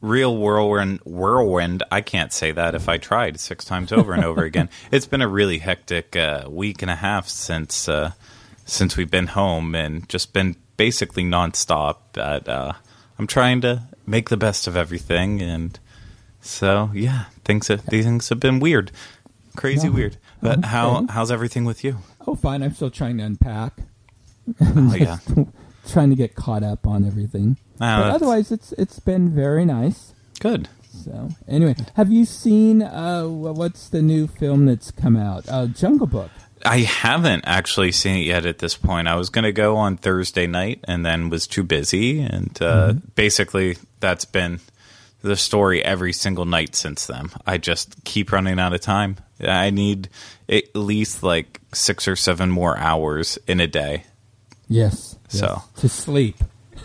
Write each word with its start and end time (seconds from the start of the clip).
real 0.00 0.36
whirlwind. 0.36 1.00
Whirlwind. 1.04 1.82
I 1.90 2.02
can't 2.02 2.32
say 2.32 2.52
that 2.52 2.74
if 2.74 2.88
I 2.88 2.98
tried 2.98 3.40
six 3.40 3.64
times 3.64 3.92
over 3.92 4.12
and 4.12 4.24
over 4.24 4.44
again. 4.44 4.68
It's 4.90 5.06
been 5.06 5.22
a 5.22 5.28
really 5.28 5.58
hectic 5.58 6.14
uh, 6.14 6.46
week 6.48 6.82
and 6.82 6.90
a 6.90 6.96
half 6.96 7.28
since 7.28 7.88
uh, 7.88 8.12
since 8.64 8.96
we've 8.96 9.10
been 9.10 9.28
home, 9.28 9.74
and 9.74 10.08
just 10.08 10.32
been 10.32 10.56
basically 10.76 11.24
nonstop. 11.24 11.96
But 12.12 12.48
uh, 12.48 12.72
I'm 13.18 13.26
trying 13.26 13.60
to 13.62 13.82
make 14.06 14.28
the 14.28 14.36
best 14.36 14.66
of 14.66 14.76
everything, 14.76 15.40
and 15.42 15.78
so 16.46 16.90
yeah, 16.94 17.24
things 17.44 17.68
have, 17.68 17.86
these 17.86 18.04
things 18.04 18.28
have 18.28 18.40
been 18.40 18.60
weird, 18.60 18.92
crazy 19.56 19.88
weird. 19.88 20.16
But 20.42 20.64
how 20.64 21.06
how's 21.08 21.30
everything 21.30 21.64
with 21.64 21.82
you? 21.82 21.98
Oh, 22.26 22.34
fine. 22.34 22.62
I'm 22.62 22.74
still 22.74 22.90
trying 22.90 23.18
to 23.18 23.24
unpack. 23.24 23.78
Oh 24.60 24.94
yeah, 24.98 25.18
trying 25.88 26.10
to 26.10 26.16
get 26.16 26.34
caught 26.34 26.62
up 26.62 26.86
on 26.86 27.04
everything. 27.04 27.58
Ah, 27.80 28.02
but 28.02 28.10
otherwise, 28.12 28.52
it's 28.52 28.72
it's 28.72 28.98
been 28.98 29.34
very 29.34 29.64
nice. 29.64 30.12
Good. 30.40 30.68
So 31.04 31.30
anyway, 31.46 31.76
have 31.94 32.10
you 32.10 32.24
seen 32.24 32.82
uh, 32.82 33.24
what's 33.24 33.88
the 33.88 34.02
new 34.02 34.26
film 34.26 34.66
that's 34.66 34.90
come 34.90 35.16
out? 35.16 35.48
Uh, 35.48 35.66
Jungle 35.66 36.06
Book. 36.06 36.30
I 36.64 36.78
haven't 36.78 37.44
actually 37.46 37.92
seen 37.92 38.16
it 38.16 38.26
yet 38.26 38.46
at 38.46 38.58
this 38.58 38.76
point. 38.76 39.08
I 39.08 39.14
was 39.16 39.28
going 39.30 39.44
to 39.44 39.52
go 39.52 39.76
on 39.76 39.96
Thursday 39.96 40.46
night 40.46 40.80
and 40.84 41.04
then 41.04 41.28
was 41.28 41.46
too 41.46 41.62
busy. 41.62 42.20
And 42.20 42.56
uh, 42.60 42.88
mm-hmm. 42.88 42.98
basically, 43.14 43.76
that's 44.00 44.24
been 44.24 44.60
the 45.26 45.36
story 45.36 45.84
every 45.84 46.12
single 46.12 46.44
night 46.44 46.74
since 46.74 47.06
then. 47.06 47.30
I 47.46 47.58
just 47.58 48.04
keep 48.04 48.32
running 48.32 48.58
out 48.58 48.72
of 48.72 48.80
time. 48.80 49.16
I 49.40 49.70
need 49.70 50.08
at 50.48 50.74
least 50.74 51.22
like 51.22 51.60
six 51.74 52.08
or 52.08 52.16
seven 52.16 52.50
more 52.50 52.76
hours 52.78 53.38
in 53.46 53.60
a 53.60 53.66
day. 53.66 54.04
Yes. 54.68 55.16
So 55.28 55.46
yes, 55.46 55.80
to 55.80 55.88
sleep. 55.88 56.36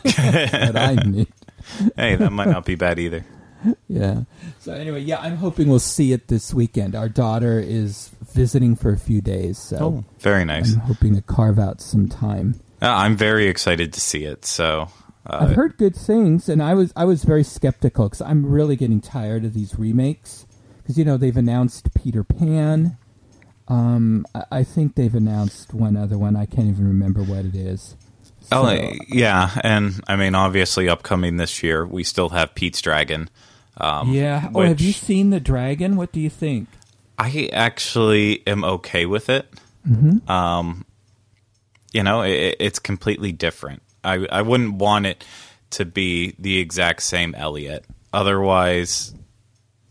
that 0.03 0.75
I 0.75 0.95
need. 1.07 1.27
hey, 1.95 2.15
that 2.15 2.31
might 2.31 2.49
not 2.49 2.65
be 2.65 2.75
bad 2.75 2.99
either. 2.99 3.25
Yeah. 3.87 4.21
So 4.59 4.73
anyway, 4.73 5.01
yeah, 5.01 5.19
I'm 5.19 5.37
hoping 5.37 5.69
we'll 5.69 5.79
see 5.79 6.13
it 6.13 6.27
this 6.27 6.53
weekend. 6.53 6.95
Our 6.95 7.09
daughter 7.09 7.59
is 7.59 8.09
visiting 8.33 8.75
for 8.75 8.91
a 8.91 8.97
few 8.97 9.21
days, 9.21 9.59
so 9.59 9.77
oh, 9.77 10.05
very 10.19 10.45
nice. 10.45 10.73
I'm 10.73 10.79
hoping 10.79 11.15
to 11.15 11.21
carve 11.21 11.59
out 11.59 11.79
some 11.79 12.09
time. 12.09 12.59
Uh, 12.81 12.87
I'm 12.87 13.15
very 13.15 13.47
excited 13.47 13.93
to 13.93 14.01
see 14.01 14.23
it. 14.23 14.45
So 14.45 14.89
I've 15.25 15.55
heard 15.55 15.77
good 15.77 15.95
things, 15.95 16.49
and 16.49 16.63
I 16.63 16.73
was 16.73 16.91
I 16.95 17.05
was 17.05 17.23
very 17.23 17.43
skeptical 17.43 18.05
because 18.07 18.21
I'm 18.21 18.45
really 18.45 18.75
getting 18.75 19.01
tired 19.01 19.45
of 19.45 19.53
these 19.53 19.77
remakes. 19.77 20.45
Because 20.81 20.97
you 20.97 21.05
know 21.05 21.17
they've 21.17 21.37
announced 21.37 21.93
Peter 21.93 22.23
Pan. 22.23 22.97
Um, 23.67 24.25
I, 24.33 24.43
I 24.51 24.63
think 24.63 24.95
they've 24.95 25.13
announced 25.13 25.73
one 25.73 25.95
other 25.95 26.17
one. 26.17 26.35
I 26.35 26.45
can't 26.45 26.67
even 26.67 26.87
remember 26.87 27.21
what 27.21 27.45
it 27.45 27.55
is. 27.55 27.95
Oh, 28.51 28.65
so, 28.65 28.81
oh 28.81 28.91
yeah, 29.07 29.51
and 29.63 30.01
I 30.07 30.15
mean 30.15 30.33
obviously 30.33 30.89
upcoming 30.89 31.37
this 31.37 31.61
year 31.61 31.85
we 31.85 32.03
still 32.03 32.29
have 32.29 32.55
Pete's 32.55 32.81
Dragon. 32.81 33.29
Um, 33.77 34.11
yeah. 34.11 34.49
Oh, 34.53 34.61
have 34.61 34.81
you 34.81 34.91
seen 34.91 35.29
the 35.29 35.39
dragon? 35.39 35.95
What 35.95 36.11
do 36.11 36.19
you 36.19 36.29
think? 36.29 36.67
I 37.17 37.49
actually 37.53 38.45
am 38.47 38.63
okay 38.63 39.05
with 39.05 39.29
it. 39.29 39.47
Mm-hmm. 39.87 40.29
Um, 40.29 40.85
you 41.93 42.03
know, 42.03 42.21
it, 42.21 42.57
it's 42.59 42.79
completely 42.79 43.31
different. 43.31 43.81
I 44.03 44.25
I 44.31 44.41
wouldn't 44.41 44.75
want 44.75 45.05
it 45.05 45.23
to 45.71 45.85
be 45.85 46.35
the 46.37 46.59
exact 46.59 47.01
same 47.03 47.33
Elliot. 47.35 47.85
Otherwise, 48.13 49.13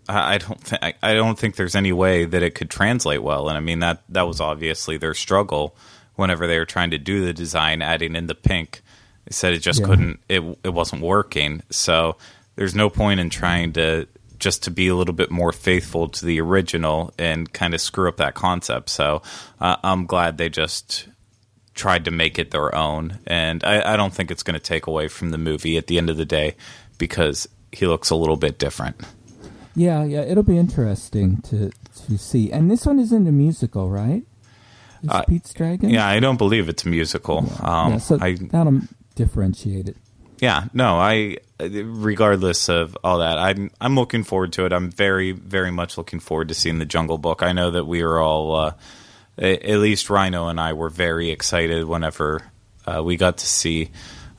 I, 0.09 0.35
I 0.35 0.39
don't 0.39 0.61
think 0.61 0.83
I, 0.83 0.95
I 1.03 1.15
don't 1.15 1.39
think 1.39 1.57
there's 1.57 1.75
any 1.75 1.93
way 1.93 2.25
that 2.25 2.43
it 2.43 2.55
could 2.55 2.71
translate 2.71 3.23
well. 3.23 3.49
And 3.49 3.57
I 3.57 3.61
mean 3.61 3.81
that 3.81 4.03
that 4.09 4.27
was 4.27 4.41
obviously 4.41 4.97
their 4.97 5.15
struggle 5.15 5.77
whenever 6.17 6.47
they 6.47 6.59
were 6.59 6.67
trying 6.67 6.91
to 6.91 6.99
do 6.99 7.25
the 7.25 7.33
design, 7.33 7.83
adding 7.83 8.15
in 8.15 8.27
the 8.27 8.35
pink. 8.35 8.83
They 9.25 9.33
said 9.33 9.55
it 9.55 9.61
just 9.61 9.81
yeah. 9.81 9.87
couldn't. 9.87 10.21
It 10.29 10.59
it 10.65 10.71
wasn't 10.75 11.03
working. 11.03 11.63
So 11.71 12.17
there's 12.57 12.75
no 12.75 12.91
point 12.91 13.21
in 13.21 13.31
trying 13.31 13.73
to 13.75 14.07
just 14.39 14.63
to 14.65 14.71
be 14.71 14.89
a 14.89 14.95
little 14.95 15.15
bit 15.15 15.31
more 15.31 15.53
faithful 15.53 16.09
to 16.09 16.25
the 16.25 16.41
original 16.41 17.13
and 17.19 17.53
kind 17.53 17.75
of 17.75 17.81
screw 17.81 18.09
up 18.09 18.17
that 18.17 18.35
concept. 18.35 18.89
So 18.89 19.23
uh, 19.61 19.77
I'm 19.85 20.07
glad 20.07 20.39
they 20.39 20.49
just 20.49 21.09
tried 21.81 22.05
to 22.05 22.11
make 22.11 22.39
it 22.39 22.51
their 22.51 22.75
own, 22.75 23.19
and 23.27 23.65
I, 23.65 23.95
I 23.95 23.97
don't 23.97 24.13
think 24.13 24.31
it's 24.31 24.43
going 24.43 24.55
to 24.55 24.61
take 24.61 24.87
away 24.87 25.09
from 25.09 25.31
the 25.31 25.39
movie 25.39 25.79
at 25.79 25.87
the 25.87 25.97
end 25.97 26.11
of 26.11 26.19
the 26.19 26.27
day 26.27 26.55
because 26.99 27.49
he 27.73 27.87
looks 27.87 28.11
a 28.11 28.17
little 28.17 28.37
bit 28.37 28.59
different. 28.59 29.01
Yeah, 29.75 30.05
yeah, 30.05 30.21
it'll 30.21 30.43
be 30.43 30.59
interesting 30.59 31.41
to 31.43 31.71
to 32.07 32.19
see. 32.19 32.53
And 32.53 32.71
this 32.71 32.85
one 32.85 32.99
isn't 32.99 33.27
a 33.27 33.33
musical, 33.33 33.89
right? 33.89 34.25
Uh, 35.09 35.23
Pete's 35.23 35.55
Dragon. 35.55 35.89
Yeah, 35.89 36.07
I 36.07 36.21
don't 36.21 36.37
believe 36.37 36.69
it's 36.69 36.85
a 36.85 36.89
musical. 36.89 37.45
Yeah, 37.47 37.83
um, 37.85 37.93
yeah 37.93 37.99
so 37.99 38.19
I, 38.21 38.35
that'll 38.35 38.81
differentiate 39.15 39.89
it. 39.89 39.97
Yeah, 40.39 40.65
no, 40.75 40.97
I 40.97 41.39
regardless 41.59 42.69
of 42.69 42.97
all 43.03 43.19
that, 43.19 43.39
I'm 43.39 43.71
I'm 43.81 43.95
looking 43.95 44.23
forward 44.25 44.53
to 44.55 44.67
it. 44.67 44.73
I'm 44.73 44.91
very 44.91 45.33
very 45.33 45.71
much 45.71 45.97
looking 45.97 46.21
forward 46.21 46.49
to 46.49 46.55
seeing 46.55 46.79
the 46.79 46.85
Jungle 46.85 47.19
Book. 47.19 47.43
I 47.43 47.53
know 47.53 47.71
that 47.71 47.87
we 47.87 48.03
are 48.03 48.19
all, 48.19 48.55
uh, 48.55 48.73
at 49.41 49.79
least 49.79 50.11
Rhino 50.11 50.49
and 50.49 50.61
I, 50.61 50.75
were 50.75 50.91
very 50.91 51.31
excited 51.31 51.85
whenever 51.85 52.43
uh, 52.87 53.03
we 53.03 53.17
got 53.17 53.39
to 53.39 53.47
see 53.47 53.91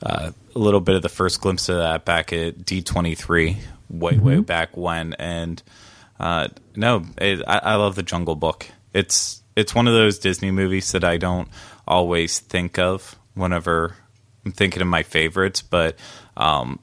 uh, 0.02 0.32
a 0.54 0.58
little 0.58 0.80
bit 0.80 0.94
of 0.94 1.02
the 1.02 1.08
first 1.08 1.40
glimpse 1.40 1.68
of 1.68 1.76
that 1.76 2.04
back 2.04 2.32
at 2.32 2.58
D23 2.58 3.56
way 3.90 4.12
mm-hmm. 4.12 4.24
way 4.24 4.40
back 4.40 4.76
when. 4.76 5.14
And 5.14 5.62
uh, 6.18 6.48
no, 6.76 7.04
it, 7.18 7.42
I, 7.46 7.58
I 7.58 7.74
love 7.76 7.94
the 7.94 8.02
Jungle 8.02 8.36
Book. 8.36 8.66
It's 8.92 9.42
it's 9.56 9.74
one 9.74 9.86
of 9.86 9.94
those 9.94 10.18
Disney 10.18 10.50
movies 10.50 10.92
that 10.92 11.04
I 11.04 11.16
don't 11.16 11.48
always 11.86 12.38
think 12.38 12.78
of 12.78 13.16
whenever 13.34 13.96
I'm 14.44 14.52
thinking 14.52 14.82
of 14.82 14.88
my 14.88 15.02
favorites, 15.02 15.62
but 15.62 15.96
um, 16.36 16.78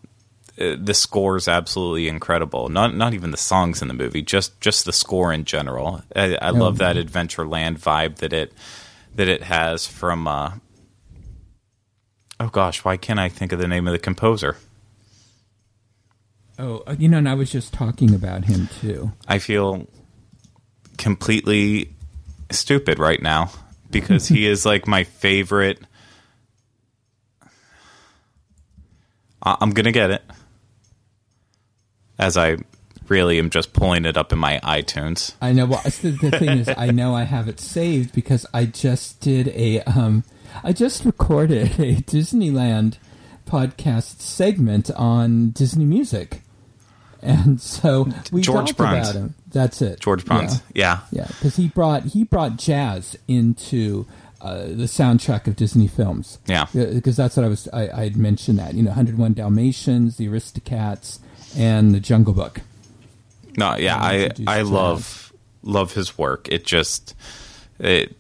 uh, 0.60 0.76
the 0.80 0.94
score 0.94 1.38
is 1.38 1.48
absolutely 1.48 2.08
incredible. 2.08 2.70
Not 2.70 2.96
not 2.96 3.14
even 3.14 3.32
the 3.32 3.38
songs 3.38 3.82
in 3.82 3.88
the 3.88 3.94
movie, 3.94 4.22
just 4.22 4.60
just 4.60 4.86
the 4.86 4.94
score 4.94 5.32
in 5.32 5.46
general. 5.46 6.02
I, 6.16 6.36
I 6.42 6.50
love 6.50 6.80
that 6.80 6.96
Adventureland 6.96 7.80
vibe 7.80 8.18
that 8.18 8.34
it 8.34 8.54
that 9.16 9.28
it 9.28 9.44
has 9.44 9.88
from. 9.88 10.28
Uh, 10.28 10.52
oh 12.40 12.50
gosh, 12.50 12.84
why 12.84 12.98
can't 12.98 13.20
I 13.20 13.30
think 13.30 13.52
of 13.52 13.60
the 13.60 13.68
name 13.68 13.88
of 13.88 13.94
the 13.94 14.00
composer? 14.00 14.58
Oh, 16.58 16.84
uh, 16.86 16.96
you 17.00 17.08
know, 17.08 17.20
and 17.20 17.30
I 17.30 17.36
was 17.36 17.52
just 17.52 17.74
talking 17.74 18.14
about 18.14 18.46
him 18.46 18.68
too. 18.82 19.14
I 19.28 19.40
feel 19.40 19.88
completely 20.98 21.90
stupid 22.52 23.00
right 23.00 23.22
now 23.22 23.52
because 23.90 24.28
he 24.28 24.46
is 24.52 24.66
like 24.66 24.88
my 24.88 25.06
favorite 25.06 25.80
I'm 29.42 29.72
gonna 29.72 29.92
get 29.92 30.12
it. 30.12 30.22
As 32.20 32.38
I 32.38 32.58
really 33.08 33.40
am 33.40 33.50
just 33.50 33.74
pulling 33.74 34.06
it 34.06 34.18
up 34.18 34.32
in 34.32 34.38
my 34.38 34.60
iTunes. 34.64 35.34
I 35.42 35.52
know. 35.54 35.66
Well, 35.66 35.82
the, 35.84 36.12
the 36.22 36.32
thing 36.38 36.60
is, 36.60 36.70
I 36.78 36.92
know 36.92 37.16
I 37.16 37.24
have 37.24 37.48
it 37.48 37.60
saved 37.60 38.14
because 38.14 38.46
I 38.54 38.66
just 38.66 39.20
did 39.20 39.48
a, 39.50 39.82
um, 39.84 40.24
I 40.64 40.74
just 40.74 41.06
recorded 41.06 41.80
a 41.80 41.96
Disneyland 42.02 42.98
podcast 43.48 44.22
segment 44.22 44.92
on 44.92 45.50
Disney 45.52 45.86
music. 45.86 46.42
and 47.22 47.60
so 47.60 48.08
we 48.32 48.42
George 48.42 48.68
talked 48.68 48.78
Bruns. 48.78 49.10
about 49.10 49.20
him. 49.20 49.36
That's 49.52 49.82
it, 49.82 50.00
George 50.00 50.24
Bruns. 50.24 50.62
Yeah. 50.76 51.00
Yeah, 51.12 51.26
because 51.28 51.56
he 51.56 51.68
brought 51.68 52.04
he 52.04 52.24
brought 52.24 52.58
jazz 52.58 53.18
into 53.28 54.06
uh, 54.42 54.60
the 54.68 54.86
soundtrack 54.86 55.48
of 55.48 55.56
Disney 55.56 55.88
films. 55.88 56.38
Yeah. 56.46 56.68
because 56.74 57.18
that's 57.18 57.36
what 57.36 57.46
I 57.46 57.50
was 57.50 57.68
I, 57.74 57.90
I 57.90 58.04
had 58.04 58.16
mentioned 58.18 58.60
that 58.60 58.74
you 58.76 58.84
know 58.84 58.90
101 58.92 59.34
Dalmatians, 59.34 60.18
The 60.18 60.28
Aristocats, 60.28 61.20
and 61.58 61.94
The 61.94 62.00
Jungle 62.00 62.34
Book. 62.34 62.62
No, 63.58 63.76
yeah, 63.76 63.98
I 63.98 64.30
I 64.48 64.60
jazz. 64.60 64.70
love 64.70 65.34
love 65.64 65.94
his 65.94 66.18
work. 66.18 66.48
It 66.50 66.66
just 66.66 67.16
it 67.80 68.16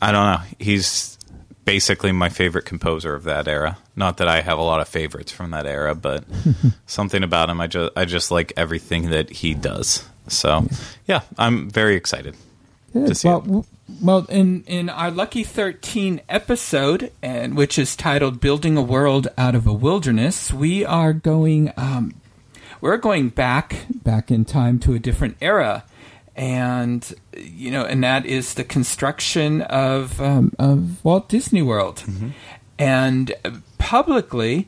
I 0.00 0.12
don't 0.12 0.26
know. 0.26 0.40
He's 0.58 1.18
basically 1.64 2.12
my 2.12 2.30
favorite 2.30 2.64
composer 2.64 3.14
of 3.14 3.24
that 3.24 3.46
era. 3.46 3.76
Not 3.94 4.16
that 4.18 4.28
I 4.28 4.40
have 4.40 4.58
a 4.58 4.62
lot 4.62 4.80
of 4.80 4.88
favorites 4.88 5.32
from 5.32 5.50
that 5.50 5.66
era, 5.66 5.94
but 5.94 6.24
something 6.86 7.22
about 7.22 7.50
him 7.50 7.60
I 7.60 7.66
just 7.66 7.92
I 7.96 8.04
just 8.04 8.30
like 8.30 8.52
everything 8.56 9.10
that 9.10 9.30
he 9.30 9.54
does. 9.54 10.06
So, 10.28 10.66
yeah, 11.06 11.22
I'm 11.38 11.70
very 11.70 11.96
excited. 11.96 12.36
Good. 12.92 13.08
to 13.08 13.14
see 13.14 13.28
well, 13.28 13.60
it. 13.60 14.02
well, 14.02 14.26
in 14.30 14.64
in 14.66 14.88
our 14.88 15.10
lucky 15.10 15.44
thirteen 15.44 16.22
episode, 16.28 17.12
and 17.22 17.54
which 17.56 17.78
is 17.78 17.94
titled 17.94 18.40
"Building 18.40 18.76
a 18.78 18.82
World 18.82 19.28
Out 19.36 19.54
of 19.54 19.66
a 19.66 19.72
Wilderness," 19.72 20.52
we 20.52 20.84
are 20.84 21.12
going. 21.12 21.72
Um, 21.76 22.14
we're 22.80 22.96
going 22.96 23.28
back 23.30 23.86
back 23.90 24.30
in 24.30 24.44
time 24.44 24.78
to 24.80 24.94
a 24.94 24.98
different 24.98 25.36
era, 25.40 25.84
and 26.36 27.14
you 27.36 27.70
know, 27.70 27.84
and 27.84 28.02
that 28.04 28.26
is 28.26 28.54
the 28.54 28.64
construction 28.64 29.62
of 29.62 30.20
um, 30.20 30.52
of 30.58 31.04
Walt 31.04 31.28
Disney 31.28 31.62
World, 31.62 32.04
and 32.78 33.32
uh, 33.44 33.50
publicly. 33.78 34.66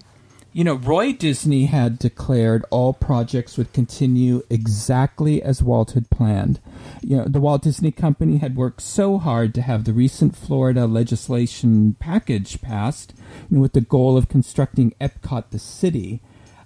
You 0.53 0.65
know, 0.65 0.75
Roy 0.75 1.13
Disney 1.13 1.67
had 1.67 1.97
declared 1.97 2.65
all 2.71 2.93
projects 2.93 3.57
would 3.57 3.73
continue 3.73 4.43
exactly 4.51 5.41
as 5.41 5.63
Walt 5.63 5.93
had 5.93 6.11
planned. 6.11 6.59
You 7.03 7.19
know, 7.19 7.25
the 7.27 7.39
Walt 7.39 7.63
Disney 7.63 7.93
Company 7.93 8.39
had 8.39 8.57
worked 8.57 8.81
so 8.81 9.19
hard 9.19 9.55
to 9.55 9.63
have 9.63 9.85
the 9.85 9.93
recent 9.93 10.35
Florida 10.35 10.89
legislation 10.89 11.95
package 12.01 12.61
passed, 12.61 13.15
you 13.49 13.59
know, 13.59 13.63
with 13.63 13.75
the 13.75 13.81
goal 13.81 14.17
of 14.17 14.29
constructing 14.29 14.93
Epcot 15.01 15.51
the 15.51 15.61
city. 15.61 16.21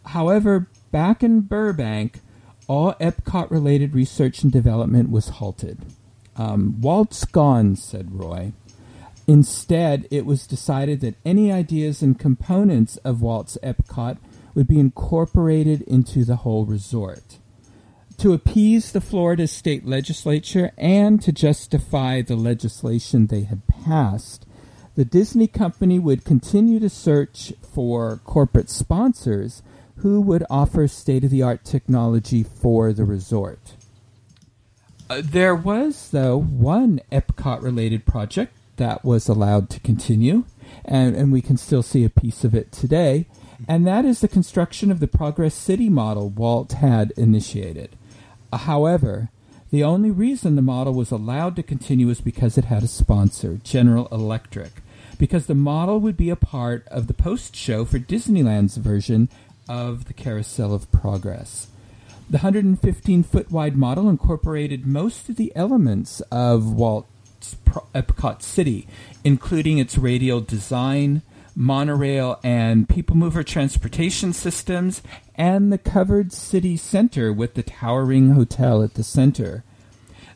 However, 0.06 0.66
back 0.94 1.24
in 1.24 1.40
Burbank, 1.40 2.20
all 2.68 2.94
Epcot 3.00 3.50
related 3.50 3.96
research 3.96 4.44
and 4.44 4.52
development 4.52 5.10
was 5.10 5.28
halted. 5.28 5.76
Um, 6.36 6.80
Walt's 6.80 7.24
gone, 7.24 7.74
said 7.74 8.14
Roy. 8.14 8.52
Instead, 9.26 10.06
it 10.12 10.24
was 10.24 10.46
decided 10.46 11.00
that 11.00 11.16
any 11.24 11.50
ideas 11.50 12.00
and 12.00 12.16
components 12.16 12.96
of 12.98 13.20
Walt's 13.20 13.58
Epcot 13.60 14.18
would 14.54 14.68
be 14.68 14.78
incorporated 14.78 15.82
into 15.82 16.24
the 16.24 16.36
whole 16.36 16.64
resort. 16.64 17.40
To 18.18 18.32
appease 18.32 18.92
the 18.92 19.00
Florida 19.00 19.48
state 19.48 19.84
legislature 19.84 20.70
and 20.78 21.20
to 21.22 21.32
justify 21.32 22.22
the 22.22 22.36
legislation 22.36 23.26
they 23.26 23.42
had 23.42 23.66
passed, 23.66 24.46
the 24.94 25.04
Disney 25.04 25.48
company 25.48 25.98
would 25.98 26.24
continue 26.24 26.78
to 26.78 26.88
search 26.88 27.52
for 27.62 28.18
corporate 28.18 28.70
sponsors 28.70 29.60
who 29.96 30.20
would 30.20 30.44
offer 30.50 30.86
state 30.88 31.24
of 31.24 31.30
the 31.30 31.42
art 31.42 31.64
technology 31.64 32.42
for 32.42 32.92
the 32.92 33.04
resort. 33.04 33.74
Uh, 35.08 35.22
there 35.22 35.54
was, 35.54 36.10
though, 36.10 36.40
one 36.40 37.00
Epcot 37.12 37.62
related 37.62 38.06
project 38.06 38.54
that 38.76 39.04
was 39.04 39.28
allowed 39.28 39.70
to 39.70 39.80
continue, 39.80 40.44
and, 40.84 41.14
and 41.14 41.30
we 41.32 41.42
can 41.42 41.56
still 41.56 41.82
see 41.82 42.04
a 42.04 42.10
piece 42.10 42.42
of 42.44 42.54
it 42.54 42.72
today, 42.72 43.26
and 43.68 43.86
that 43.86 44.04
is 44.04 44.20
the 44.20 44.28
construction 44.28 44.90
of 44.90 45.00
the 45.00 45.06
Progress 45.06 45.54
City 45.54 45.88
model 45.88 46.30
Walt 46.30 46.72
had 46.72 47.12
initiated. 47.16 47.96
Uh, 48.52 48.58
however, 48.58 49.28
the 49.70 49.84
only 49.84 50.10
reason 50.10 50.56
the 50.56 50.62
model 50.62 50.94
was 50.94 51.10
allowed 51.10 51.56
to 51.56 51.62
continue 51.62 52.06
was 52.06 52.20
because 52.20 52.56
it 52.56 52.66
had 52.66 52.82
a 52.82 52.88
sponsor, 52.88 53.58
General 53.62 54.08
Electric, 54.10 54.72
because 55.18 55.46
the 55.46 55.54
model 55.54 56.00
would 56.00 56.16
be 56.16 56.30
a 56.30 56.36
part 56.36 56.86
of 56.88 57.06
the 57.06 57.14
post 57.14 57.54
show 57.56 57.84
for 57.84 57.98
Disneyland's 57.98 58.76
version 58.76 59.28
of 59.68 60.06
the 60.06 60.14
Carousel 60.14 60.74
of 60.74 60.90
Progress. 60.90 61.68
The 62.28 62.38
115 62.38 63.22
foot 63.22 63.50
wide 63.50 63.76
model 63.76 64.08
incorporated 64.08 64.86
most 64.86 65.28
of 65.28 65.36
the 65.36 65.52
elements 65.54 66.20
of 66.30 66.72
Walt's 66.72 67.56
Epcot 67.94 68.42
City, 68.42 68.86
including 69.22 69.78
its 69.78 69.98
radial 69.98 70.40
design, 70.40 71.22
monorail 71.54 72.40
and 72.42 72.88
people 72.88 73.16
mover 73.16 73.42
transportation 73.42 74.32
systems, 74.32 75.02
and 75.34 75.72
the 75.72 75.78
covered 75.78 76.32
city 76.32 76.76
center 76.76 77.32
with 77.32 77.54
the 77.54 77.62
towering 77.62 78.30
hotel 78.30 78.82
at 78.82 78.94
the 78.94 79.04
center. 79.04 79.62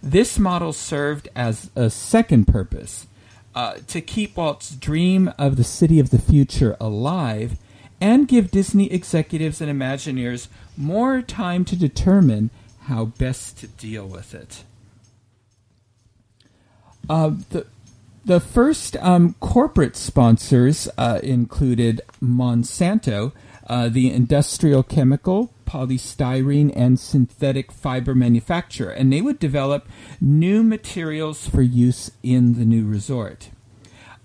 This 0.03 0.39
model 0.39 0.73
served 0.73 1.29
as 1.35 1.71
a 1.75 1.91
second 1.91 2.47
purpose 2.47 3.07
uh, 3.55 3.79
to 3.89 4.01
keep 4.01 4.37
Walt's 4.37 4.77
dream 4.77 5.33
of 5.39 5.57
the 5.57 5.65
city 5.65 5.99
of 5.99 6.11
the 6.11 6.21
future 6.21 6.77
alive 6.81 7.59
and 8.00 8.29
give 8.29 8.50
Disney 8.50 8.93
executives 8.93 9.61
and 9.61 9.71
Imagineers 9.71 10.49
more 10.77 11.23
time 11.23 11.65
to 11.67 11.77
determine 11.77 12.50
how 12.83 13.06
best 13.06 13.59
to 13.59 13.67
deal 13.67 14.06
with 14.06 14.35
it. 14.35 14.65
Uh, 17.09 17.33
the 17.50 17.67
the 18.25 18.41
first 18.41 18.95
um, 18.99 19.35
corporate 19.41 19.97
sponsors 19.97 20.87
uh, 20.99 21.19
included 21.23 22.03
Monsanto, 22.23 23.33
uh, 23.67 23.89
the 23.89 24.12
industrial 24.12 24.83
chemical, 24.83 25.55
polystyrene, 25.67 26.71
and 26.77 27.01
synthetic 27.01 27.73
fiber 27.73 28.15
manufacturer, 28.15 28.91
and 28.91 29.11
they 29.11 29.23
would 29.23 29.39
develop 29.39 29.89
new 30.21 30.62
materials 30.62 31.49
for 31.49 31.62
use 31.62 32.11
in 32.23 32.59
the 32.59 32.67
new 32.67 32.85
resort. 32.85 33.49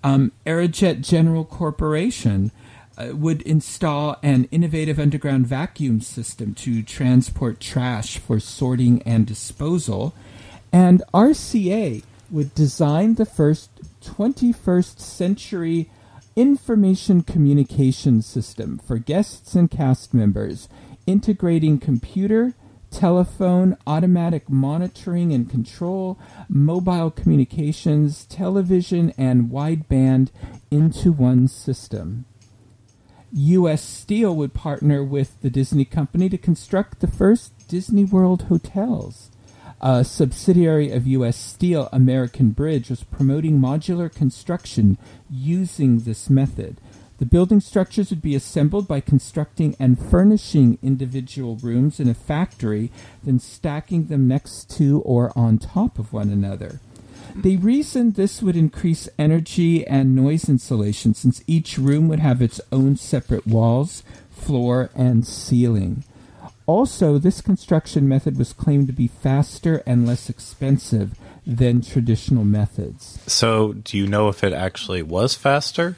Um, 0.02 0.32
Aerojet 0.44 1.00
General 1.00 1.46
Corporation 1.46 2.52
uh, 2.96 3.08
would 3.14 3.42
install 3.42 4.16
an 4.22 4.48
innovative 4.50 4.98
underground 4.98 5.46
vacuum 5.46 6.00
system 6.00 6.54
to 6.54 6.82
transport 6.82 7.60
trash 7.60 8.18
for 8.18 8.38
sorting 8.40 9.02
and 9.02 9.26
disposal, 9.26 10.14
and 10.72 11.02
RCA 11.12 12.02
would 12.30 12.54
design 12.54 13.14
the 13.14 13.26
first 13.26 13.70
21st 14.02 14.98
century 14.98 15.90
information 16.36 17.22
communication 17.22 18.20
system 18.20 18.78
for 18.78 18.98
guests 18.98 19.54
and 19.54 19.70
cast 19.70 20.12
members, 20.12 20.68
integrating 21.06 21.78
computer, 21.78 22.54
telephone, 22.90 23.76
automatic 23.86 24.48
monitoring 24.48 25.32
and 25.32 25.50
control, 25.50 26.18
mobile 26.48 27.10
communications, 27.10 28.24
television, 28.26 29.12
and 29.18 29.50
wideband 29.50 30.30
into 30.70 31.12
one 31.12 31.48
system. 31.48 32.24
U.S. 33.36 33.82
Steel 33.82 34.36
would 34.36 34.54
partner 34.54 35.02
with 35.02 35.40
the 35.40 35.50
Disney 35.50 35.84
Company 35.84 36.28
to 36.28 36.38
construct 36.38 37.00
the 37.00 37.08
first 37.08 37.66
Disney 37.66 38.04
World 38.04 38.42
hotels. 38.42 39.28
A 39.80 40.04
subsidiary 40.04 40.92
of 40.92 41.08
U.S. 41.08 41.36
Steel, 41.36 41.88
American 41.92 42.50
Bridge, 42.50 42.90
was 42.90 43.02
promoting 43.02 43.58
modular 43.58 44.14
construction 44.14 44.98
using 45.28 45.98
this 45.98 46.30
method. 46.30 46.80
The 47.18 47.26
building 47.26 47.58
structures 47.58 48.10
would 48.10 48.22
be 48.22 48.36
assembled 48.36 48.86
by 48.86 49.00
constructing 49.00 49.74
and 49.80 49.98
furnishing 49.98 50.78
individual 50.80 51.56
rooms 51.56 51.98
in 51.98 52.08
a 52.08 52.14
factory, 52.14 52.92
then 53.24 53.40
stacking 53.40 54.06
them 54.06 54.28
next 54.28 54.70
to 54.76 55.00
or 55.00 55.36
on 55.36 55.58
top 55.58 55.98
of 55.98 56.12
one 56.12 56.30
another. 56.30 56.80
They 57.34 57.56
reasoned 57.56 58.14
this 58.14 58.42
would 58.42 58.56
increase 58.56 59.08
energy 59.18 59.86
and 59.86 60.14
noise 60.14 60.48
insulation 60.48 61.14
since 61.14 61.42
each 61.46 61.78
room 61.78 62.08
would 62.08 62.20
have 62.20 62.40
its 62.40 62.60
own 62.70 62.96
separate 62.96 63.46
walls, 63.46 64.02
floor, 64.30 64.90
and 64.94 65.26
ceiling. 65.26 66.04
Also, 66.66 67.18
this 67.18 67.40
construction 67.40 68.08
method 68.08 68.38
was 68.38 68.52
claimed 68.52 68.86
to 68.86 68.92
be 68.92 69.08
faster 69.08 69.82
and 69.86 70.06
less 70.06 70.30
expensive 70.30 71.14
than 71.46 71.82
traditional 71.82 72.44
methods. 72.44 73.18
So, 73.26 73.74
do 73.74 73.98
you 73.98 74.06
know 74.06 74.28
if 74.28 74.42
it 74.42 74.52
actually 74.52 75.02
was 75.02 75.34
faster 75.34 75.96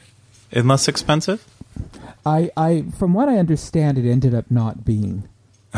and 0.51 0.67
less 0.67 0.87
expensive? 0.87 1.45
I, 2.25 2.51
I, 2.57 2.85
from 2.97 3.13
what 3.13 3.29
I 3.29 3.37
understand, 3.37 3.97
it 3.97 4.09
ended 4.09 4.35
up 4.35 4.51
not 4.51 4.83
being 4.83 5.29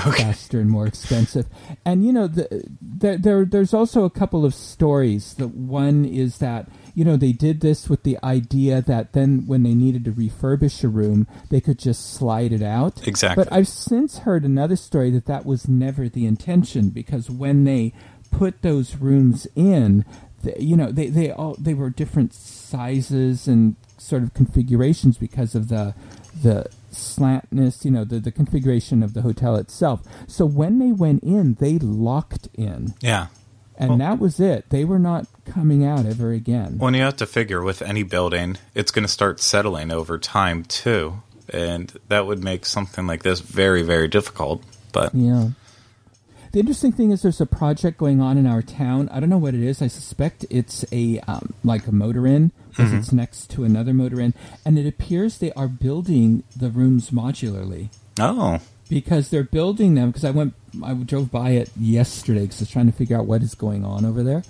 Okay. 0.08 0.24
faster 0.24 0.60
and 0.60 0.70
more 0.70 0.88
expensive. 0.88 1.48
And 1.86 2.06
you 2.06 2.12
know, 2.12 2.28
the, 2.28 2.64
there, 2.82 3.18
there, 3.18 3.46
there's 3.46 3.74
also 3.74 4.04
a 4.04 4.10
couple 4.10 4.46
of 4.46 4.54
stories. 4.54 5.34
The 5.34 5.48
one 5.48 6.06
is 6.06 6.38
that 6.40 6.70
you 6.96 7.06
know 7.06 7.18
they 7.18 7.32
did 7.32 7.62
this 7.62 7.90
with 7.90 8.04
the 8.04 8.18
idea 8.24 8.82
that 8.82 9.14
then 9.14 9.46
when 9.48 9.64
they 9.64 9.74
needed 9.74 10.06
to 10.06 10.12
refurbish 10.12 10.84
a 10.84 10.88
room, 10.88 11.28
they 11.50 11.62
could 11.62 11.80
just 11.80 12.14
slide 12.14 12.52
it 12.52 12.62
out. 12.62 13.08
Exactly. 13.08 13.44
But 13.44 13.54
I've 13.54 13.68
since 13.68 14.20
heard 14.20 14.44
another 14.44 14.76
story 14.76 15.12
that 15.12 15.26
that 15.26 15.46
was 15.46 15.68
never 15.68 16.10
the 16.10 16.26
intention 16.26 16.90
because 16.90 17.30
when 17.30 17.64
they 17.64 17.94
put 18.32 18.62
those 18.62 18.96
rooms 18.96 19.48
in, 19.56 20.06
the, 20.44 20.56
you 20.62 20.76
know, 20.76 20.92
they 20.92 21.08
they 21.08 21.32
all 21.32 21.56
they 21.60 21.74
were 21.74 21.90
different 21.90 22.34
sizes 22.34 23.48
and 23.48 23.76
sort 23.98 24.24
of 24.24 24.34
configurations 24.34 25.18
because 25.18 25.56
of 25.56 25.68
the 25.70 25.94
the 26.42 26.70
slantness, 26.92 27.84
you 27.86 27.92
know, 27.92 28.04
the, 28.04 28.20
the 28.20 28.32
configuration 28.32 29.04
of 29.04 29.14
the 29.14 29.22
hotel 29.22 29.56
itself. 29.56 30.02
So 30.28 30.46
when 30.46 30.80
they 30.80 30.92
went 30.92 31.24
in, 31.24 31.56
they 31.56 31.78
locked 31.80 32.48
in. 32.54 32.94
Yeah. 33.02 33.28
And 33.78 33.90
Well- 33.90 33.98
that 34.00 34.20
was 34.20 34.40
it. 34.40 34.70
They 34.70 34.84
were 34.86 35.00
not 35.00 35.28
coming 35.46 35.86
out 35.86 36.06
ever 36.06 36.32
again. 36.32 36.78
When 36.78 36.94
you 36.94 37.02
have 37.02 37.16
to 37.18 37.26
figure 37.26 37.64
with 37.64 37.82
any 37.82 38.04
building, 38.04 38.58
it's 38.76 38.92
going 38.92 39.06
to 39.06 39.12
start 39.12 39.40
settling 39.40 39.92
over 39.92 40.18
time 40.18 40.64
too, 40.66 41.22
and 41.54 41.94
that 42.10 42.28
would 42.28 42.44
make 42.44 42.66
something 42.66 43.08
like 43.08 43.24
this 43.24 43.40
very, 43.40 43.82
very 43.82 44.08
difficult. 44.08 44.64
But 44.92 45.16
Yeah. 45.16 45.50
The 46.52 46.60
interesting 46.60 46.92
thing 46.92 47.12
is 47.12 47.22
there's 47.22 47.40
a 47.40 47.46
project 47.46 48.00
going 48.00 48.22
on 48.22 48.36
in 48.36 48.48
our 48.48 48.64
town. 48.64 49.08
I 49.10 49.20
don't 49.20 49.30
know 49.30 49.38
what 49.38 49.54
it 49.54 49.62
is. 49.62 49.84
I 49.84 49.88
suspect 49.88 50.48
it's 50.50 50.84
a 50.92 51.20
um, 51.28 51.54
like 51.64 51.86
a 51.86 51.92
motor 51.92 52.26
inn 52.26 52.52
because 52.80 52.94
it's 52.94 53.12
next 53.14 53.50
to 53.52 53.64
another 53.64 53.94
motor 53.94 54.20
inn, 54.20 54.34
and 54.66 54.78
it 54.80 54.88
appears 54.88 55.38
they 55.38 55.52
are 55.54 55.68
building 55.68 56.44
the 56.56 56.70
rooms 56.70 57.12
modularly 57.12 57.90
oh, 58.20 58.60
because 58.90 59.30
they're 59.30 59.44
building 59.44 59.96
them. 59.96 60.10
Because 60.10 60.26
I 60.26 60.32
went, 60.32 60.54
I 60.84 60.94
drove 60.94 61.30
by 61.32 61.52
it 61.52 61.70
yesterday 61.80 62.42
because 62.42 62.62
I 62.62 62.64
was 62.64 62.70
trying 62.72 62.86
to 62.88 62.92
figure 62.98 63.18
out 63.18 63.26
what 63.28 63.44
is 63.44 63.56
going 63.56 63.84
on 63.86 64.06
over 64.06 64.24
there, 64.24 64.44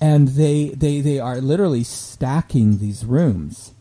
and 0.00 0.28
they 0.28 0.68
they 0.70 1.00
they 1.00 1.18
are 1.18 1.40
literally 1.40 1.84
stacking 1.84 2.78
these 2.78 3.04
rooms, 3.04 3.72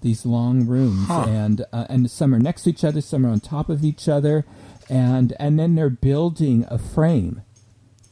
these 0.00 0.24
long 0.26 0.66
rooms, 0.66 1.06
Huh. 1.08 1.26
and 1.28 1.64
uh, 1.72 1.86
and 1.88 2.10
some 2.10 2.34
are 2.34 2.38
next 2.38 2.62
to 2.64 2.70
each 2.70 2.84
other, 2.84 3.00
some 3.00 3.24
are 3.26 3.30
on 3.30 3.40
top 3.40 3.68
of 3.68 3.84
each 3.84 4.08
other, 4.08 4.44
and 4.88 5.32
and 5.38 5.58
then 5.58 5.74
they're 5.74 5.90
building 5.90 6.64
a 6.68 6.78
frame. 6.78 7.42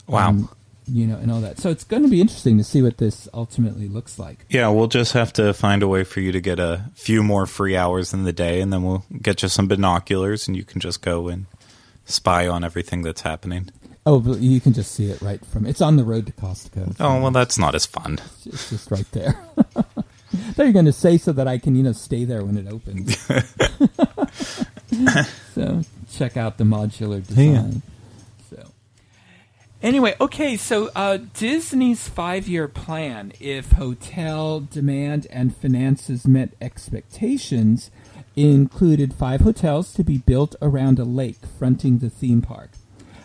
wow. 0.07 0.29
um, 0.29 0.49
you 0.93 1.07
know, 1.07 1.17
and 1.17 1.33
all 1.33 1.41
that. 1.41 1.59
So 1.59 1.71
it's 1.71 1.85
going 1.85 2.03
to 2.03 2.09
be 2.09 2.21
interesting 2.21 2.59
to 2.59 2.65
see 2.65 2.83
what 2.83 2.99
this 2.99 3.29
ultimately 3.33 3.89
looks 3.89 4.19
like. 4.19 4.45
yeah, 4.51 4.69
we'll 4.69 4.89
just 4.89 5.15
have 5.15 5.33
to 5.35 5.55
find 5.55 5.83
a 5.83 5.89
way 5.89 6.05
for 6.05 6.21
you 6.21 6.33
to 6.33 6.41
get 6.41 6.59
a 6.59 6.85
few 6.95 7.23
more 7.23 7.47
free 7.47 7.77
hours 7.77 8.13
in 8.13 8.25
the 8.25 8.33
day, 8.33 8.61
and 8.61 8.73
then 8.73 8.83
we'll 8.83 9.05
get 9.21 9.43
you 9.43 9.49
some 9.49 9.69
binoculars, 9.69 10.47
and 10.47 10.57
you 10.57 10.65
can 10.65 10.81
just 10.81 11.01
go 11.01 11.29
and 11.29 11.47
spy 12.05 12.47
on 12.47 12.63
everything 12.63 13.03
that's 13.03 13.23
happening. 13.23 13.71
Oh, 14.05 14.21
but 14.21 14.39
you 14.41 14.61
can 14.61 14.73
just 14.73 14.93
see 14.93 15.11
it 15.11 15.23
right 15.23 15.43
from. 15.47 15.65
It's 15.65 15.81
on 15.81 15.97
the 15.97 16.05
road 16.05 16.27
to 16.27 16.33
Costco. 16.33 16.97
Oh, 17.01 17.23
well, 17.23 17.31
that's 17.31 17.57
not 17.57 17.75
as 17.75 17.87
fun. 17.87 18.19
It's 18.45 18.71
just 18.71 18.91
right 18.91 19.11
there. 19.13 19.33
Thought 19.73 20.59
you 20.59 20.65
were 20.65 20.73
going 20.73 20.87
to 20.87 20.93
say 20.93 21.19
so 21.19 21.33
that 21.33 21.47
I 21.47 21.59
can, 21.59 21.77
you 21.77 21.83
know, 21.83 21.93
stay 21.93 22.25
there 22.25 22.45
when 22.45 22.59
it 22.59 22.67
opens. 22.67 23.17
so 25.55 25.83
check 26.11 26.37
out 26.37 26.59
the 26.59 26.65
modular 26.65 27.27
design. 27.27 27.75
So 27.75 27.92
anyway, 29.83 30.15
okay. 30.21 30.57
So 30.57 30.91
uh, 30.95 31.19
Disney's 31.35 32.09
five-year 32.09 32.69
plan, 32.69 33.33
if 33.41 33.73
hotel 33.73 34.61
demand 34.61 35.27
and 35.31 35.57
finances 35.57 36.27
met 36.27 36.55
expectations, 36.61 37.91
included 38.37 39.13
five 39.13 39.43
hotels 39.43 39.93
to 39.95 40.05
be 40.05 40.19
built 40.19 40.57
around 40.63 40.99
a 40.99 41.05
lake 41.05 41.41
fronting 41.59 41.99
the 41.99 42.11
theme 42.11 42.43
park. 42.43 42.71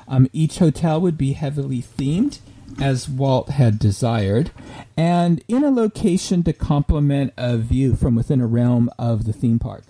Um, 0.08 0.28
each 0.34 0.60
hotel 0.60 1.00
would 1.02 1.18
be 1.18 1.34
heavily 1.34 1.82
themed, 1.82 2.40
as 2.82 3.10
Walt 3.10 3.50
had 3.50 3.80
desired, 3.80 4.52
and 4.96 5.44
in 5.48 5.64
a 5.64 5.72
location 5.72 6.44
to 6.44 6.54
complement 6.54 7.34
a 7.38 7.58
view 7.58 7.96
from 7.96 8.16
within 8.16 8.42
a 8.42 8.48
realm 8.48 8.90
of 8.98 9.26
the 9.26 9.34
theme 9.34 9.60
park. 9.60 9.84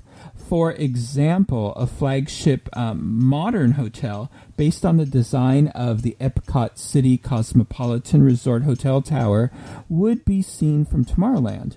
For 0.48 0.72
example, 0.72 1.74
a 1.74 1.86
flagship 1.86 2.70
um, 2.72 3.22
modern 3.22 3.74
hotel 3.74 4.32
based 4.56 4.86
on 4.86 4.96
the 4.96 5.06
design 5.06 5.68
of 5.70 6.04
the 6.04 6.16
Epcot 6.22 6.78
City 6.78 7.18
Cosmopolitan 7.18 8.24
Resort 8.24 8.64
Hotel 8.64 9.02
Tower 9.02 9.52
would 9.90 10.24
be 10.24 10.42
seen 10.42 10.86
from 10.86 11.04
Tomorrowland 11.04 11.76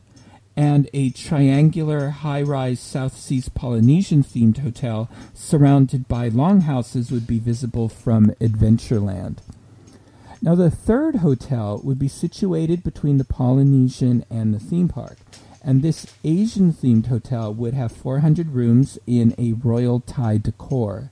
and 0.56 0.88
a 0.94 1.10
triangular 1.10 2.10
high 2.10 2.42
rise 2.42 2.78
South 2.78 3.16
Seas 3.16 3.48
Polynesian 3.48 4.22
themed 4.22 4.58
hotel 4.58 5.10
surrounded 5.34 6.06
by 6.06 6.28
longhouses 6.28 7.10
would 7.10 7.26
be 7.26 7.40
visible 7.40 7.88
from 7.88 8.26
Adventureland. 8.40 9.38
Now, 10.42 10.54
the 10.54 10.70
third 10.70 11.16
hotel 11.16 11.80
would 11.82 11.98
be 11.98 12.08
situated 12.08 12.84
between 12.84 13.18
the 13.18 13.24
Polynesian 13.24 14.24
and 14.30 14.54
the 14.54 14.60
theme 14.60 14.88
park, 14.88 15.18
and 15.62 15.82
this 15.82 16.06
Asian 16.24 16.72
themed 16.72 17.06
hotel 17.06 17.52
would 17.52 17.74
have 17.74 17.92
400 17.92 18.50
rooms 18.50 18.98
in 19.06 19.34
a 19.38 19.52
royal 19.52 20.00
Thai 20.00 20.38
decor. 20.38 21.10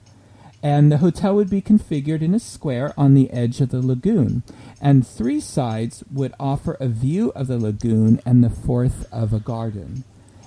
And 0.61 0.91
the 0.91 0.97
hotel 0.97 1.35
would 1.35 1.49
be 1.49 1.61
configured 1.61 2.21
in 2.21 2.33
a 2.33 2.39
square 2.39 2.93
on 2.97 3.13
the 3.13 3.31
edge 3.31 3.61
of 3.61 3.69
the 3.69 3.81
lagoon, 3.81 4.43
and 4.81 5.07
three 5.07 5.39
sides 5.39 6.03
would 6.11 6.33
offer 6.39 6.75
a 6.79 6.87
view 6.87 7.31
of 7.35 7.47
the 7.47 7.57
lagoon 7.57 8.19
and 8.25 8.43
the 8.43 8.49
fourth 8.49 9.07
of 9.11 9.31
a 9.31 9.39
garden. 9.39 10.03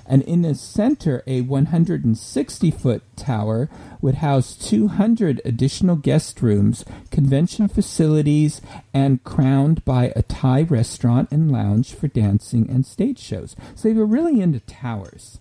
And 0.06 0.23
in 0.23 0.42
the 0.42 0.54
center, 0.54 1.23
a 1.26 1.42
160 1.42 2.71
foot 2.71 3.02
tower 3.16 3.68
would 4.00 4.16
house 4.16 4.56
200 4.56 5.40
additional 5.44 5.97
guest 5.97 6.42
rooms, 6.42 6.85
convention 7.11 7.68
facilities, 7.68 8.61
and 8.92 9.23
crowned 9.25 9.85
by 9.85 10.12
a 10.16 10.23
Thai 10.23 10.62
restaurant 10.62 11.30
and 11.30 11.50
lounge 11.52 11.94
for 11.94 12.09
dancing 12.09 12.68
and 12.68 12.85
stage 12.85 13.18
shows. 13.18 13.54
So 13.75 13.88
they 13.88 13.94
were 13.94 14.06
really 14.06 14.40
into 14.40 14.61
towers 14.61 15.38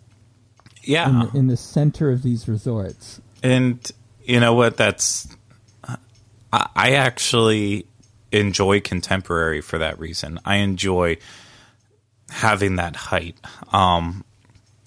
in, 0.83 0.91
Yeah. 0.93 1.27
the, 1.31 1.37
in 1.39 1.47
the 1.47 1.57
center 1.57 2.11
of 2.11 2.21
these 2.23 2.47
resorts. 2.47 3.19
And 3.43 3.79
you 4.23 4.39
know 4.39 4.53
what? 4.53 4.77
That's 4.77 5.27
I, 6.53 6.67
I 6.75 6.91
actually 6.91 7.87
enjoy 8.31 8.79
contemporary 8.79 9.61
for 9.61 9.77
that 9.79 9.99
reason. 9.99 10.39
I 10.45 10.57
enjoy 10.57 11.17
having 12.29 12.75
that 12.77 12.95
height. 12.95 13.35
Um, 13.73 14.23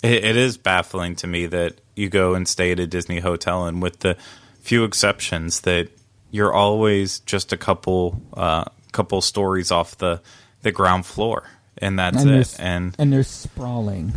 it, 0.05 0.25
it 0.25 0.37
is 0.37 0.57
baffling 0.57 1.17
to 1.17 1.27
me 1.27 1.47
that 1.47 1.81
you 1.97 2.09
go 2.09 2.35
and 2.35 2.47
stay 2.47 2.73
at 2.73 2.81
a 2.81 2.87
Disney 2.87 3.21
hotel, 3.21 3.67
and 3.67 3.81
with 3.83 4.01
the 4.01 4.17
few 4.61 4.85
exceptions, 4.85 5.63
that 5.63 5.89
you're 6.31 6.53
always 6.53 7.21
just 7.21 7.53
a 7.53 7.57
couple 7.57 8.21
uh, 8.35 8.65
couple 8.93 9.21
stories 9.21 9.71
off 9.71 9.97
the 9.99 10.21
the 10.63 10.73
ground 10.73 11.07
floor, 11.07 11.45
and 11.79 11.99
that's 11.99 12.23
and, 12.23 12.31
it. 12.31 12.57
And 12.59 12.95
and 12.99 13.13
they're 13.13 13.23
sprawling. 13.23 14.13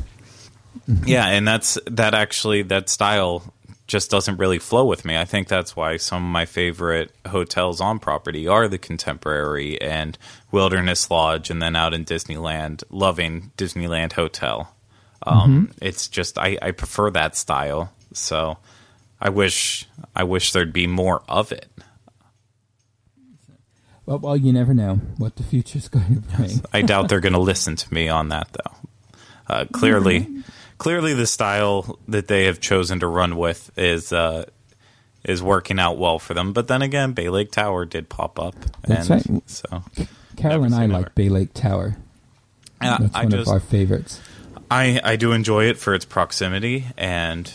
yeah, 1.06 1.28
and 1.28 1.48
that's 1.48 1.78
that 1.88 2.14
actually 2.14 2.64
that 2.64 2.90
style 2.90 3.54
just 3.88 4.12
doesn't 4.12 4.38
really 4.38 4.60
flow 4.60 4.86
with 4.86 5.06
me. 5.06 5.18
I 5.18 5.24
think 5.24 5.48
that's 5.48 5.76
why 5.76 5.96
some 5.96 6.24
of 6.24 6.30
my 6.30 6.46
favorite 6.46 7.12
hotels 7.26 7.80
on 7.80 8.00
property 8.00 8.46
are 8.46 8.68
the 8.68 8.78
Contemporary 8.78 9.82
and 9.82 10.18
Wilderness 10.52 11.10
Lodge, 11.10 11.50
and 11.50 11.62
then 11.62 11.76
out 11.76 11.94
in 11.94 12.04
Disneyland, 12.04 12.84
loving 12.90 13.52
Disneyland 13.58 14.14
Hotel. 14.14 14.74
Um, 15.24 15.72
It's 15.82 16.08
just 16.08 16.38
I, 16.38 16.58
I 16.62 16.72
prefer 16.72 17.10
that 17.12 17.36
style, 17.36 17.92
so 18.14 18.58
I 19.20 19.30
wish 19.30 19.86
I 20.16 20.24
wish 20.24 20.52
there'd 20.52 20.74
be 20.74 20.88
more 20.88 21.24
of 21.28 21.52
it. 21.52 21.68
Well, 24.06 24.20
well, 24.20 24.38
you 24.38 24.54
never 24.54 24.74
know 24.74 24.96
what 25.18 25.36
the 25.36 25.44
future's 25.44 25.88
going 25.90 26.22
to 26.22 26.36
bring. 26.38 26.62
I 26.74 26.82
doubt 26.82 27.10
they're 27.10 27.20
going 27.20 27.34
to 27.34 27.40
listen 27.40 27.76
to 27.76 27.94
me 27.94 28.08
on 28.08 28.30
that, 28.30 28.48
though. 28.54 28.72
Uh, 29.50 29.66
clearly, 29.72 30.28
clearly, 30.78 31.14
the 31.14 31.28
style 31.28 32.00
that 32.08 32.28
they 32.28 32.46
have 32.46 32.60
chosen 32.60 33.00
to 33.00 33.08
run 33.08 33.38
with 33.38 33.72
is 33.78 34.12
uh, 34.14 34.46
is 35.24 35.42
working 35.42 35.80
out 35.80 35.98
well 35.98 36.20
for 36.20 36.34
them. 36.34 36.54
But 36.54 36.68
then 36.68 36.82
again, 36.82 37.14
Bay 37.14 37.30
Lake 37.30 37.52
Tower 37.52 37.86
did 37.86 38.08
pop 38.10 38.40
up, 38.40 38.56
That's 38.84 39.10
and 39.10 39.30
right. 39.30 39.50
so 39.50 39.84
Carol 40.36 40.64
and 40.66 40.76
I 40.76 40.86
like. 40.86 41.16
Bay 41.16 41.30
Lake 41.30 41.54
Tower. 41.54 41.98
uh, 42.82 42.98
That's 43.00 43.16
I 43.16 43.24
one 43.24 43.32
just 43.32 43.48
of 43.50 43.54
our 43.54 43.60
favorites. 43.62 44.22
I 44.70 45.00
I 45.04 45.16
do 45.16 45.32
enjoy 45.32 45.66
it 45.66 45.78
for 45.78 45.94
its 45.94 46.06
proximity 46.06 46.86
and 46.98 47.52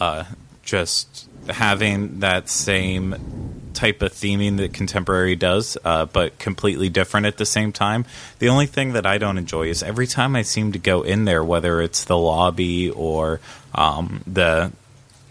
uh, 0.00 0.24
just 0.62 1.28
having 1.48 2.20
that 2.20 2.48
same 2.48 3.70
type 3.74 4.02
of 4.02 4.12
theming 4.12 4.56
that 4.56 4.72
contemporary 4.72 5.36
does, 5.36 5.78
uh, 5.84 6.04
but 6.06 6.38
completely 6.38 6.88
different 6.88 7.26
at 7.26 7.36
the 7.36 7.46
same 7.46 7.72
time. 7.72 8.04
The 8.38 8.48
only 8.48 8.66
thing 8.66 8.92
that 8.94 9.06
I 9.06 9.18
don't 9.18 9.38
enjoy 9.38 9.68
is 9.68 9.82
every 9.82 10.06
time 10.06 10.34
I 10.34 10.42
seem 10.42 10.72
to 10.72 10.78
go 10.78 11.02
in 11.02 11.24
there, 11.24 11.44
whether 11.44 11.80
it's 11.80 12.04
the 12.04 12.18
lobby 12.18 12.90
or 12.90 13.40
um, 13.74 14.22
the 14.26 14.72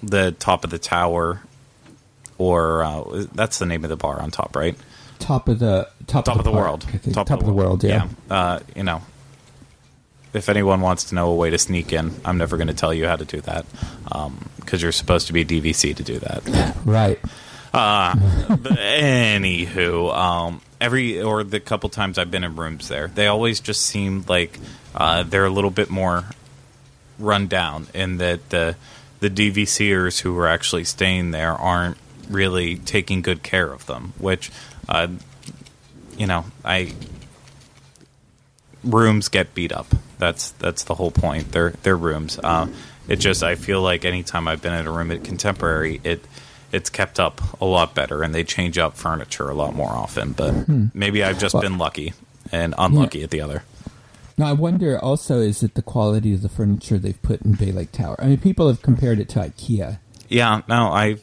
the 0.02 0.32
top 0.32 0.64
of 0.64 0.70
the 0.70 0.80
tower, 0.80 1.42
or 2.38 2.84
uh, 2.84 3.26
that's 3.34 3.60
the 3.60 3.66
name 3.66 3.84
of 3.84 3.90
the 3.90 3.98
bar 3.98 4.22
on 4.22 4.32
top, 4.32 4.56
right? 4.56 4.78
Top 5.20 5.48
of 5.48 5.60
the 5.60 5.90
top, 6.06 6.26
top 6.26 6.38
of 6.38 6.46
the 6.46 6.52
park, 6.52 6.64
world. 6.64 6.84
Think. 6.84 7.14
Top, 7.16 7.30
of 7.32 7.46
the 7.46 7.54
world. 7.54 7.84
Yeah. 7.84 8.08
Uh, 8.30 8.60
you 8.76 8.84
know, 8.84 9.02
if 10.34 10.50
anyone 10.50 10.82
wants 10.82 11.06
to 11.06 11.16
know 11.16 11.30
a 11.30 11.36
way 11.36 11.50
to 11.50 11.58
sneak 11.58 11.94
in, 11.94 12.14
I'm 12.26 12.38
never 12.38 12.58
going 12.58 12.68
to 12.68 12.74
tell 12.74 12.94
you 12.94 13.08
how 13.08 13.16
to 13.16 13.26
do 13.26 13.42
that 13.42 13.66
because 14.60 14.82
you're 14.82 14.92
supposed 14.92 15.28
to 15.28 15.34
be 15.34 15.46
DVC 15.46 15.96
to 15.96 16.04
do 16.04 16.20
that. 16.20 16.76
Right. 16.86 17.20
Uh, 17.74 18.16
but 18.50 18.74
anywho, 18.74 20.16
um, 20.16 20.62
every 20.80 21.22
or 21.22 21.44
the 21.44 21.60
couple 21.60 21.90
times 21.90 22.18
I've 22.18 22.32
been 22.32 22.44
in 22.44 22.56
rooms 22.56 22.88
there, 22.88 23.08
they 23.08 23.28
always 23.28 23.60
just 23.60 23.82
seem 23.82 24.26
like 24.28 24.58
uh, 24.96 25.24
they're 25.24 25.46
a 25.46 25.50
little 25.50 25.72
bit 25.72 25.90
more 25.90 26.26
run 27.20 27.48
down, 27.48 27.88
in 27.94 28.18
that 28.18 28.50
the 28.50 28.76
the 29.20 29.30
DVCers 29.30 30.22
who 30.22 30.38
are 30.38 30.48
actually 30.48 30.84
staying 30.84 31.32
there 31.32 31.54
aren't 31.54 31.98
really 32.30 32.78
taking 32.78 33.22
good 33.22 33.44
care 33.44 33.72
of 33.72 33.86
them. 33.86 34.14
Which, 34.18 34.52
uh, 34.88 35.08
you 36.18 36.28
know, 36.28 36.46
I 36.64 36.94
rooms 38.88 39.30
get 39.30 39.54
beat 39.54 39.72
up. 39.72 39.88
That's 40.18 40.52
that's 40.52 40.84
the 40.84 40.96
whole 40.96 41.12
point. 41.12 41.52
They're 41.52 41.72
they're 41.84 41.98
rooms. 41.98 42.40
Uh, 42.44 42.68
It 43.08 43.18
just 43.18 43.42
I 43.42 43.56
feel 43.56 43.82
like 43.82 44.04
anytime 44.04 44.48
I've 44.50 44.62
been 44.62 44.74
in 44.74 44.86
a 44.86 44.92
room 44.92 45.12
at 45.12 45.24
Contemporary, 45.24 46.02
it 46.04 46.26
it's 46.74 46.90
kept 46.90 47.20
up 47.20 47.62
a 47.62 47.66
lot 47.66 47.96
better, 47.96 48.22
and 48.24 48.36
they 48.36 48.44
change 48.44 48.78
up 48.78 48.98
furniture 48.98 49.50
a 49.50 49.54
lot 49.54 49.74
more 49.74 49.92
often. 49.92 50.34
But 50.34 50.68
maybe 50.94 51.24
I've 51.24 51.40
just 51.40 51.60
been 51.60 51.78
lucky 51.78 52.14
and 52.52 52.76
unlucky 52.78 53.24
at 53.24 53.30
the 53.30 53.40
other. 53.42 53.64
Now 54.38 54.48
I 54.50 54.54
wonder 54.54 55.00
also 55.00 55.40
is 55.40 55.64
it 55.64 55.76
the 55.76 55.82
quality 55.82 56.34
of 56.34 56.42
the 56.42 56.50
furniture 56.50 56.98
they've 57.00 57.22
put 57.22 57.42
in 57.44 57.54
Bay 57.54 57.72
Lake 57.72 57.92
Tower? 57.94 58.18
I 58.20 58.28
mean, 58.28 58.40
people 58.40 58.68
have 58.68 58.82
compared 58.82 59.20
it 59.20 59.30
to 59.30 59.40
IKEA. 59.40 60.00
Yeah, 60.28 60.62
no, 60.68 60.92
I, 60.92 61.16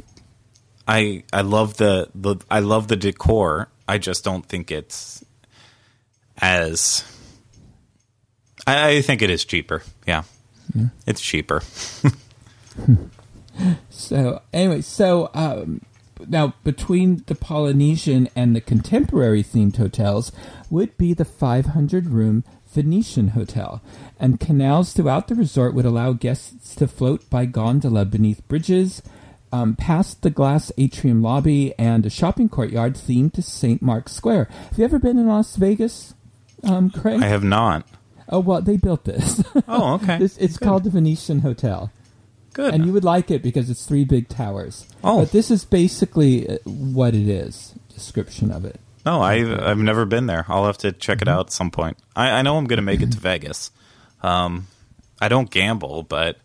I, 0.89 1.23
I 1.33 1.43
love 1.43 1.77
the, 1.77 2.09
the 2.15 2.37
I 2.51 2.61
love 2.61 2.89
the 2.89 2.97
decor. 2.97 3.69
I 3.87 3.99
just 3.99 4.25
don't 4.25 4.45
think 4.45 4.71
it's 4.71 5.23
as. 6.41 7.05
I, 8.67 8.89
I 8.89 9.03
think 9.03 9.23
it 9.23 9.31
is 9.31 9.45
cheaper. 9.45 9.83
Yeah, 10.07 10.25
it's 11.07 11.21
cheaper. 11.21 11.63
So 13.91 14.43
anyway, 14.53 14.81
so 14.81 15.31
um, 15.35 15.81
now 16.27 16.55
between 16.65 17.23
the 17.27 17.35
Polynesian 17.35 18.29
and 18.35 18.55
the 18.55 18.61
contemporary 18.61 19.43
themed 19.43 19.77
hotels 19.77 20.33
would 20.71 20.97
be 20.99 21.15
the 21.15 21.25
500 21.25 22.09
room 22.09 22.45
Venetian 22.73 23.29
hotel, 23.29 23.81
and 24.19 24.41
canals 24.41 24.93
throughout 24.93 25.29
the 25.29 25.37
resort 25.37 25.75
would 25.75 25.85
allow 25.85 26.13
guests 26.13 26.75
to 26.75 26.89
float 26.89 27.29
by 27.31 27.47
gondola 27.47 28.05
beneath 28.05 28.47
bridges. 28.49 29.01
Um, 29.53 29.77
past 29.77 30.23
the 30.23 30.31
glass 30.31 30.73
atrium 30.77 31.23
lobby 31.23 31.73
and 31.79 32.05
a 32.05 32.11
shopping 32.11 32.49
courtyard 32.49 32.95
themed 32.95 33.35
to 33.35 33.43
St. 33.43 33.81
Mark's 33.81 34.11
Square. 34.11 34.49
Have 34.71 34.79
you 34.79 34.85
ever 34.85 34.99
been 34.99 35.17
in 35.17 35.29
Las 35.29 35.55
Vegas, 35.55 36.15
um, 36.65 36.91
Craig? 36.91 37.23
I 37.23 37.27
have 37.27 37.45
not. 37.45 37.87
Oh, 38.29 38.41
well, 38.41 38.61
they 38.63 38.77
built 38.77 39.05
this. 39.05 39.43
Oh, 39.69 39.95
okay. 39.95 40.19
This- 40.19 40.37
it's 40.39 40.57
Good. 40.57 40.65
called 40.67 40.85
the 40.85 40.91
Venetian 40.91 41.41
Hotel 41.41 41.91
Good. 42.53 42.75
and 42.75 42.85
you 42.87 42.93
would 42.93 43.05
like 43.05 43.31
it 43.31 43.43
because 43.43 43.71
it's 43.71 43.87
three 43.87 44.05
big 44.05 44.29
towers. 44.29 44.87
Oh. 45.03 45.21
but 45.21 45.33
this 45.33 45.51
is 45.51 45.65
basically 45.65 46.49
uh, 46.49 46.59
what 46.65 47.15
it 47.15 47.29
is. 47.29 47.75
Description 47.93 48.51
of 48.51 48.65
it. 48.65 48.81
no, 49.07 49.21
I've 49.23 49.61
I've 49.61 49.79
never 49.79 50.05
been 50.05 50.27
there. 50.27 50.45
I'll 50.49 50.67
have 50.67 50.79
to 50.79 50.93
check 50.93 51.23
it 51.23 51.29
out 51.29 51.47
at 51.47 51.53
some 51.53 51.71
point. 51.71 51.97
I, 52.17 52.31
I 52.31 52.43
know 52.43 52.57
I'm 52.57 52.67
going 52.67 52.79
to 52.79 52.83
make 52.83 53.01
it 53.03 53.13
to 53.13 53.19
Vegas. 53.19 53.71
Um, 54.23 54.67
I 55.21 55.29
don't 55.29 55.51
gamble, 55.51 56.03
but 56.03 56.39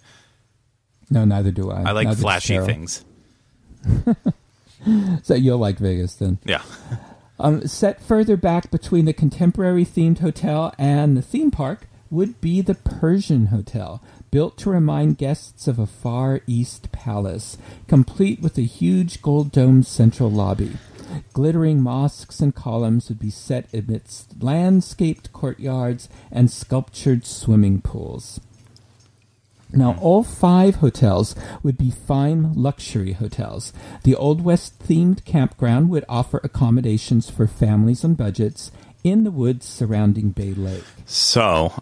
No, 1.10 1.26
neither 1.26 1.52
do 1.52 1.72
I. 1.72 1.82
I 1.84 1.92
like 1.92 2.08
Neither 2.08 2.22
flashy 2.22 2.60
things. 2.60 3.04
So 5.24 5.34
you'll 5.34 5.58
like 5.58 5.78
Vegas 5.78 6.16
then. 6.16 6.38
Yeah. 6.46 6.62
Um, 7.40 7.66
set 7.68 8.02
further 8.02 8.36
back 8.36 8.70
between 8.70 9.06
the 9.06 9.14
contemporary 9.14 9.86
themed 9.86 10.20
hotel 10.20 10.74
and 10.78 11.16
the 11.16 11.22
theme 11.22 11.52
park 11.52 11.88
would 12.12 12.42
be 12.42 12.60
the 12.62 12.76
Persian 12.76 13.48
Hotel, 13.48 14.02
built 14.32 14.58
to 14.58 14.70
remind 14.70 15.18
guests 15.18 15.68
of 15.68 15.80
a 15.80 15.86
Far 15.86 16.42
East 16.48 16.92
palace, 16.92 17.58
complete 17.88 18.42
with 18.42 18.58
a 18.58 18.62
huge 18.64 19.22
gold 19.22 19.52
domed 19.52 19.86
central 19.86 20.30
lobby. 20.30 20.74
Glittering 21.34 21.82
mosques 21.82 22.40
and 22.40 22.54
columns 22.54 23.10
would 23.10 23.20
be 23.20 23.30
set 23.30 23.72
amidst 23.74 24.44
landscaped 24.44 25.32
courtyards 25.34 26.10
and 26.32 26.52
sculptured 26.52 27.26
swimming 27.26 27.82
pools. 27.82 28.40
Now, 29.72 29.98
all 30.02 30.24
five 30.24 30.78
hotels 30.78 31.36
would 31.62 31.78
be 31.78 31.92
fine 31.92 32.54
luxury 32.54 33.14
hotels. 33.14 33.72
The 34.04 34.16
Old 34.16 34.42
West 34.42 34.80
themed 34.80 35.24
campground 35.26 35.90
would 35.90 36.06
offer 36.10 36.40
accommodations 36.44 37.30
for 37.30 37.46
families 37.46 38.04
on 38.04 38.16
budgets 38.16 38.72
in 39.04 39.24
the 39.24 39.32
woods 39.32 39.68
surrounding 39.68 40.32
Bay 40.32 40.54
Lake. 40.54 40.84
So, 41.06 41.74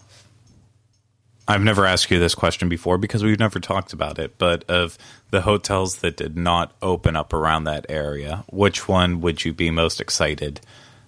I've 1.47 1.63
never 1.63 1.85
asked 1.85 2.11
you 2.11 2.19
this 2.19 2.35
question 2.35 2.67
before 2.67 2.97
because 2.97 3.23
we've 3.23 3.39
never 3.39 3.59
talked 3.59 3.93
about 3.93 4.19
it, 4.19 4.37
but 4.37 4.69
of 4.69 4.97
the 5.31 5.41
hotels 5.41 5.97
that 5.97 6.17
did 6.17 6.35
not 6.35 6.73
open 6.81 7.15
up 7.15 7.31
around 7.31 7.63
that 7.63 7.85
area, 7.87 8.43
which 8.49 8.89
one 8.89 9.21
would 9.21 9.45
you 9.45 9.53
be 9.53 9.71
most 9.71 10.01
excited 10.01 10.59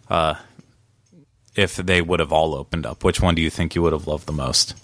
uh, 0.09 0.35
if 1.55 1.75
they 1.75 2.01
would 2.01 2.21
have 2.21 2.31
all 2.31 2.55
opened 2.55 2.85
up? 2.85 3.03
Which 3.03 3.19
one 3.19 3.35
do 3.35 3.41
you 3.41 3.49
think 3.49 3.75
you 3.75 3.81
would 3.81 3.93
have 3.93 4.07
loved 4.07 4.27
the 4.27 4.31
most? 4.31 4.75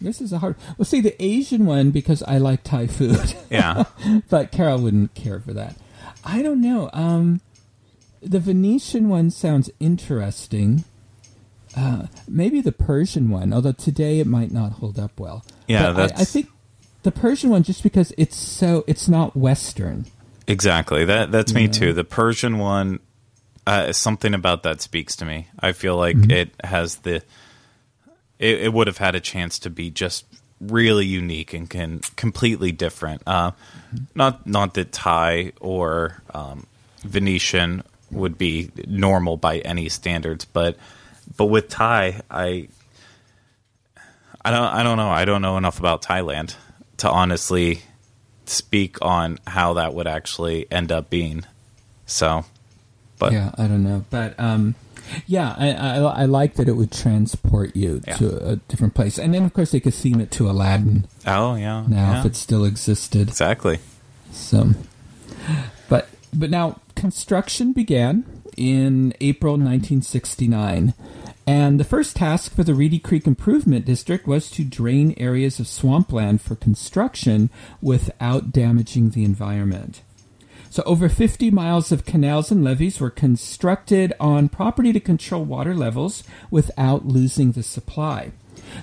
This 0.00 0.20
is 0.20 0.32
a 0.32 0.38
hard. 0.38 0.56
Well, 0.78 0.86
see 0.86 1.00
the 1.00 1.20
Asian 1.22 1.66
one 1.66 1.90
because 1.90 2.22
I 2.22 2.38
like 2.38 2.64
Thai 2.64 2.86
food, 2.86 3.34
Yeah. 3.50 3.84
but 4.30 4.50
Carol 4.50 4.80
wouldn't 4.80 5.14
care 5.14 5.40
for 5.40 5.52
that. 5.52 5.76
I 6.24 6.42
don't 6.42 6.60
know. 6.60 6.90
Um, 6.92 7.40
the 8.22 8.40
Venetian 8.40 9.08
one 9.08 9.30
sounds 9.30 9.70
interesting. 9.80 10.84
Uh, 11.76 12.06
maybe 12.26 12.60
the 12.60 12.72
Persian 12.72 13.30
one, 13.30 13.52
although 13.52 13.72
today 13.72 14.18
it 14.20 14.26
might 14.26 14.50
not 14.50 14.72
hold 14.72 14.98
up 14.98 15.18
well. 15.20 15.44
Yeah, 15.68 15.92
I, 15.92 16.04
I 16.04 16.24
think 16.24 16.48
the 17.02 17.12
Persian 17.12 17.50
one 17.50 17.62
just 17.62 17.82
because 17.82 18.12
it's 18.18 18.36
so 18.36 18.84
it's 18.86 19.08
not 19.08 19.36
Western. 19.36 20.06
Exactly. 20.46 21.04
That 21.04 21.30
that's 21.30 21.54
me 21.54 21.68
too. 21.68 21.92
The 21.92 22.04
Persian 22.04 22.58
one, 22.58 22.98
uh, 23.66 23.92
something 23.92 24.34
about 24.34 24.64
that 24.64 24.80
speaks 24.80 25.14
to 25.16 25.24
me. 25.24 25.48
I 25.60 25.72
feel 25.72 25.96
like 25.96 26.16
it 26.30 26.50
has 26.64 26.96
the. 26.96 27.22
It, 28.40 28.62
it 28.62 28.72
would 28.72 28.88
have 28.88 28.98
had 28.98 29.14
a 29.14 29.20
chance 29.20 29.60
to 29.60 29.70
be 29.70 29.90
just 29.90 30.24
really 30.60 31.06
unique 31.06 31.54
and 31.54 31.70
can 31.70 32.00
completely 32.16 32.72
different. 32.72 33.22
Uh, 33.26 33.52
Not 34.14 34.46
not 34.46 34.74
that 34.74 34.90
Thai 34.92 35.52
or 35.60 36.20
um, 36.34 36.66
Venetian 37.02 37.82
would 38.10 38.36
be 38.36 38.70
normal 38.86 39.36
by 39.36 39.58
any 39.58 39.88
standards, 39.88 40.44
but 40.44 40.76
but 41.36 41.46
with 41.46 41.68
Thai, 41.68 42.20
I 42.30 42.68
I 44.44 44.50
don't 44.50 44.74
I 44.74 44.82
don't 44.82 44.96
know. 44.96 45.10
I 45.10 45.24
don't 45.24 45.42
know 45.42 45.56
enough 45.56 45.78
about 45.78 46.02
Thailand 46.02 46.56
to 46.98 47.10
honestly 47.10 47.82
speak 48.46 48.98
on 49.00 49.38
how 49.46 49.74
that 49.74 49.94
would 49.94 50.06
actually 50.06 50.66
end 50.70 50.90
up 50.92 51.08
being. 51.08 51.44
So, 52.06 52.44
but 53.18 53.32
yeah, 53.32 53.52
I 53.56 53.66
don't 53.68 53.84
know, 53.84 54.04
but 54.10 54.34
um, 54.38 54.74
yeah, 55.26 55.54
I, 55.58 55.72
I 55.72 55.96
I 55.96 56.24
like 56.26 56.54
that 56.54 56.68
it 56.68 56.72
would 56.76 56.92
transport 56.92 57.74
you 57.76 58.00
Yeah. 58.06 58.16
to 58.16 58.48
a 58.52 58.56
different 58.56 58.94
place, 58.94 59.18
and 59.18 59.32
then 59.34 59.44
of 59.44 59.52
course 59.54 59.70
they 59.72 59.80
could 59.80 59.94
theme 59.94 60.20
it 60.20 60.30
to 60.32 60.48
Aladdin 60.50 61.06
oh 61.26 61.54
yeah, 61.56 61.84
now 61.88 62.12
yeah, 62.12 62.20
if 62.20 62.26
it 62.26 62.36
still 62.36 62.64
existed. 62.64 63.28
exactly. 63.28 63.78
So, 64.32 64.70
but 65.88 66.08
but 66.32 66.50
now 66.50 66.80
construction 66.94 67.72
began 67.72 68.24
in 68.56 69.14
April 69.20 69.54
1969, 69.54 70.94
and 71.46 71.80
the 71.80 71.84
first 71.84 72.16
task 72.16 72.54
for 72.54 72.62
the 72.62 72.74
Reedy 72.74 72.98
Creek 72.98 73.26
Improvement 73.26 73.84
District 73.84 74.26
was 74.26 74.50
to 74.52 74.64
drain 74.64 75.14
areas 75.16 75.58
of 75.58 75.66
swampland 75.66 76.40
for 76.42 76.54
construction 76.56 77.50
without 77.80 78.52
damaging 78.52 79.10
the 79.10 79.24
environment. 79.24 80.02
So, 80.70 80.84
over 80.86 81.08
50 81.08 81.50
miles 81.50 81.90
of 81.90 82.04
canals 82.04 82.52
and 82.52 82.62
levees 82.62 83.00
were 83.00 83.10
constructed 83.10 84.12
on 84.20 84.48
property 84.48 84.92
to 84.92 85.00
control 85.00 85.44
water 85.44 85.74
levels 85.74 86.22
without 86.48 87.04
losing 87.04 87.52
the 87.52 87.64
supply. 87.64 88.30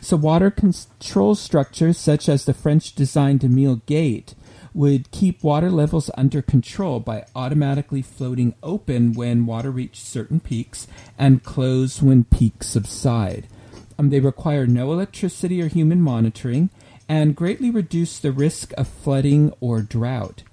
So, 0.02 0.18
water 0.18 0.52
control 0.52 1.34
structures 1.36 1.98
such 1.98 2.28
as 2.28 2.44
the 2.44 2.54
French 2.54 2.94
designed 2.94 3.42
AMIL 3.42 3.78
Gate 3.86 4.36
would 4.74 5.12
keep 5.12 5.42
water 5.42 5.72
levels 5.72 6.12
under 6.18 6.42
control 6.42 7.00
by 7.00 7.26
automatically 7.34 8.02
floating 8.02 8.54
open 8.62 9.14
when 9.14 9.46
water 9.46 9.72
reached 9.72 10.06
certain 10.06 10.42
peaks 10.42 10.88
and 11.18 11.42
close 11.42 12.02
when 12.02 12.26
peaks 12.26 12.68
subside. 12.68 13.48
Um, 13.98 14.10
they 14.10 14.20
require 14.20 14.68
no 14.68 14.92
electricity 14.92 15.62
or 15.62 15.68
human 15.68 16.02
monitoring 16.02 16.70
and 17.08 17.34
greatly 17.34 17.72
reduce 17.72 18.20
the 18.20 18.34
risk 18.34 18.74
of 18.78 18.90
flooding 18.90 19.54
or 19.62 19.82
drought. 19.82 20.44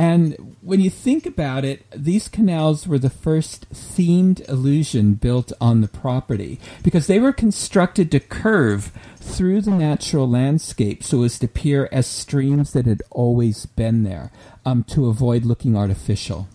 And 0.00 0.56
when 0.62 0.80
you 0.80 0.88
think 0.88 1.26
about 1.26 1.62
it, 1.62 1.84
these 1.94 2.26
canals 2.26 2.88
were 2.88 2.98
the 2.98 3.10
first 3.10 3.68
themed 3.68 4.48
illusion 4.48 5.12
built 5.12 5.52
on 5.60 5.82
the 5.82 5.88
property 5.88 6.58
because 6.82 7.06
they 7.06 7.18
were 7.18 7.34
constructed 7.34 8.10
to 8.12 8.18
curve 8.18 8.92
through 9.16 9.60
the 9.60 9.72
natural 9.72 10.26
landscape 10.26 11.04
so 11.04 11.22
as 11.22 11.38
to 11.40 11.44
appear 11.44 11.86
as 11.92 12.06
streams 12.06 12.72
that 12.72 12.86
had 12.86 13.02
always 13.10 13.66
been 13.66 14.02
there 14.04 14.32
um, 14.64 14.84
to 14.84 15.06
avoid 15.06 15.44
looking 15.44 15.76
artificial. 15.76 16.48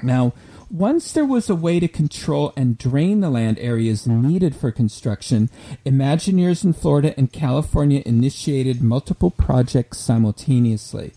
Now, 0.00 0.32
once 0.70 1.10
there 1.10 1.26
was 1.26 1.50
a 1.50 1.56
way 1.56 1.80
to 1.80 1.88
control 1.88 2.52
and 2.56 2.78
drain 2.78 3.18
the 3.18 3.30
land 3.30 3.58
areas 3.58 4.06
needed 4.06 4.54
for 4.54 4.70
construction, 4.70 5.50
Imagineers 5.84 6.62
in 6.62 6.72
Florida 6.72 7.12
and 7.16 7.32
California 7.32 8.04
initiated 8.06 8.80
multiple 8.80 9.32
projects 9.32 9.98
simultaneously. 9.98 11.14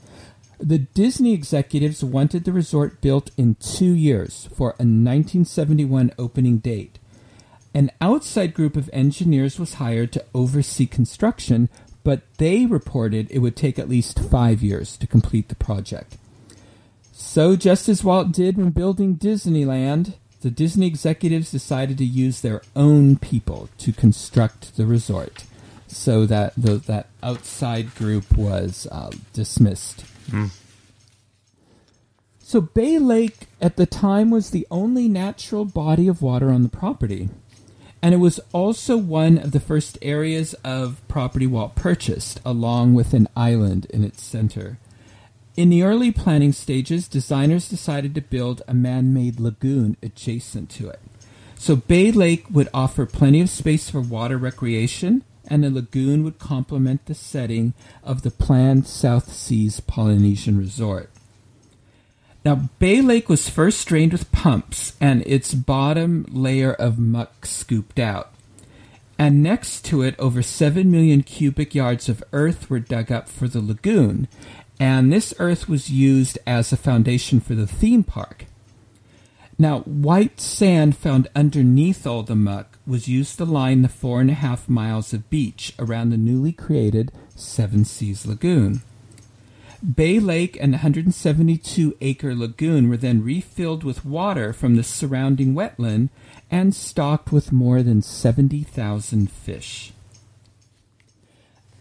The 0.64 0.80
Disney 0.80 1.34
executives 1.34 2.06
wanted 2.06 2.46
the 2.46 2.54
resort 2.54 3.02
built 3.02 3.32
in 3.36 3.56
two 3.56 3.92
years 3.92 4.48
for 4.56 4.70
a 4.70 4.88
1971 4.88 6.14
opening 6.18 6.60
date. 6.60 7.00
An 7.74 7.92
outside 8.00 8.54
group 8.54 8.78
of 8.78 8.90
engineers 8.94 9.60
was 9.60 9.74
hired 9.74 10.14
to 10.14 10.24
oversee 10.34 10.86
construction, 10.86 11.68
but 12.06 12.22
they 12.38 12.66
reported 12.66 13.28
it 13.30 13.40
would 13.40 13.58
take 13.58 13.78
at 13.78 13.90
least 13.90 14.18
five 14.18 14.64
years 14.64 14.96
to 14.96 15.06
complete 15.06 15.50
the 15.50 15.56
project. 15.56 16.16
So, 17.12 17.58
just 17.58 17.90
as 17.90 18.06
Walt 18.06 18.32
did 18.32 18.56
when 18.56 18.70
building 18.70 19.18
Disneyland, 19.18 20.14
the 20.40 20.50
Disney 20.50 20.88
executives 20.88 21.52
decided 21.52 21.98
to 21.98 22.06
use 22.06 22.40
their 22.40 22.62
own 22.74 23.18
people 23.18 23.68
to 23.80 23.92
construct 23.92 24.78
the 24.78 24.86
resort. 24.86 25.44
so 25.90 26.26
that 26.26 26.54
the, 26.56 26.78
that 26.78 27.08
outside 27.22 27.94
group 27.96 28.36
was 28.38 28.88
uh, 28.92 29.12
dismissed. 29.34 30.06
Mm. 30.30 30.50
So 32.40 32.62
Bay 32.62 33.00
Lake 33.00 33.48
at 33.60 33.78
the 33.78 33.86
time 33.86 34.30
was 34.30 34.50
the 34.50 34.68
only 34.70 35.08
natural 35.08 35.66
body 35.66 36.08
of 36.08 36.22
water 36.22 36.52
on 36.52 36.64
the 36.64 36.70
property. 36.70 37.30
And 38.02 38.14
it 38.14 38.18
was 38.18 38.40
also 38.52 38.98
one 38.98 39.38
of 39.38 39.54
the 39.54 39.62
first 39.62 39.98
areas 40.02 40.54
of 40.64 41.02
property 41.08 41.48
Walt 41.48 41.74
purchased, 41.74 42.42
along 42.46 42.96
with 42.96 43.14
an 43.14 43.30
island 43.36 43.88
in 43.92 44.04
its 44.04 44.22
center. 44.22 44.78
In 45.56 45.70
the 45.70 45.84
early 45.84 46.12
planning 46.12 46.52
stages, 46.52 47.08
designers 47.08 47.70
decided 47.70 48.14
to 48.16 48.22
build 48.22 48.62
a 48.68 48.74
man 48.74 49.14
made 49.14 49.40
lagoon 49.40 49.96
adjacent 50.04 50.70
to 50.72 50.90
it. 50.90 51.00
So 51.56 51.78
Bay 51.78 52.12
Lake 52.12 52.46
would 52.52 52.68
offer 52.74 53.06
plenty 53.06 53.40
of 53.40 53.50
space 53.50 53.90
for 53.90 54.02
water 54.02 54.38
recreation, 54.38 55.24
and 55.48 55.64
the 55.64 55.70
lagoon 55.70 56.24
would 56.24 56.40
complement 56.40 57.06
the 57.06 57.16
setting 57.16 57.74
of 58.04 58.22
the 58.22 58.32
planned 58.32 58.88
South 58.88 59.32
Seas 59.32 59.80
Polynesian 59.80 60.58
resort. 60.58 61.10
Now, 62.46 62.70
Bay 62.80 63.02
Lake 63.02 63.30
was 63.30 63.50
first 63.50 63.88
drained 63.88 64.12
with 64.12 64.32
pumps 64.32 64.98
and 65.00 65.26
its 65.26 65.54
bottom 65.54 66.26
layer 66.30 66.74
of 66.74 67.00
muck 67.00 67.46
scooped 67.46 68.00
out. 68.00 68.34
And 69.18 69.42
next 69.42 69.86
to 69.86 70.02
it, 70.02 70.16
over 70.20 70.42
7 70.42 70.90
million 70.92 71.24
cubic 71.24 71.74
yards 71.74 72.10
of 72.10 72.24
earth 72.34 72.70
were 72.70 72.80
dug 72.80 73.12
up 73.12 73.30
for 73.30 73.48
the 73.48 73.62
lagoon. 73.62 74.28
And 74.80 75.14
this 75.14 75.34
earth 75.40 75.70
was 75.70 75.90
used 75.90 76.38
as 76.46 76.74
a 76.74 76.78
foundation 76.78 77.40
for 77.40 77.56
the 77.56 77.68
theme 77.68 78.04
park. 78.04 78.46
Now, 79.58 79.80
white 79.82 80.42
sand 80.42 80.98
found 80.98 81.30
underneath 81.36 82.06
all 82.06 82.24
the 82.24 82.36
muck 82.36 82.73
was 82.86 83.08
used 83.08 83.38
to 83.38 83.46
line 83.46 83.82
the 83.82 83.90
four 83.90 84.22
and 84.22 84.30
a 84.30 84.34
half 84.34 84.68
miles 84.68 85.14
of 85.14 85.30
beach 85.30 85.74
around 85.80 86.10
the 86.10 86.18
newly 86.18 86.52
created 86.52 87.12
Seven 87.36 87.86
Seas 87.86 88.26
Lagoon. 88.26 88.82
Bay 89.84 90.20
Lake 90.20 90.58
and 90.62 90.74
the 90.74 90.78
172 90.78 91.98
acre 92.00 92.34
lagoon 92.34 92.88
were 92.88 92.98
then 92.98 93.24
refilled 93.24 93.84
with 93.84 94.06
water 94.06 94.54
from 94.54 94.76
the 94.76 94.84
surrounding 94.84 95.54
wetland 95.54 96.10
and 96.50 96.74
stocked 96.74 97.32
with 97.34 97.52
more 97.52 97.84
than 97.84 98.02
70,000 98.02 99.30
fish. 99.30 99.92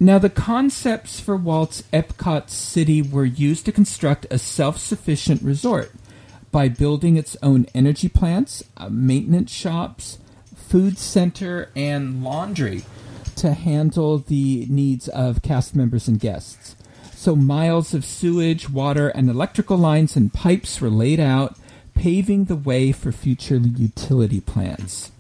Now, 0.01 0.19
the 0.19 0.31
concepts 0.31 1.21
for 1.21 1.37
Walt's 1.37 1.83
Epcot 1.93 2.51
City 2.51 3.03
were 3.03 3.25
used 3.25 3.65
to 3.67 3.73
construct 3.73 4.27
a 4.31 4.39
self 4.39 4.79
sufficient 4.79 5.41
resort 5.43 5.93
by 6.51 6.69
building 6.69 7.17
its 7.17 7.37
own 7.41 7.67
energy 7.73 8.09
plants, 8.09 8.65
uh, 8.77 8.89
maintenance 8.89 9.53
shops, 9.53 10.19
food 10.73 10.97
center, 10.97 11.69
and 11.77 12.25
laundry 12.25 12.83
to 13.37 13.53
handle 13.53 14.17
the 14.17 14.65
needs 14.71 15.07
of 15.07 15.43
cast 15.43 15.77
members 15.77 16.09
and 16.09 16.19
guests. 16.19 16.75
So 17.13 17.37
miles 17.37 17.93
of 17.93 18.07
sewage, 18.07 18.71
water, 18.71 19.11
and 19.11 19.29
electrical 19.29 19.77
lines 19.77 20.17
and 20.17 20.33
pipes 20.33 20.81
were 20.81 20.89
laid 20.89 21.21
out, 21.21 21.59
paving 21.93 22.47
the 22.47 22.57
way 22.57 22.91
for 22.91 23.13
future 23.13 23.59
utility 23.59 24.41
plans. 24.41 25.13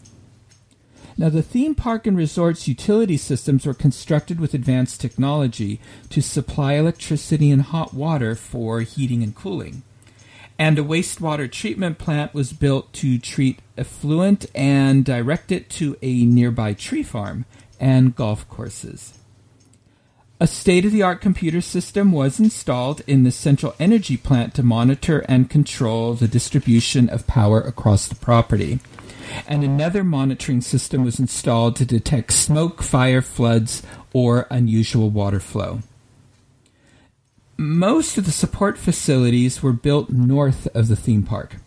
Now, 1.18 1.28
the 1.28 1.42
theme 1.42 1.74
park 1.74 2.06
and 2.06 2.16
resort's 2.16 2.66
utility 2.66 3.18
systems 3.18 3.66
were 3.66 3.74
constructed 3.74 4.40
with 4.40 4.54
advanced 4.54 5.02
technology 5.02 5.80
to 6.08 6.22
supply 6.22 6.76
electricity 6.76 7.50
and 7.50 7.60
hot 7.60 7.92
water 7.92 8.34
for 8.34 8.80
heating 8.80 9.22
and 9.22 9.34
cooling. 9.34 9.82
And 10.62 10.79
a 10.79 10.85
wastewater 10.85 11.51
treatment 11.51 11.98
plant 11.98 12.35
was 12.35 12.53
built 12.53 12.92
to 12.92 13.18
treat 13.18 13.59
effluent 13.77 14.46
and 14.55 15.05
direct 15.05 15.51
it 15.51 15.68
to 15.70 15.96
a 16.01 16.25
nearby 16.25 16.72
tree 16.72 17.03
farm 17.03 17.46
and 17.81 18.14
golf 18.14 18.48
courses. 18.48 19.18
A 20.38 20.46
state 20.46 20.85
of 20.85 20.92
the 20.92 21.03
art 21.03 21.20
computer 21.20 21.61
system 21.61 22.12
was 22.12 22.38
installed 22.38 23.03
in 23.09 23.25
the 23.25 23.33
central 23.33 23.75
energy 23.81 24.16
plant 24.16 24.55
to 24.55 24.62
monitor 24.62 25.25
and 25.29 25.51
control 25.51 26.14
the 26.14 26.29
distribution 26.29 27.09
of 27.09 27.27
power 27.27 27.61
across 27.61 28.07
the 28.07 28.14
property. 28.14 28.79
And 29.48 29.64
another 29.64 30.05
monitoring 30.05 30.61
system 30.61 31.03
was 31.03 31.18
installed 31.18 31.75
to 31.75 31.85
detect 31.85 32.35
smoke, 32.35 32.85
fire, 32.85 33.20
floods, 33.20 33.83
or 34.12 34.46
unusual 34.48 35.11
water 35.11 35.40
flow. 35.40 35.81
Most 37.62 38.18
of 38.18 38.25
the 38.25 38.33
support 38.33 38.77
facilities 38.77 39.62
were 39.62 39.72
built 39.72 40.11
north 40.11 40.66
of 40.75 40.88
the 40.88 40.96
theme 40.96 41.22
park. 41.22 41.59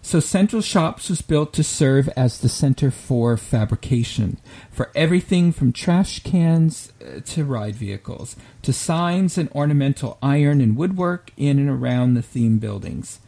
So 0.00 0.20
Central 0.20 0.62
Shops 0.62 1.10
was 1.10 1.22
built 1.22 1.52
to 1.54 1.64
serve 1.64 2.08
as 2.10 2.38
the 2.38 2.48
center 2.48 2.92
for 2.92 3.36
fabrication 3.36 4.38
for 4.70 4.92
everything 4.94 5.50
from 5.50 5.72
trash 5.72 6.22
cans 6.22 6.92
uh, 7.02 7.18
to 7.24 7.44
ride 7.44 7.74
vehicles 7.74 8.36
to 8.62 8.72
signs 8.72 9.36
and 9.36 9.50
ornamental 9.50 10.18
iron 10.22 10.60
and 10.60 10.76
woodwork 10.76 11.32
in 11.36 11.58
and 11.58 11.68
around 11.68 12.14
the 12.14 12.22
theme 12.22 12.58
buildings. 12.58 13.18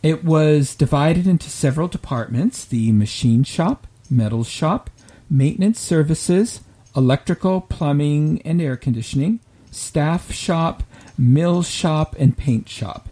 It 0.00 0.22
was 0.22 0.76
divided 0.76 1.26
into 1.26 1.50
several 1.50 1.88
departments 1.88 2.64
the 2.64 2.92
machine 2.92 3.42
shop, 3.42 3.88
metal 4.08 4.44
shop, 4.44 4.90
maintenance 5.28 5.80
services, 5.80 6.60
electrical, 6.94 7.62
plumbing, 7.62 8.40
and 8.42 8.62
air 8.62 8.76
conditioning, 8.76 9.40
staff 9.72 10.30
shop, 10.30 10.84
mill 11.22 11.62
shop, 11.62 12.14
and 12.18 12.36
paint 12.36 12.68
shop. 12.68 13.08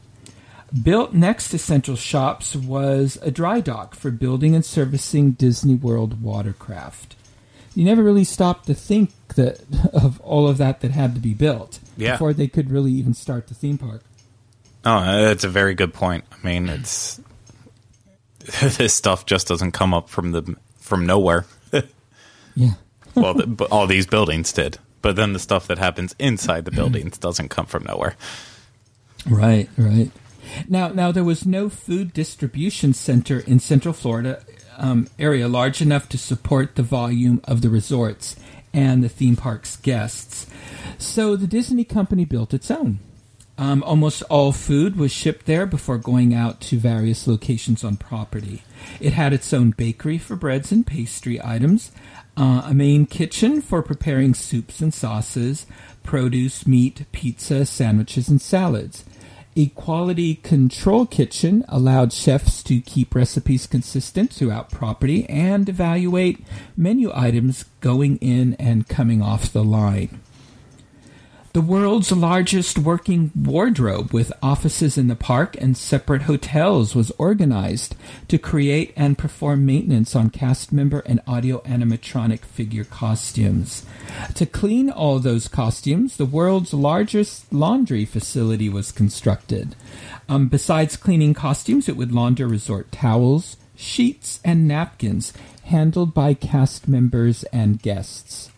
Built 0.83 1.13
next 1.15 1.49
to 1.51 1.59
Central 1.59 1.97
Shops 1.97 2.55
was 2.55 3.19
a 3.23 3.31
dry 3.31 3.61
dock 3.61 3.95
for 3.95 4.11
building 4.11 4.55
and 4.55 4.65
servicing 4.65 5.33
Disney 5.33 5.75
World 5.75 6.23
watercraft. 6.23 7.17
You 7.75 7.85
never 7.85 8.03
really 8.03 8.25
stopped 8.25 8.67
to 8.67 8.75
think 8.75 9.11
that 9.35 9.61
of 9.93 10.21
all 10.21 10.49
of 10.49 10.59
that 10.59 10.81
that 10.81 10.91
had 10.93 11.15
to 11.15 11.21
be 11.21 11.35
built 11.35 11.81
Yeah. 11.97 12.13
before 12.13 12.33
they 12.33 12.47
could 12.47 12.71
really 12.71 12.93
even 12.93 13.15
start 13.15 13.49
the 13.49 13.55
theme 13.55 13.79
park. 13.79 14.03
Oh, 14.85 14.93
uh, 14.93 15.23
that's 15.23 15.45
a 15.45 15.49
very 15.49 15.75
good 15.75 15.93
point. 15.93 16.25
I 16.33 16.47
mean, 16.47 16.69
it's 16.69 17.21
this 18.61 18.95
stuff 18.95 19.27
just 19.27 19.47
doesn't 19.49 19.73
come 19.73 19.93
up 19.93 20.09
from 20.09 20.33
the 20.33 20.57
from 20.79 21.07
nowhere. 21.07 21.47
Yeah. 22.57 22.73
well, 23.15 23.33
the, 23.35 23.47
but 23.47 23.71
all 23.71 23.87
these 23.87 24.07
buildings 24.07 24.53
did, 24.53 24.77
but 25.03 25.17
then 25.17 25.33
the 25.33 25.39
stuff 25.39 25.67
that 25.67 25.79
happens 25.79 26.15
inside 26.19 26.65
the 26.65 26.71
buildings 26.71 27.19
doesn't 27.19 27.49
come 27.49 27.67
from 27.67 27.85
nowhere. 27.85 28.15
Right, 29.27 29.69
right. 29.77 30.11
Now, 30.69 30.89
now 30.89 31.13
there 31.13 31.25
was 31.25 31.47
no 31.47 31.69
food 31.69 32.13
distribution 32.13 32.93
center 32.95 33.41
in 33.41 33.61
Central 33.61 33.95
Florida 33.95 34.43
um, 34.79 35.09
area 35.19 35.47
large 35.47 35.83
enough 35.83 36.09
to 36.09 36.19
support 36.19 36.75
the 36.75 36.83
volume 36.83 37.41
of 37.45 37.61
the 37.61 37.69
resorts 37.69 38.37
and 38.73 39.03
the 39.03 39.09
theme 39.09 39.37
park's 39.37 39.77
guests. 39.77 40.47
So 40.99 41.37
the 41.37 41.47
Disney 41.47 41.85
company 41.85 42.25
built 42.25 42.55
its 42.55 42.71
own. 42.71 42.99
Um, 43.59 43.83
almost 43.83 44.23
all 44.31 44.53
food 44.53 44.97
was 44.97 45.13
shipped 45.13 45.45
there 45.45 45.67
before 45.67 45.99
going 45.99 46.33
out 46.33 46.63
to 46.63 46.79
various 46.79 47.27
locations 47.27 47.85
on 47.85 47.99
property. 47.99 48.63
It 49.01 49.13
had 49.13 49.35
its 49.35 49.53
own 49.53 49.73
bakery 49.73 50.17
for 50.17 50.35
breads 50.35 50.73
and 50.73 50.87
pastry 50.87 51.39
items, 51.45 51.93
uh, 52.41 52.63
a 52.65 52.73
main 52.73 53.05
kitchen 53.05 53.61
for 53.61 53.83
preparing 53.83 54.33
soups 54.33 54.81
and 54.81 54.95
sauces, 54.95 55.67
produce, 56.03 56.67
meat, 56.67 57.05
pizza, 57.13 57.67
sandwiches, 57.67 58.31
and 58.31 58.41
salads. 58.41 59.05
A 59.57 59.67
quality 59.67 60.37
control 60.37 61.05
kitchen 61.05 61.67
allowed 61.69 62.15
chefs 62.15 62.63
to 62.63 62.81
keep 62.81 63.15
recipes 63.15 63.67
consistent 63.67 64.33
throughout 64.33 64.71
property 64.71 65.29
and 65.29 65.69
evaluate 65.69 66.43
menu 66.79 67.11
items 67.15 67.65
going 67.81 68.17
in 68.19 68.55
and 68.55 68.89
coming 68.89 69.21
off 69.21 69.53
the 69.53 69.65
line. 69.65 70.21
The 71.53 71.61
world's 71.61 72.13
largest 72.13 72.79
working 72.79 73.33
wardrobe 73.35 74.13
with 74.13 74.33
offices 74.41 74.97
in 74.97 75.09
the 75.09 75.17
park 75.17 75.57
and 75.61 75.77
separate 75.77 76.23
hotels 76.23 76.95
was 76.95 77.11
organized 77.19 77.97
to 78.29 78.39
create 78.39 78.93
and 78.97 79.19
perform 79.19 79.67
maintenance 79.67 80.15
on 80.15 80.31
cast 80.31 80.73
member 80.73 81.01
and 81.01 81.21
audio 81.27 81.59
animatronic 81.63 82.45
figure 82.45 82.85
costumes. 82.85 83.85
To 84.37 84.47
clean 84.47 84.91
all 84.91 85.19
those 85.19 85.49
costumes, 85.49 86.19
the 86.19 86.25
world's 86.25 86.73
largest 86.73 87.53
laundry 87.53 88.05
facility 88.05 88.69
was 88.69 88.93
constructed. 88.93 89.75
Um, 90.29 90.47
besides 90.47 90.97
cleaning 90.97 91.35
costumes, 91.35 91.89
it 91.89 91.97
would 91.97 92.13
launder 92.13 92.47
resort 92.47 92.93
towels, 92.93 93.57
sheets, 93.75 94.39
and 94.45 94.69
napkins 94.69 95.33
handled 95.65 96.15
by 96.15 96.35
cast 96.35 96.87
members 96.87 97.43
and 97.53 97.83
guests. 97.83 98.51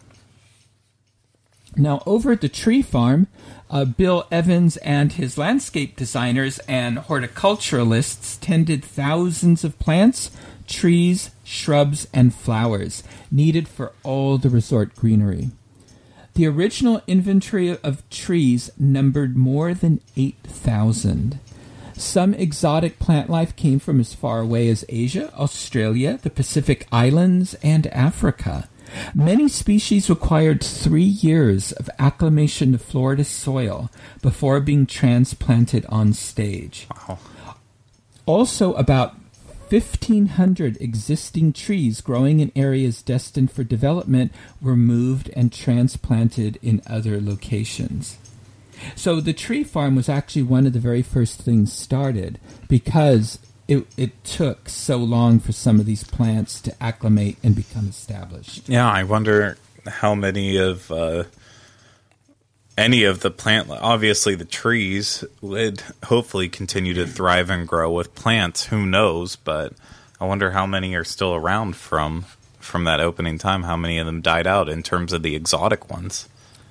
Now, 1.76 2.02
over 2.04 2.32
at 2.32 2.42
the 2.42 2.48
tree 2.48 2.82
farm, 2.82 3.28
uh, 3.70 3.86
Bill 3.86 4.26
Evans 4.30 4.76
and 4.78 5.12
his 5.12 5.38
landscape 5.38 5.96
designers 5.96 6.58
and 6.60 6.98
horticulturalists 6.98 8.38
tended 8.40 8.84
thousands 8.84 9.64
of 9.64 9.78
plants, 9.78 10.30
trees, 10.66 11.30
shrubs, 11.44 12.06
and 12.12 12.34
flowers 12.34 13.02
needed 13.30 13.68
for 13.68 13.92
all 14.02 14.36
the 14.36 14.50
resort 14.50 14.94
greenery. 14.94 15.50
The 16.34 16.46
original 16.46 17.02
inventory 17.06 17.76
of 17.78 18.08
trees 18.10 18.70
numbered 18.78 19.36
more 19.36 19.74
than 19.74 20.00
8,000. 20.16 21.38
Some 21.94 22.34
exotic 22.34 22.98
plant 22.98 23.30
life 23.30 23.54
came 23.54 23.78
from 23.78 24.00
as 24.00 24.14
far 24.14 24.40
away 24.40 24.68
as 24.68 24.84
Asia, 24.88 25.32
Australia, 25.34 26.18
the 26.20 26.30
Pacific 26.30 26.86
Islands, 26.90 27.54
and 27.62 27.86
Africa. 27.88 28.68
Many 29.14 29.48
species 29.48 30.10
required 30.10 30.62
three 30.62 31.02
years 31.02 31.72
of 31.72 31.90
acclimation 31.98 32.72
to 32.72 32.78
Florida 32.78 33.24
soil 33.24 33.90
before 34.20 34.60
being 34.60 34.86
transplanted 34.86 35.86
on 35.88 36.12
stage. 36.12 36.86
Wow. 37.08 37.18
Also, 38.26 38.74
about 38.74 39.16
1,500 39.72 40.76
existing 40.80 41.52
trees 41.52 42.02
growing 42.02 42.40
in 42.40 42.52
areas 42.54 43.02
destined 43.02 43.50
for 43.50 43.64
development 43.64 44.30
were 44.60 44.76
moved 44.76 45.30
and 45.34 45.50
transplanted 45.50 46.58
in 46.60 46.82
other 46.86 47.20
locations. 47.20 48.18
So 48.94 49.20
the 49.20 49.32
tree 49.32 49.64
farm 49.64 49.96
was 49.96 50.08
actually 50.08 50.42
one 50.42 50.66
of 50.66 50.72
the 50.72 50.78
very 50.78 51.02
first 51.02 51.40
things 51.40 51.72
started 51.72 52.38
because 52.68 53.38
it, 53.72 53.86
it 53.96 54.24
took 54.24 54.68
so 54.68 54.98
long 54.98 55.40
for 55.40 55.52
some 55.52 55.80
of 55.80 55.86
these 55.86 56.04
plants 56.04 56.60
to 56.60 56.82
acclimate 56.82 57.38
and 57.42 57.56
become 57.56 57.88
established. 57.88 58.68
Yeah, 58.68 58.90
I 58.90 59.04
wonder 59.04 59.56
how 59.86 60.14
many 60.14 60.58
of 60.58 60.90
uh, 60.92 61.24
any 62.76 63.04
of 63.04 63.20
the 63.20 63.30
plant. 63.30 63.70
Obviously, 63.70 64.34
the 64.34 64.44
trees 64.44 65.24
would 65.40 65.82
hopefully 66.04 66.48
continue 66.48 66.92
to 66.94 67.06
thrive 67.06 67.48
and 67.48 67.66
grow 67.66 67.90
with 67.90 68.14
plants. 68.14 68.66
Who 68.66 68.84
knows? 68.84 69.36
But 69.36 69.72
I 70.20 70.26
wonder 70.26 70.50
how 70.50 70.66
many 70.66 70.94
are 70.94 71.04
still 71.04 71.34
around 71.34 71.76
from 71.76 72.26
from 72.58 72.84
that 72.84 73.00
opening 73.00 73.38
time. 73.38 73.62
How 73.62 73.76
many 73.76 73.98
of 73.98 74.06
them 74.06 74.20
died 74.20 74.46
out 74.46 74.68
in 74.68 74.82
terms 74.82 75.12
of 75.12 75.22
the 75.22 75.34
exotic 75.34 75.90
ones? 75.90 76.28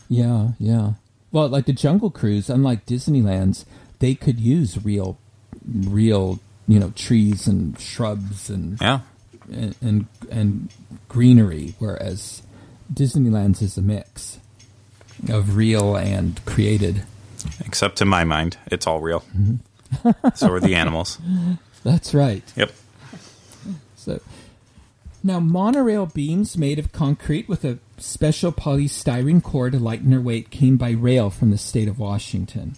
Yeah, 0.08 0.50
yeah. 0.60 0.94
Well, 1.32 1.48
like 1.48 1.66
the 1.66 1.74
Jungle 1.74 2.12
Cruise, 2.12 2.50
unlike 2.50 2.86
Disneyland's, 2.86 3.66
they 4.00 4.14
could 4.16 4.40
use 4.40 4.84
real, 4.84 5.18
real, 5.66 6.40
you 6.72 6.80
know, 6.80 6.92
trees 6.96 7.48
and 7.48 7.78
shrubs 7.80 8.50
and 8.50 8.80
Yeah, 8.80 9.02
and 9.52 9.76
and, 9.82 10.06
and 10.30 10.70
greenery, 11.10 11.76
whereas 11.80 12.44
Disneyland's 12.94 13.62
is 13.62 13.78
a 13.78 13.82
mix 13.82 14.40
of 15.30 15.58
real 15.58 15.96
and 15.98 16.44
created. 16.46 17.04
except 17.66 18.02
in 18.02 18.08
my 18.08 18.24
mind, 18.24 18.58
it's 18.68 18.88
all 18.88 19.02
real. 19.02 19.22
Mm-hmm. 19.36 20.30
so 20.36 20.52
are 20.52 20.62
the 20.62 20.76
animals. 20.76 21.20
That's 21.84 22.14
right. 22.14 22.44
Yep. 22.56 22.72
So 23.96 24.22
now 25.24 25.40
monorail 25.40 26.06
beams 26.06 26.58
made 26.58 26.80
of 26.80 26.92
concrete 26.94 27.50
with 27.50 27.66
a 27.66 27.80
special 27.98 28.52
polystyrene 28.52 29.44
core 29.44 29.70
to 29.70 29.78
lighten 29.80 30.12
their 30.12 30.22
weight 30.22 30.50
came 30.50 30.78
by 30.78 30.92
rail 30.92 31.30
from 31.30 31.52
the 31.52 31.58
state 31.58 31.88
of 31.88 32.00
Washington. 32.00 32.76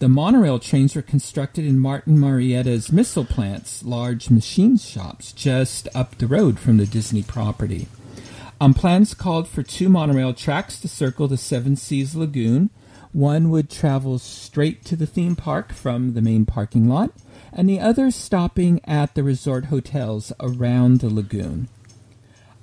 The 0.00 0.08
monorail 0.08 0.58
trains 0.58 0.96
were 0.96 1.02
constructed 1.02 1.66
in 1.66 1.78
Martin 1.78 2.18
Marietta's 2.18 2.90
missile 2.90 3.26
plant's 3.26 3.82
large 3.82 4.30
machine 4.30 4.78
shops 4.78 5.30
just 5.30 5.88
up 5.94 6.16
the 6.16 6.26
road 6.26 6.58
from 6.58 6.78
the 6.78 6.86
Disney 6.86 7.22
property. 7.22 7.86
Um, 8.62 8.72
plans 8.72 9.12
called 9.12 9.46
for 9.46 9.62
two 9.62 9.90
monorail 9.90 10.32
tracks 10.32 10.80
to 10.80 10.88
circle 10.88 11.28
the 11.28 11.36
Seven 11.36 11.76
Seas 11.76 12.14
Lagoon. 12.14 12.70
One 13.12 13.50
would 13.50 13.68
travel 13.68 14.18
straight 14.18 14.86
to 14.86 14.96
the 14.96 15.04
theme 15.04 15.36
park 15.36 15.70
from 15.70 16.14
the 16.14 16.22
main 16.22 16.46
parking 16.46 16.88
lot, 16.88 17.12
and 17.52 17.68
the 17.68 17.80
other 17.80 18.10
stopping 18.10 18.80
at 18.84 19.14
the 19.14 19.22
resort 19.22 19.66
hotels 19.66 20.32
around 20.40 21.00
the 21.00 21.10
lagoon. 21.10 21.68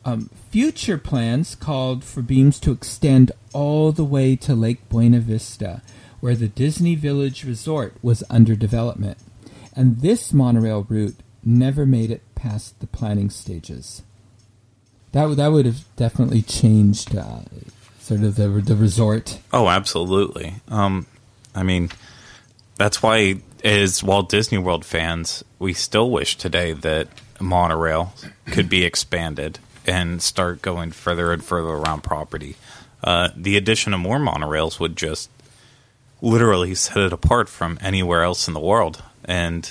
Um, 0.04 0.32
future 0.50 0.98
plans 0.98 1.54
called 1.54 2.04
for 2.04 2.24
beams 2.24 2.60
to 2.62 2.72
extend 2.72 3.32
all 3.54 3.92
the 3.92 4.06
way 4.06 4.36
to 4.38 4.56
Lake 4.56 4.90
Buena 4.90 5.20
Vista, 5.20 5.84
where 6.20 6.36
the 6.36 6.48
Disney 6.48 6.96
Village 6.96 7.44
Resort 7.44 7.96
was 8.02 8.24
under 8.30 8.56
development. 8.56 9.18
And 9.76 10.02
this 10.02 10.34
monorail 10.34 10.86
route 10.90 11.18
never 11.44 11.86
made 11.86 12.12
it 12.12 12.24
past 12.36 12.80
the 12.80 12.88
planning 12.88 13.30
stages. 13.30 14.02
That, 15.12 15.36
that 15.38 15.52
would 15.52 15.66
have 15.66 15.84
definitely 15.96 16.42
changed 16.42 17.16
uh, 17.16 17.42
sort 18.00 18.22
of 18.22 18.36
the, 18.36 18.48
the 18.48 18.76
resort. 18.76 19.40
Oh, 19.54 19.70
absolutely. 19.70 20.56
Um, 20.68 21.06
I 21.56 21.64
mean, 21.64 21.90
that's 22.76 23.02
why, 23.02 23.42
as 23.64 24.04
Walt 24.04 24.30
Disney 24.30 24.58
World 24.58 24.86
fans, 24.86 25.44
we 25.60 25.74
still 25.74 26.10
wish 26.10 26.38
today 26.38 26.74
that 26.74 27.08
monorail 27.40 28.14
could 28.48 28.70
be 28.70 28.84
expanded 28.84 29.60
and 29.86 30.22
start 30.22 30.62
going 30.62 30.92
further 30.92 31.32
and 31.32 31.44
further 31.44 31.70
around 31.70 32.04
property. 32.04 32.56
Uh, 33.04 33.30
the 33.36 33.58
addition 33.58 33.94
of 33.94 34.00
more 34.00 34.20
monorails 34.20 34.80
would 34.80 34.96
just 34.98 35.30
literally 36.22 36.76
set 36.76 36.98
it 36.98 37.14
apart 37.14 37.50
from 37.50 37.78
anywhere 37.82 38.24
else 38.24 38.48
in 38.48 38.54
the 38.54 38.60
world. 38.60 39.04
And 39.26 39.70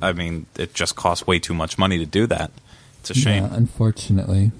I 0.00 0.12
mean, 0.12 0.46
it 0.56 0.74
just 0.74 0.96
costs 0.96 1.26
way 1.26 1.38
too 1.38 1.54
much 1.54 1.78
money 1.78 1.98
to 1.98 2.06
do 2.06 2.26
that. 2.26 2.50
It's 3.00 3.10
a 3.10 3.14
shame. 3.14 3.44
Yeah, 3.44 3.54
unfortunately. 3.54 4.52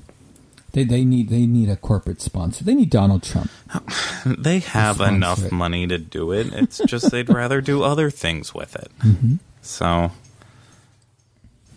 They, 0.73 0.85
they 0.85 1.05
need 1.05 1.29
they 1.31 1.47
need 1.47 1.71
a 1.71 1.77
corporate 1.77 2.21
sponsor. 2.21 2.63
They 2.65 2.75
need 2.75 2.91
Donald 2.91 3.23
Trump. 3.23 3.51
They 4.27 4.59
have 4.59 5.01
enough 5.01 5.45
it. 5.45 5.53
money 5.53 5.87
to 5.87 5.97
do 5.97 6.33
it. 6.33 6.53
It's 6.53 6.79
just 6.87 7.11
they'd 7.13 7.29
rather 7.29 7.61
do 7.61 7.83
other 7.83 8.11
things 8.11 8.53
with 8.53 8.75
it. 8.77 8.91
Mm-hmm. 8.99 9.37
So, 9.63 10.11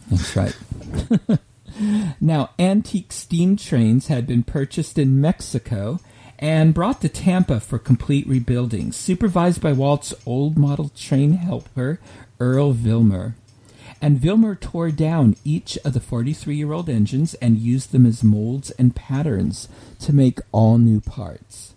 That's 0.09 0.35
right. 0.35 0.57
now, 2.21 2.49
antique 2.59 3.13
steam 3.13 3.55
trains 3.55 4.07
had 4.07 4.27
been 4.27 4.43
purchased 4.43 4.97
in 4.97 5.21
Mexico 5.21 5.99
and 6.41 6.73
brought 6.73 6.99
to 7.01 7.09
Tampa 7.09 7.59
for 7.59 7.77
complete 7.77 8.27
rebuilding, 8.27 8.91
supervised 8.91 9.61
by 9.61 9.71
Walt's 9.71 10.13
old 10.25 10.57
model 10.57 10.89
train 10.89 11.33
helper, 11.33 11.99
Earl 12.39 12.73
Vilmer. 12.73 13.35
And 14.01 14.19
Vilmer 14.19 14.59
tore 14.59 14.89
down 14.89 15.35
each 15.43 15.77
of 15.85 15.93
the 15.93 15.99
43 15.99 16.55
year 16.55 16.73
old 16.73 16.89
engines 16.89 17.35
and 17.35 17.57
used 17.57 17.91
them 17.91 18.07
as 18.07 18.23
molds 18.23 18.71
and 18.71 18.95
patterns 18.95 19.69
to 19.99 20.11
make 20.11 20.39
all 20.51 20.79
new 20.79 20.99
parts. 20.99 21.75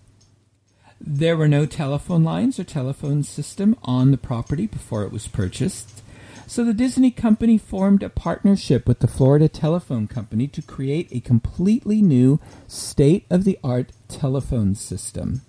There 0.98 1.36
were 1.36 1.48
no 1.48 1.66
telephone 1.66 2.24
lines 2.24 2.58
or 2.58 2.64
telephone 2.64 3.24
system 3.24 3.76
on 3.82 4.10
the 4.10 4.16
property 4.16 4.66
before 4.66 5.04
it 5.04 5.12
was 5.12 5.28
purchased. 5.28 6.02
So 6.46 6.62
the 6.64 6.74
Disney 6.74 7.10
company 7.10 7.58
formed 7.58 8.02
a 8.02 8.08
partnership 8.08 8.86
with 8.86 9.00
the 9.00 9.08
Florida 9.08 9.48
Telephone 9.48 10.06
Company 10.06 10.46
to 10.48 10.62
create 10.62 11.08
a 11.10 11.20
completely 11.20 12.02
new 12.02 12.38
state 12.68 13.26
of 13.30 13.44
the 13.44 13.58
art 13.64 13.92
telephone 14.08 14.74
system. 14.74 15.42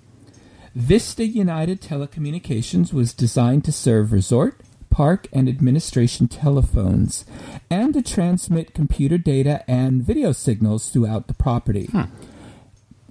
Vista 0.74 1.26
United 1.26 1.82
Telecommunications 1.82 2.92
was 2.94 3.14
designed 3.14 3.64
to 3.66 3.72
serve 3.72 4.12
resort, 4.12 4.62
park, 4.90 5.28
and 5.34 5.48
administration 5.50 6.28
telephones 6.28 7.26
and 7.70 7.94
to 7.94 8.02
transmit 8.02 8.74
computer 8.74 9.18
data 9.18 9.64
and 9.70 10.04
video 10.04 10.32
signals 10.32 10.90
throughout 10.90 11.28
the 11.28 11.34
property. 11.34 11.90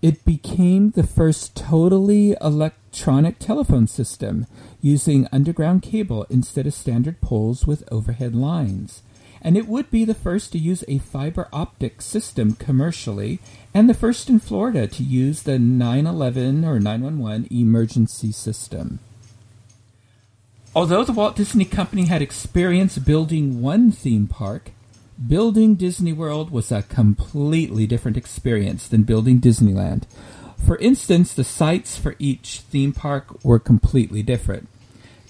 It 0.03 0.25
became 0.25 0.91
the 0.91 1.07
first 1.07 1.55
totally 1.57 2.37
electronic 2.41 3.39
telephone 3.39 3.87
system 3.87 4.47
using 4.85 5.27
underground 5.33 5.81
cable 5.81 6.27
instead 6.29 6.67
of 6.67 6.75
standard 6.75 7.19
poles 7.23 7.67
with 7.67 7.91
overhead 7.91 8.35
lines. 8.35 9.01
And 9.41 9.57
it 9.57 9.67
would 9.67 9.91
be 9.91 10.05
the 10.05 10.15
first 10.15 10.53
to 10.53 10.59
use 10.59 10.85
a 10.87 10.99
fiber 10.99 11.49
optic 11.55 12.03
system 12.03 12.53
commercially 12.53 13.41
and 13.73 13.89
the 13.89 13.95
first 13.95 14.29
in 14.29 14.41
Florida 14.41 14.87
to 14.87 15.03
use 15.03 15.45
the 15.45 15.59
911 15.59 16.67
or 16.67 16.79
911 16.79 17.49
emergency 17.51 18.31
system. 18.31 18.99
Although 20.77 21.05
the 21.05 21.13
Walt 21.13 21.37
Disney 21.37 21.65
Company 21.65 22.05
had 22.05 22.21
experience 22.21 22.99
building 22.99 23.63
one 23.63 23.91
theme 23.91 24.27
park, 24.27 24.73
building 25.27 25.77
Disney 25.77 26.13
World 26.13 26.51
was 26.51 26.71
a 26.71 26.83
completely 26.83 27.87
different 27.87 28.19
experience 28.19 28.87
than 28.87 29.05
building 29.05 29.41
Disneyland. 29.41 30.03
For 30.63 30.77
instance, 30.79 31.33
the 31.33 31.45
sites 31.45 31.97
for 31.97 32.17
each 32.19 32.61
theme 32.69 32.93
park 32.93 33.43
were 33.43 33.59
completely 33.59 34.23
different. 34.23 34.69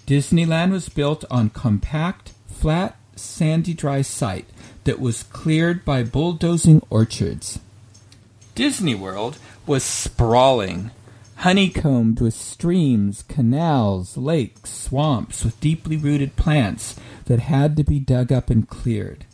Disneyland 0.07 0.71
was 0.71 0.89
built 0.89 1.25
on 1.31 1.51
compact, 1.51 2.33
flat, 2.47 2.97
sandy 3.17 3.73
dry 3.73 4.03
site 4.03 4.47
that 4.85 5.01
was 5.01 5.23
cleared 5.23 5.85
by 5.85 6.03
bulldozing 6.03 6.83
orchards. 6.91 7.59
Disney 8.55 8.95
World 8.95 9.39
was 9.67 9.83
sprawling, 9.83 10.91
honeycombed 11.37 12.21
with 12.21 12.35
streams, 12.35 13.23
canals, 13.23 14.17
lakes, 14.17 14.71
swamps 14.71 15.45
with 15.45 15.59
deeply 15.61 15.97
rooted 15.97 16.37
plants 16.37 16.97
that 17.25 17.41
had 17.41 17.77
to 17.77 17.85
be 17.85 17.99
dug 17.99 18.31
up 18.31 18.51
and 18.51 18.69
cleared. 18.69 19.25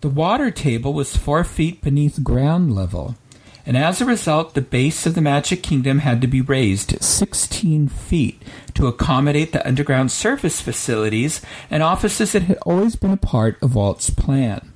The 0.00 0.08
water 0.08 0.50
table 0.50 0.92
was 0.92 1.16
four 1.16 1.44
feet 1.44 1.80
beneath 1.80 2.24
ground 2.24 2.74
level, 2.74 3.14
and 3.64 3.76
as 3.76 4.00
a 4.00 4.06
result, 4.06 4.54
the 4.54 4.60
base 4.60 5.06
of 5.06 5.14
the 5.14 5.20
Magic 5.20 5.62
Kingdom 5.62 6.00
had 6.00 6.20
to 6.20 6.26
be 6.26 6.40
raised 6.40 7.02
16 7.02 7.88
feet 7.88 8.42
to 8.74 8.88
accommodate 8.88 9.52
the 9.52 9.66
underground 9.66 10.10
service 10.10 10.60
facilities 10.60 11.40
and 11.70 11.82
offices 11.82 12.32
that 12.32 12.42
had 12.42 12.58
always 12.66 12.96
been 12.96 13.12
a 13.12 13.16
part 13.16 13.62
of 13.62 13.74
Walt's 13.74 14.10
plan. 14.10 14.72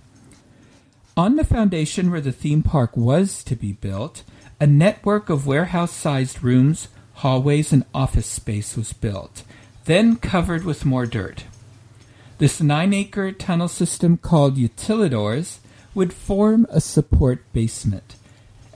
On 1.16 1.36
the 1.36 1.44
foundation 1.44 2.10
where 2.10 2.20
the 2.20 2.30
theme 2.30 2.62
park 2.62 2.96
was 2.96 3.42
to 3.44 3.56
be 3.56 3.72
built, 3.72 4.22
a 4.60 4.66
network 4.66 5.28
of 5.28 5.46
warehouse 5.46 5.92
sized 5.92 6.42
rooms, 6.42 6.88
hallways, 7.14 7.72
and 7.72 7.84
office 7.92 8.26
space 8.26 8.76
was 8.76 8.92
built, 8.92 9.42
then 9.86 10.16
covered 10.16 10.64
with 10.64 10.84
more 10.84 11.06
dirt. 11.06 11.44
This 12.38 12.60
nine 12.60 12.92
acre 12.92 13.32
tunnel 13.32 13.68
system 13.68 14.18
called 14.18 14.56
utilidors 14.56 15.58
would 15.94 16.12
form 16.12 16.66
a 16.68 16.80
support 16.80 17.50
basement. 17.54 18.16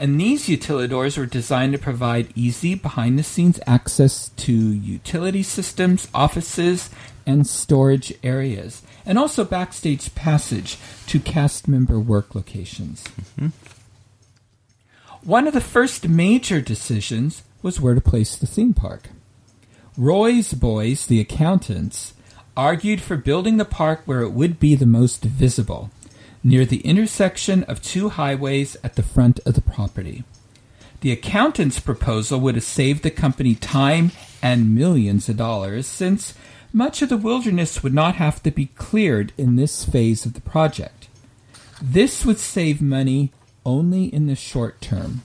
And 0.01 0.19
these 0.19 0.47
utilidors 0.47 1.19
were 1.19 1.27
designed 1.27 1.75
to 1.75 1.79
provide 1.79 2.33
easy 2.35 2.75
behind 2.75 3.19
the 3.19 3.23
scenes 3.23 3.61
access 3.67 4.31
to 4.31 4.51
utility 4.51 5.43
systems, 5.43 6.09
offices, 6.15 6.89
and 7.27 7.47
storage 7.47 8.15
areas, 8.23 8.81
and 9.05 9.19
also 9.19 9.45
backstage 9.45 10.15
passage 10.15 10.79
to 11.07 11.21
cast 11.21 11.69
member 11.69 12.01
work 12.01 12.35
locations. 12.35 13.05
Mm-hmm. 13.39 13.49
One 15.23 15.47
of 15.47 15.53
the 15.53 15.61
first 15.61 16.09
major 16.09 16.63
decisions 16.63 17.43
was 17.61 17.79
where 17.79 17.95
to 17.95 18.01
place 18.01 18.37
the 18.37 18.47
theme 18.47 18.73
park. 18.73 19.11
Roy's 19.99 20.55
boys, 20.55 21.05
the 21.05 21.21
accountants, 21.21 22.15
argued 22.57 23.03
for 23.03 23.19
building 23.19 23.59
the 23.59 23.67
park 23.67 24.01
where 24.07 24.23
it 24.23 24.31
would 24.31 24.59
be 24.59 24.75
the 24.75 24.87
most 24.87 25.23
visible 25.25 25.91
near 26.43 26.65
the 26.65 26.81
intersection 26.81 27.63
of 27.65 27.83
two 27.83 28.11
highways 28.11 28.77
at 28.83 28.97
the 28.97 29.03
front 29.03 29.41
of 29.47 29.55
the 29.55 29.61
property. 29.61 30.25
The 31.01 31.13
accountant's 31.13 31.81
proposal 31.81 32.41
would 32.41 32.57
have 32.57 32.65
saved 32.65 33.03
the 33.03 33.11
company 33.11 33.55
time 33.55 34.13
and 34.43 34.75
millions 34.75 35.29
of 35.29 35.37
dollars 35.37 35.87
since 35.87 36.35
much 36.73 37.03
of 37.03 37.09
the 37.09 37.17
wilderness 37.17 37.83
would 37.83 37.95
not 37.95 38.17
have 38.17 38.43
to 38.43 38.51
be 38.51 38.67
cleared 38.67 39.33
in 39.37 39.57
this 39.57 39.85
phase 39.85 40.25
of 40.25 40.35
the 40.35 40.41
project. 40.41 41.09
This 41.83 42.25
would 42.25 42.39
save 42.39 42.81
money 42.81 43.33
only 43.65 44.05
in 44.05 44.27
the 44.27 44.37
short 44.37 44.81
term. 44.81 45.23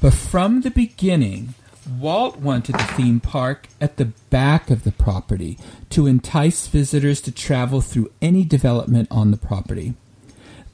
But 0.00 0.14
from 0.14 0.62
the 0.62 0.70
beginning, 0.70 1.54
Walt 1.98 2.36
wanted 2.36 2.76
the 2.76 2.84
theme 2.84 3.20
park 3.20 3.68
at 3.80 3.96
the 3.96 4.06
back 4.30 4.70
of 4.70 4.84
the 4.84 4.92
property 4.92 5.58
to 5.90 6.06
entice 6.06 6.66
visitors 6.66 7.20
to 7.22 7.32
travel 7.32 7.80
through 7.80 8.10
any 8.22 8.44
development 8.44 9.08
on 9.10 9.30
the 9.30 9.36
property. 9.36 9.94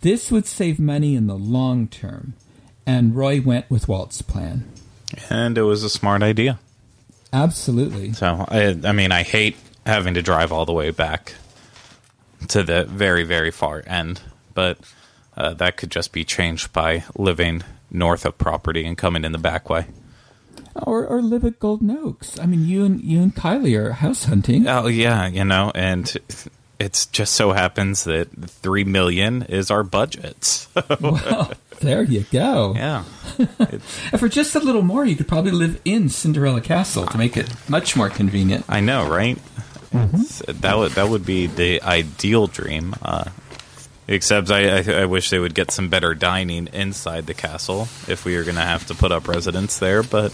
This 0.03 0.31
would 0.31 0.47
save 0.47 0.79
money 0.79 1.15
in 1.15 1.27
the 1.27 1.37
long 1.37 1.89
term, 1.89 2.35
and 2.87 3.17
Roy 3.17 3.41
went 3.41 3.71
with 3.71 3.89
Walt's 3.89 4.21
plan. 4.23 4.71
And 5.31 5.57
it 5.57 5.63
was 5.63 5.83
a 5.83 5.91
smart 5.91 6.23
idea. 6.23 6.59
Absolutely. 7.33 8.13
So, 8.13 8.45
I, 8.49 8.79
I 8.85 8.93
mean, 8.93 9.13
I 9.13 9.23
hate 9.23 9.57
having 9.87 10.15
to 10.15 10.23
drive 10.23 10.53
all 10.53 10.67
the 10.67 10.73
way 10.73 10.91
back 10.91 11.35
to 12.49 12.63
the 12.63 12.85
very, 12.85 13.25
very 13.25 13.51
far 13.51 13.83
end, 13.87 14.21
but 14.55 14.79
uh, 15.37 15.55
that 15.55 15.77
could 15.77 15.91
just 15.91 16.13
be 16.13 16.25
changed 16.25 16.73
by 16.73 17.05
living 17.17 17.63
north 17.91 18.25
of 18.25 18.37
property 18.37 18.85
and 18.85 18.99
coming 18.99 19.25
in 19.25 19.33
the 19.33 19.39
back 19.39 19.71
way. 19.71 19.87
Or, 20.83 21.07
or 21.07 21.23
live 21.23 21.45
at 21.45 21.59
Golden 21.59 21.91
Oaks. 21.91 22.39
I 22.39 22.47
mean, 22.47 22.67
you 22.67 22.85
and 22.85 23.01
you 23.01 23.23
and 23.23 23.35
Kylie 23.35 23.77
are 23.79 23.93
house 23.93 24.25
hunting. 24.25 24.67
Oh 24.69 24.87
yeah, 24.87 25.27
you 25.27 25.45
know, 25.45 25.73
and 25.75 26.15
it 26.79 27.07
just 27.12 27.33
so 27.35 27.53
happens 27.53 28.05
that 28.05 28.29
three 28.47 28.85
million 28.85 29.43
is 29.43 29.71
our 29.71 29.83
budget. 29.83 30.45
So. 30.45 30.83
Well, 31.01 31.53
there 31.81 32.03
you 32.03 32.25
go. 32.33 32.75
Yeah. 32.75 33.05
and 33.59 33.83
for 34.19 34.29
just 34.29 34.55
a 34.55 34.61
little 34.61 34.83
more, 34.83 35.05
you 35.05 35.17
could 35.17 35.29
probably 35.29 35.51
live 35.51 35.81
in 35.85 36.09
Cinderella 36.09 36.61
Castle 36.61 37.07
to 37.07 37.19
make 37.19 37.37
it 37.37 37.53
much 37.69 37.97
more 37.97 38.09
convenient. 38.09 38.65
I 38.69 38.81
know, 38.81 39.09
right? 39.09 39.39
Mm-hmm. 39.93 40.61
That 40.61 40.77
would 40.77 40.93
that 40.93 41.09
would 41.09 41.25
be 41.25 41.47
the 41.47 41.83
ideal 41.83 42.47
dream. 42.47 42.95
Uh, 43.03 43.25
except 44.09 44.51
I, 44.51 44.79
I, 44.79 45.03
I 45.03 45.05
wish 45.07 45.31
they 45.31 45.38
would 45.38 45.55
get 45.55 45.71
some 45.71 45.88
better 45.88 46.14
dining 46.14 46.69
inside 46.73 47.27
the 47.27 47.35
castle 47.35 47.88
if 48.09 48.25
we 48.25 48.37
are 48.37 48.45
going 48.45 48.57
to 48.57 48.62
have 48.62 48.87
to 48.87 48.95
put 48.95 49.12
up 49.12 49.29
residence 49.29 49.79
there. 49.79 50.03
But 50.03 50.33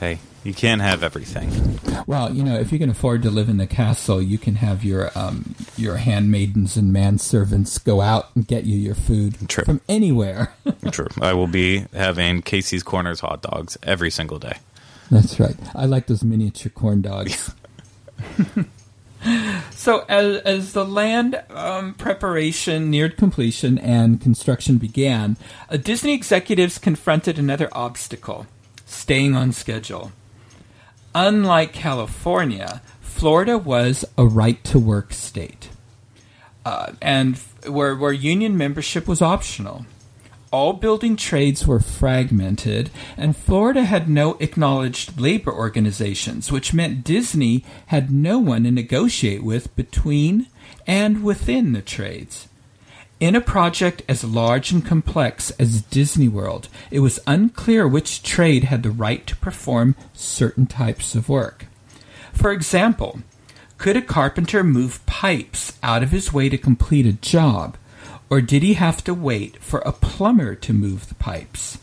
hey, 0.00 0.18
you 0.44 0.52
can't 0.52 0.80
have 0.80 1.02
everything. 1.02 1.78
Well, 2.06 2.34
you 2.34 2.42
know, 2.42 2.58
if 2.58 2.72
you 2.72 2.78
can 2.78 2.90
afford 2.90 3.22
to 3.22 3.30
live 3.30 3.48
in 3.48 3.58
the 3.58 3.66
castle, 3.66 4.20
you 4.20 4.38
can 4.38 4.56
have 4.56 4.84
your 4.84 5.10
um, 5.14 5.54
your 5.76 5.96
handmaidens 5.96 6.76
and 6.76 6.94
manservants 6.94 7.82
go 7.82 8.00
out 8.00 8.34
and 8.34 8.46
get 8.46 8.64
you 8.64 8.76
your 8.76 8.94
food 8.94 9.48
True. 9.48 9.64
from 9.64 9.80
anywhere. 9.88 10.52
True. 10.90 11.08
I 11.20 11.34
will 11.34 11.46
be 11.46 11.86
having 11.92 12.42
Casey's 12.42 12.82
Corners 12.82 13.20
hot 13.20 13.42
dogs 13.42 13.78
every 13.82 14.10
single 14.10 14.38
day. 14.38 14.54
That's 15.10 15.38
right. 15.38 15.56
I 15.74 15.86
like 15.86 16.06
those 16.06 16.24
miniature 16.24 16.70
corn 16.70 17.02
dogs. 17.02 17.54
so, 19.70 20.04
as, 20.08 20.38
as 20.42 20.72
the 20.72 20.84
land 20.84 21.42
um, 21.50 21.94
preparation 21.94 22.90
neared 22.90 23.16
completion 23.16 23.78
and 23.78 24.20
construction 24.20 24.78
began, 24.78 25.36
uh, 25.68 25.76
Disney 25.76 26.12
executives 26.12 26.78
confronted 26.78 27.38
another 27.38 27.68
obstacle 27.72 28.46
staying 28.84 29.34
on 29.34 29.52
schedule. 29.52 30.12
Unlike 31.14 31.72
California, 31.72 32.82
Florida 33.00 33.58
was 33.58 34.04
a 34.16 34.24
right 34.24 34.62
to 34.64 34.78
work 34.78 35.12
state, 35.12 35.68
uh, 36.64 36.92
and 37.00 37.36
where, 37.66 37.94
where 37.94 38.12
union 38.12 38.56
membership 38.56 39.06
was 39.06 39.22
optional. 39.22 39.86
All 40.52 40.74
building 40.74 41.16
trades 41.16 41.66
were 41.66 41.80
fragmented, 41.80 42.90
and 43.16 43.34
Florida 43.34 43.84
had 43.84 44.06
no 44.06 44.36
acknowledged 44.38 45.18
labor 45.18 45.50
organizations, 45.50 46.52
which 46.52 46.74
meant 46.74 47.04
Disney 47.04 47.64
had 47.86 48.12
no 48.12 48.38
one 48.38 48.64
to 48.64 48.70
negotiate 48.70 49.42
with 49.42 49.74
between 49.76 50.48
and 50.86 51.24
within 51.24 51.72
the 51.72 51.80
trades. 51.80 52.48
In 53.18 53.34
a 53.34 53.40
project 53.40 54.02
as 54.10 54.24
large 54.24 54.72
and 54.72 54.84
complex 54.84 55.52
as 55.52 55.80
Disney 55.80 56.28
World, 56.28 56.68
it 56.90 57.00
was 57.00 57.18
unclear 57.26 57.88
which 57.88 58.22
trade 58.22 58.64
had 58.64 58.82
the 58.82 58.90
right 58.90 59.26
to 59.28 59.36
perform 59.36 59.96
certain 60.12 60.66
types 60.66 61.14
of 61.14 61.30
work. 61.30 61.64
For 62.34 62.52
example, 62.52 63.20
could 63.78 63.96
a 63.96 64.02
carpenter 64.02 64.62
move 64.62 65.06
pipes 65.06 65.78
out 65.82 66.02
of 66.02 66.10
his 66.10 66.30
way 66.30 66.50
to 66.50 66.58
complete 66.58 67.06
a 67.06 67.12
job, 67.12 67.78
or 68.32 68.40
did 68.40 68.62
he 68.62 68.72
have 68.72 69.04
to 69.04 69.12
wait 69.12 69.62
for 69.62 69.80
a 69.80 69.92
plumber 69.92 70.54
to 70.54 70.72
move 70.72 71.06
the 71.10 71.14
pipes? 71.16 71.76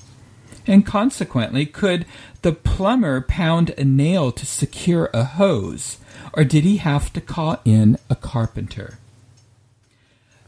And 0.65 0.83
consequently, 0.83 1.67
could 1.67 2.07
the 2.41 2.53
plumber 2.53 3.21
pound 3.21 3.69
a 3.77 3.85
nail 3.85 4.31
to 4.31 4.47
secure 4.47 5.11
a 5.13 5.25
hose, 5.25 5.99
or 6.33 6.43
did 6.43 6.63
he 6.63 6.77
have 6.77 7.13
to 7.13 7.21
call 7.21 7.61
in 7.65 7.99
a 8.09 8.15
carpenter? 8.15 8.97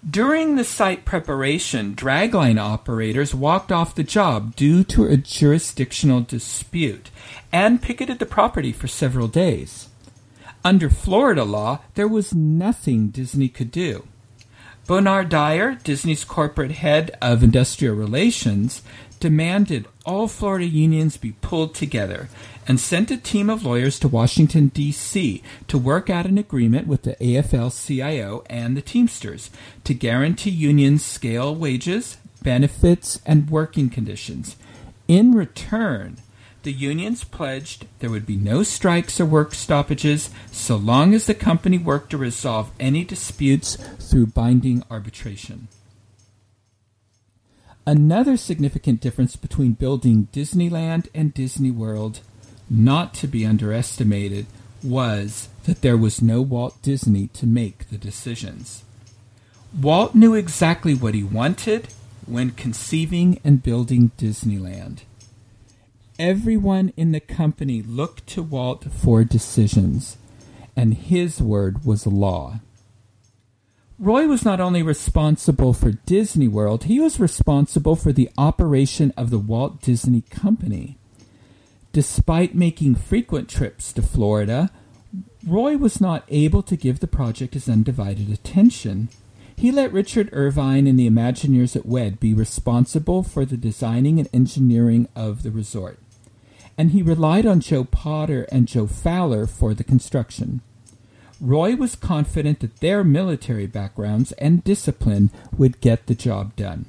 During 0.04 0.56
the 0.56 0.64
site 0.64 1.06
preparation, 1.06 1.94
dragline 1.94 2.60
operators 2.60 3.36
walked 3.36 3.72
off 3.72 3.94
the 3.94 4.02
job 4.02 4.56
due 4.56 4.84
to 4.86 5.06
a 5.06 5.18
jurisdictional 5.18 6.22
dispute 6.22 7.12
and 7.52 7.80
picketed 7.80 8.18
the 8.18 8.26
property 8.26 8.72
for 8.72 8.88
several 8.88 9.28
days. 9.28 9.88
Under 10.66 10.90
Florida 10.90 11.44
law, 11.44 11.82
there 11.94 12.08
was 12.08 12.34
nothing 12.34 13.10
Disney 13.10 13.50
could 13.50 13.70
do. 13.70 14.08
Bonar 14.92 15.24
Dyer, 15.24 15.76
Disney's 15.86 16.26
corporate 16.26 16.74
head 16.74 17.18
of 17.22 17.44
industrial 17.44 17.96
relations, 17.96 18.82
demanded 19.22 19.88
all 20.06 20.28
Florida 20.28 20.66
unions 20.66 21.16
be 21.16 21.32
pulled 21.32 21.74
together 21.74 22.28
and 22.68 22.78
sent 22.78 23.10
a 23.10 23.16
team 23.16 23.50
of 23.50 23.64
lawyers 23.64 23.98
to 24.00 24.10
Washington, 24.10 24.68
D.C. 24.68 25.42
to 25.70 25.78
work 25.78 26.10
out 26.10 26.26
an 26.26 26.38
agreement 26.38 26.88
with 26.88 27.04
the 27.04 27.16
AFL 27.22 27.72
CIO 27.72 28.44
and 28.50 28.76
the 28.76 28.82
Teamsters 28.82 29.50
to 29.86 29.94
guarantee 29.94 30.50
unions 30.50 31.06
scale 31.06 31.56
wages, 31.56 32.18
benefits, 32.44 33.22
and 33.26 33.50
working 33.50 33.90
conditions. 33.90 34.58
In 35.08 35.32
return, 35.32 36.18
the 36.64 36.72
unions 36.72 37.24
pledged 37.24 37.86
there 38.00 38.10
would 38.10 38.26
be 38.26 38.36
no 38.36 38.64
strikes 38.64 39.20
or 39.20 39.26
work 39.26 39.54
stoppages 39.54 40.30
so 40.52 40.76
long 40.76 41.14
as 41.14 41.26
the 41.26 41.34
company 41.34 41.78
worked 41.78 42.12
to 42.12 42.18
resolve 42.18 42.72
any 42.80 43.04
disputes 43.04 43.76
through 44.00 44.28
binding 44.28 44.84
arbitration. 44.90 45.68
Another 47.86 48.38
significant 48.38 49.02
difference 49.02 49.36
between 49.36 49.74
building 49.74 50.28
Disneyland 50.32 51.08
and 51.16 51.34
Disney 51.34 51.72
World 51.72 52.20
not 52.70 53.14
to 53.16 53.28
be 53.28 53.46
underestimated 53.46 54.46
was 54.84 55.50
that 55.66 55.82
there 55.82 55.98
was 55.98 56.22
no 56.22 56.42
Walt 56.42 56.82
Disney 56.82 57.28
to 57.34 57.46
make 57.46 57.90
the 57.90 57.98
decisions. 57.98 58.84
Walt 59.80 60.16
knew 60.16 60.34
exactly 60.34 60.94
what 60.94 61.16
he 61.16 61.24
wanted 61.24 61.88
when 62.26 62.52
conceiving 62.52 63.40
and 63.44 63.64
building 63.64 64.12
Disneyland. 64.18 65.00
Everyone 66.24 66.94
in 66.96 67.14
the 67.14 67.20
company 67.20 67.82
looked 67.82 68.28
to 68.28 68.44
Walt 68.44 68.86
for 68.92 69.24
decisions, 69.24 70.18
and 70.76 70.94
his 70.94 71.42
word 71.42 71.84
was 71.84 72.06
law. 72.06 72.60
Roy 73.98 74.28
was 74.28 74.46
not 74.46 74.60
only 74.60 74.84
responsible 74.84 75.74
for 75.74 75.94
Disney 76.06 76.48
World, 76.48 76.84
he 76.84 77.00
was 77.00 77.20
responsible 77.20 77.96
for 77.96 78.14
the 78.14 78.30
operation 78.38 79.12
of 79.18 79.32
the 79.32 79.40
Walt 79.40 79.82
Disney 79.82 80.22
Company. 80.22 80.96
Despite 81.92 82.54
making 82.54 82.96
frequent 82.98 83.50
trips 83.50 83.92
to 83.94 84.04
Florida, 84.04 84.70
Roy 85.44 85.76
was 85.76 86.00
not 86.00 86.26
able 86.28 86.62
to 86.62 86.78
give 86.78 87.00
the 87.00 87.08
project 87.08 87.56
his 87.56 87.68
undivided 87.68 88.32
attention. 88.32 89.10
He 89.56 89.72
let 89.72 89.92
Richard 89.92 90.30
Irvine 90.34 90.86
and 90.86 91.00
the 91.00 91.10
Imagineers 91.10 91.76
at 91.76 91.88
WED 91.88 92.20
be 92.20 92.36
responsible 92.36 93.24
for 93.24 93.44
the 93.44 93.58
designing 93.58 94.20
and 94.20 94.30
engineering 94.32 95.08
of 95.16 95.42
the 95.42 95.50
resort, 95.50 95.98
and 96.78 96.92
he 96.92 97.02
relied 97.02 97.46
on 97.46 97.60
Joe 97.60 97.84
Potter 97.84 98.48
and 98.52 98.68
Joe 98.68 98.88
Fowler 98.88 99.48
for 99.48 99.74
the 99.74 99.84
construction. 99.84 100.62
Roy 101.40 101.76
was 101.76 101.96
confident 101.96 102.60
that 102.60 102.78
their 102.78 103.04
military 103.04 103.66
backgrounds 103.66 104.32
and 104.34 104.64
discipline 104.64 105.32
would 105.58 105.82
get 105.82 106.06
the 106.06 106.16
job 106.16 106.56
done. 106.56 106.86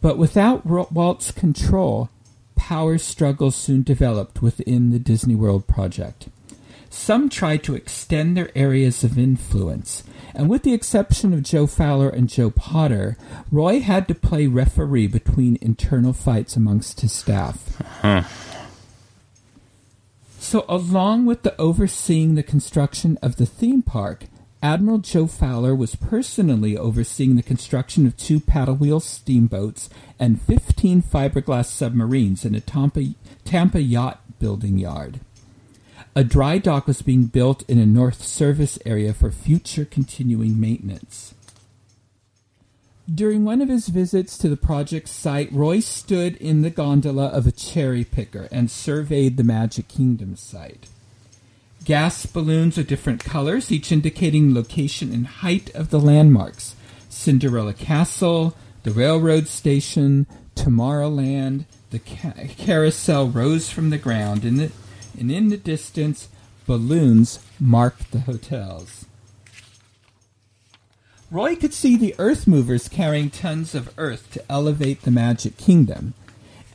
But 0.00 0.16
without 0.16 0.64
Walt's 0.64 1.30
control, 1.30 2.08
power 2.56 2.98
struggles 2.98 3.56
soon 3.56 3.82
developed 3.82 4.40
within 4.40 4.90
the 4.90 4.98
Disney 4.98 5.34
World 5.34 5.66
project. 5.66 6.28
Some 6.98 7.30
tried 7.30 7.62
to 7.62 7.76
extend 7.76 8.36
their 8.36 8.50
areas 8.56 9.04
of 9.04 9.16
influence, 9.16 10.02
and 10.34 10.50
with 10.50 10.64
the 10.64 10.74
exception 10.74 11.32
of 11.32 11.44
Joe 11.44 11.66
Fowler 11.66 12.10
and 12.10 12.28
Joe 12.28 12.50
Potter, 12.50 13.16
Roy 13.52 13.80
had 13.80 14.08
to 14.08 14.14
play 14.14 14.46
referee 14.46 15.06
between 15.06 15.58
internal 15.62 16.12
fights 16.12 16.56
amongst 16.56 17.00
his 17.00 17.12
staff. 17.12 17.80
Huh. 18.02 18.24
So, 20.40 20.66
along 20.68 21.24
with 21.24 21.44
the 21.44 21.58
overseeing 21.58 22.34
the 22.34 22.42
construction 22.42 23.16
of 23.22 23.36
the 23.36 23.46
theme 23.46 23.80
park, 23.80 24.24
Admiral 24.60 24.98
Joe 24.98 25.28
Fowler 25.28 25.76
was 25.76 25.94
personally 25.94 26.76
overseeing 26.76 27.36
the 27.36 27.42
construction 27.42 28.06
of 28.06 28.16
two 28.16 28.40
paddle 28.40 28.74
wheel 28.74 29.00
steamboats 29.00 29.88
and 30.18 30.42
15 30.42 31.02
fiberglass 31.02 31.66
submarines 31.66 32.44
in 32.44 32.56
a 32.56 32.60
Tampa, 32.60 33.14
Tampa 33.44 33.80
yacht 33.80 34.20
building 34.40 34.78
yard. 34.78 35.20
A 36.18 36.24
dry 36.24 36.58
dock 36.58 36.88
was 36.88 37.00
being 37.00 37.26
built 37.26 37.62
in 37.70 37.78
a 37.78 37.86
north 37.86 38.24
service 38.24 38.76
area 38.84 39.14
for 39.14 39.30
future 39.30 39.84
continuing 39.84 40.58
maintenance. 40.58 41.32
During 43.08 43.44
one 43.44 43.62
of 43.62 43.68
his 43.68 43.86
visits 43.86 44.36
to 44.38 44.48
the 44.48 44.56
project 44.56 45.08
site, 45.08 45.52
Roy 45.52 45.78
stood 45.78 46.34
in 46.38 46.62
the 46.62 46.70
gondola 46.70 47.26
of 47.26 47.46
a 47.46 47.52
cherry 47.52 48.02
picker 48.02 48.48
and 48.50 48.68
surveyed 48.68 49.36
the 49.36 49.44
Magic 49.44 49.86
Kingdom 49.86 50.34
site. 50.34 50.88
Gas 51.84 52.26
balloons 52.26 52.76
of 52.78 52.88
different 52.88 53.22
colors, 53.22 53.70
each 53.70 53.92
indicating 53.92 54.52
location 54.52 55.12
and 55.12 55.24
height 55.24 55.72
of 55.72 55.90
the 55.90 56.00
landmarks 56.00 56.74
Cinderella 57.08 57.74
Castle, 57.74 58.56
the 58.82 58.90
railroad 58.90 59.46
station, 59.46 60.26
Tomorrowland, 60.56 61.66
the 61.90 62.00
ca- 62.00 62.48
carousel 62.56 63.28
rose 63.28 63.70
from 63.70 63.90
the 63.90 63.98
ground, 63.98 64.44
and, 64.44 64.58
the, 64.58 64.72
and 65.18 65.30
in 65.30 65.48
the 65.48 65.56
distance, 65.56 66.28
balloons 66.66 67.40
marked 67.58 68.10
the 68.12 68.20
hotels. 68.20 69.06
Roy 71.30 71.56
could 71.56 71.74
see 71.74 71.96
the 71.96 72.14
earth 72.18 72.46
movers 72.46 72.88
carrying 72.88 73.28
tons 73.28 73.74
of 73.74 73.92
earth 73.98 74.30
to 74.32 74.42
elevate 74.50 75.02
the 75.02 75.10
Magic 75.10 75.58
Kingdom. 75.58 76.14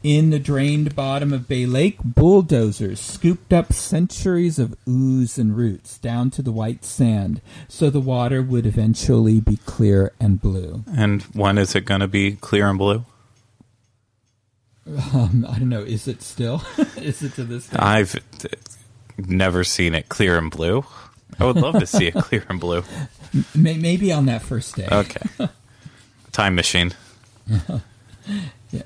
In 0.04 0.32
the 0.32 0.38
drained 0.40 0.96
bottom 0.96 1.32
of 1.32 1.48
Bay 1.48 1.66
Lake, 1.66 1.98
bulldozers 2.04 3.00
scooped 3.00 3.54
up 3.54 3.72
centuries 3.72 4.60
of 4.60 4.76
ooze 4.88 5.40
and 5.40 5.56
roots 5.56 5.98
down 5.98 6.30
to 6.32 6.42
the 6.42 6.52
white 6.52 6.84
sand 6.84 7.42
so 7.70 7.90
the 7.90 8.02
water 8.02 8.42
would 8.42 8.66
eventually 8.66 9.40
be 9.40 9.58
clear 9.66 10.12
and 10.20 10.42
blue. 10.42 10.84
And 10.94 11.22
when 11.34 11.58
is 11.58 11.74
it 11.74 11.86
going 11.86 12.02
to 12.02 12.08
be 12.10 12.34
clear 12.34 12.70
and 12.70 12.78
blue? 12.78 13.06
Um, 14.86 15.46
I 15.50 15.60
don't 15.60 15.70
know. 15.70 15.82
Is 15.82 16.08
it 16.08 16.22
still? 16.22 16.62
is 16.98 17.22
it 17.24 17.34
to 17.36 17.44
this 17.44 17.68
day? 17.68 17.78
I've 17.80 18.16
never 19.18 19.64
seen 19.64 19.96
it 19.96 20.10
clear 20.10 20.38
and 20.38 20.52
blue. 20.52 20.86
I 21.40 21.46
would 21.46 21.56
love 21.56 21.80
to 21.80 21.86
see 21.88 22.08
it 22.08 22.14
clear 22.16 22.46
and 22.50 22.60
blue. 22.60 22.84
Maybe 23.56 24.12
on 24.12 24.26
that 24.28 24.42
first 24.42 24.76
day. 24.76 24.88
Okay. 24.92 25.50
Time 26.32 26.56
machine. 26.56 26.94
yeah. 28.72 28.82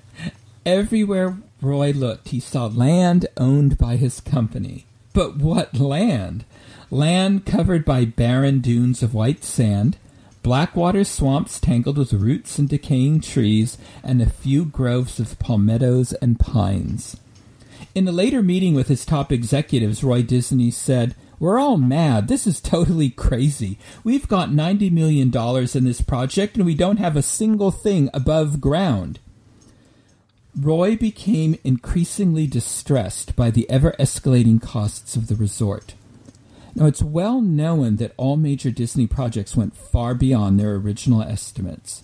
Everywhere 0.66 1.38
Roy 1.62 1.92
looked, 1.92 2.30
he 2.30 2.40
saw 2.40 2.68
land 2.68 3.28
owned 3.38 3.78
by 3.78 3.96
his 3.96 4.20
company. 4.22 4.86
But 5.14 5.38
what 5.38 5.76
land? 5.76 6.46
Land 6.92 7.46
covered 7.46 7.84
by 7.84 8.06
barren 8.06 8.60
dunes 8.60 9.02
of 9.02 9.14
white 9.14 9.44
sand, 9.44 9.98
blackwater 10.48 11.04
swamps 11.04 11.60
tangled 11.60 11.98
with 11.98 12.14
roots 12.14 12.58
and 12.58 12.70
decaying 12.70 13.20
trees, 13.20 13.78
and 14.02 14.22
a 14.22 14.30
few 14.30 14.64
groves 14.64 15.20
of 15.20 15.38
palmettos 15.40 16.14
and 16.14 16.40
pines. 16.40 17.18
In 17.94 18.08
a 18.08 18.14
later 18.14 18.42
meeting 18.42 18.74
with 18.74 18.88
his 18.88 19.04
top 19.04 19.30
executives, 19.30 20.06
Roy 20.06 20.22
Disney 20.22 20.72
said, 20.72 21.16
We're 21.38 21.60
all 21.60 21.76
mad. 21.76 22.30
This 22.30 22.48
is 22.48 22.62
totally 22.62 23.10
crazy. 23.10 23.78
We've 24.06 24.30
got 24.30 24.48
$90 24.48 24.90
million 24.90 25.36
in 25.36 25.84
this 25.84 26.00
project 26.00 26.56
and 26.56 26.66
we 26.66 26.76
don't 26.76 26.96
have 26.96 27.18
a 27.18 27.22
single 27.22 27.72
thing 27.72 28.10
above 28.14 28.62
ground. 28.62 29.20
Roy 30.58 30.96
became 30.96 31.60
increasingly 31.66 32.48
distressed 32.48 33.36
by 33.36 33.52
the 33.52 33.70
ever 33.70 33.94
escalating 34.00 34.62
costs 34.62 35.18
of 35.18 35.28
the 35.28 35.36
resort. 35.36 35.94
Now, 36.78 36.86
it's 36.86 37.02
well 37.02 37.42
known 37.42 37.96
that 37.96 38.14
all 38.18 38.38
major 38.38 38.70
Disney 38.70 39.08
projects 39.08 39.56
went 39.56 39.76
far 39.76 40.14
beyond 40.14 40.60
their 40.60 40.76
original 40.76 41.24
estimates. 41.24 42.04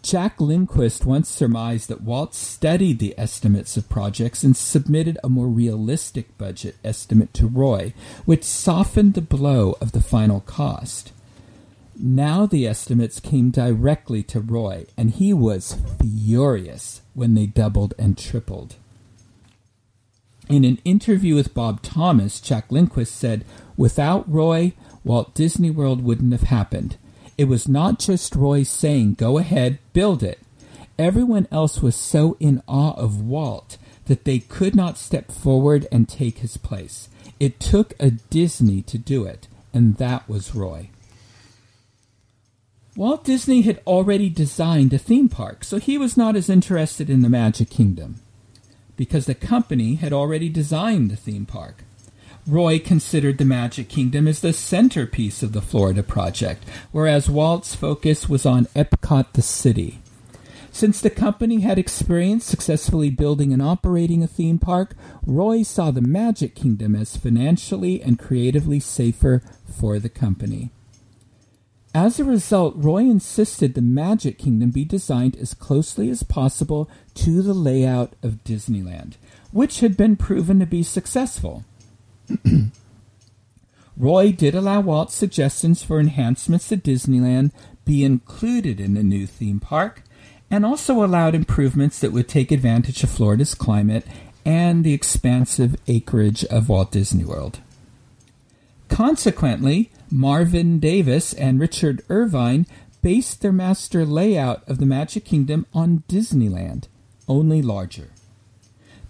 Jack 0.00 0.40
Lindquist 0.40 1.04
once 1.04 1.28
surmised 1.28 1.90
that 1.90 2.00
Walt 2.00 2.34
studied 2.34 3.00
the 3.00 3.14
estimates 3.18 3.76
of 3.76 3.90
projects 3.90 4.42
and 4.42 4.56
submitted 4.56 5.18
a 5.22 5.28
more 5.28 5.48
realistic 5.48 6.38
budget 6.38 6.76
estimate 6.82 7.34
to 7.34 7.46
Roy, 7.46 7.92
which 8.24 8.44
softened 8.44 9.12
the 9.12 9.20
blow 9.20 9.76
of 9.82 9.92
the 9.92 10.00
final 10.00 10.40
cost. 10.40 11.12
Now 11.94 12.46
the 12.46 12.66
estimates 12.66 13.20
came 13.20 13.50
directly 13.50 14.22
to 14.22 14.40
Roy, 14.40 14.86
and 14.96 15.10
he 15.10 15.34
was 15.34 15.76
furious 16.00 17.02
when 17.12 17.34
they 17.34 17.44
doubled 17.44 17.92
and 17.98 18.16
tripled. 18.16 18.76
In 20.48 20.64
an 20.64 20.78
interview 20.84 21.34
with 21.34 21.54
Bob 21.54 21.80
Thomas, 21.80 22.40
Jack 22.40 22.70
Lindquist 22.70 23.14
said, 23.14 23.44
Without 23.76 24.30
Roy, 24.30 24.74
Walt 25.02 25.34
Disney 25.34 25.70
World 25.70 26.02
wouldn't 26.02 26.32
have 26.32 26.42
happened. 26.42 26.96
It 27.38 27.44
was 27.44 27.66
not 27.66 27.98
just 27.98 28.36
Roy 28.36 28.62
saying, 28.62 29.14
Go 29.14 29.38
ahead, 29.38 29.78
build 29.92 30.22
it. 30.22 30.38
Everyone 30.98 31.48
else 31.50 31.80
was 31.80 31.96
so 31.96 32.36
in 32.38 32.62
awe 32.68 32.92
of 32.92 33.22
Walt 33.22 33.78
that 34.04 34.24
they 34.24 34.38
could 34.38 34.76
not 34.76 34.98
step 34.98 35.32
forward 35.32 35.86
and 35.90 36.08
take 36.08 36.38
his 36.38 36.58
place. 36.58 37.08
It 37.40 37.58
took 37.58 37.94
a 37.98 38.10
Disney 38.10 38.82
to 38.82 38.98
do 38.98 39.24
it, 39.24 39.48
and 39.72 39.96
that 39.96 40.28
was 40.28 40.54
Roy. 40.54 40.90
Walt 42.96 43.24
Disney 43.24 43.62
had 43.62 43.80
already 43.86 44.28
designed 44.28 44.92
a 44.92 44.98
theme 44.98 45.28
park, 45.28 45.64
so 45.64 45.78
he 45.78 45.98
was 45.98 46.16
not 46.16 46.36
as 46.36 46.50
interested 46.50 47.10
in 47.10 47.22
the 47.22 47.30
Magic 47.30 47.70
Kingdom 47.70 48.20
because 48.96 49.26
the 49.26 49.34
company 49.34 49.96
had 49.96 50.12
already 50.12 50.48
designed 50.48 51.10
the 51.10 51.16
theme 51.16 51.46
park. 51.46 51.84
Roy 52.46 52.78
considered 52.78 53.38
the 53.38 53.44
Magic 53.44 53.88
Kingdom 53.88 54.28
as 54.28 54.40
the 54.40 54.52
centerpiece 54.52 55.42
of 55.42 55.52
the 55.52 55.62
Florida 55.62 56.02
project, 56.02 56.62
whereas 56.92 57.30
Walt's 57.30 57.74
focus 57.74 58.28
was 58.28 58.44
on 58.44 58.66
Epcot 58.76 59.32
the 59.32 59.42
city. 59.42 60.00
Since 60.70 61.00
the 61.00 61.08
company 61.08 61.60
had 61.60 61.78
experience 61.78 62.44
successfully 62.44 63.08
building 63.08 63.52
and 63.52 63.62
operating 63.62 64.22
a 64.22 64.26
theme 64.26 64.58
park, 64.58 64.94
Roy 65.24 65.62
saw 65.62 65.90
the 65.90 66.02
Magic 66.02 66.54
Kingdom 66.54 66.96
as 66.96 67.16
financially 67.16 68.02
and 68.02 68.18
creatively 68.18 68.80
safer 68.80 69.42
for 69.66 69.98
the 69.98 70.08
company. 70.08 70.70
As 71.94 72.18
a 72.18 72.24
result, 72.24 72.74
Roy 72.76 73.02
insisted 73.02 73.74
the 73.74 73.82
Magic 73.82 74.36
Kingdom 74.36 74.70
be 74.70 74.84
designed 74.84 75.36
as 75.36 75.54
closely 75.54 76.10
as 76.10 76.24
possible 76.24 76.90
to 77.14 77.42
the 77.42 77.54
layout 77.54 78.14
of 78.22 78.44
Disneyland, 78.44 79.14
which 79.52 79.80
had 79.80 79.96
been 79.96 80.16
proven 80.16 80.58
to 80.60 80.66
be 80.66 80.82
successful. 80.82 81.64
Roy 83.96 84.32
did 84.32 84.54
allow 84.54 84.80
Walt's 84.80 85.14
suggestions 85.14 85.82
for 85.82 86.00
enhancements 86.00 86.68
to 86.68 86.76
Disneyland 86.76 87.52
be 87.84 88.04
included 88.04 88.80
in 88.80 88.94
the 88.94 89.02
new 89.02 89.26
theme 89.26 89.60
park, 89.60 90.02
and 90.50 90.64
also 90.64 91.04
allowed 91.04 91.34
improvements 91.34 91.98
that 92.00 92.12
would 92.12 92.28
take 92.28 92.50
advantage 92.50 93.02
of 93.02 93.10
Florida's 93.10 93.54
climate 93.54 94.06
and 94.44 94.84
the 94.84 94.92
expansive 94.92 95.76
acreage 95.86 96.44
of 96.46 96.68
Walt 96.68 96.92
Disney 96.92 97.24
World. 97.24 97.60
Consequently, 98.88 99.90
Marvin 100.10 100.78
Davis 100.78 101.32
and 101.32 101.58
Richard 101.58 102.02
Irvine 102.08 102.66
based 103.02 103.42
their 103.42 103.52
master 103.52 104.04
layout 104.04 104.66
of 104.68 104.78
the 104.78 104.86
Magic 104.86 105.24
Kingdom 105.24 105.66
on 105.74 106.04
Disneyland, 106.08 106.86
only 107.28 107.62
larger. 107.62 108.10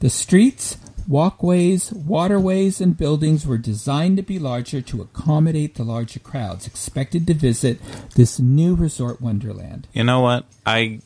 The 0.00 0.10
streets, 0.10 0.76
walkways, 1.08 1.92
waterways, 1.92 2.80
and 2.80 2.96
buildings 2.96 3.46
were 3.46 3.58
designed 3.58 4.16
to 4.18 4.22
be 4.22 4.38
larger 4.38 4.80
to 4.82 5.02
accommodate 5.02 5.76
the 5.76 5.84
larger 5.84 6.20
crowds 6.20 6.66
expected 6.66 7.26
to 7.26 7.34
visit 7.34 7.80
this 8.14 8.38
new 8.38 8.74
resort 8.74 9.20
wonderland. 9.20 9.88
You 9.92 10.04
know 10.04 10.20
what? 10.20 10.46
I 10.66 11.00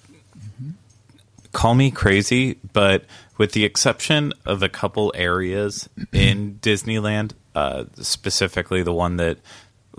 call 1.53 1.75
me 1.75 1.91
crazy, 1.91 2.59
but 2.73 3.05
with 3.37 3.53
the 3.53 3.65
exception 3.65 4.33
of 4.45 4.63
a 4.63 4.69
couple 4.69 5.13
areas 5.15 5.89
in 6.13 6.59
Disneyland, 6.61 7.33
uh, 7.55 7.85
specifically 7.95 8.83
the 8.83 8.93
one 8.93 9.17
that 9.17 9.39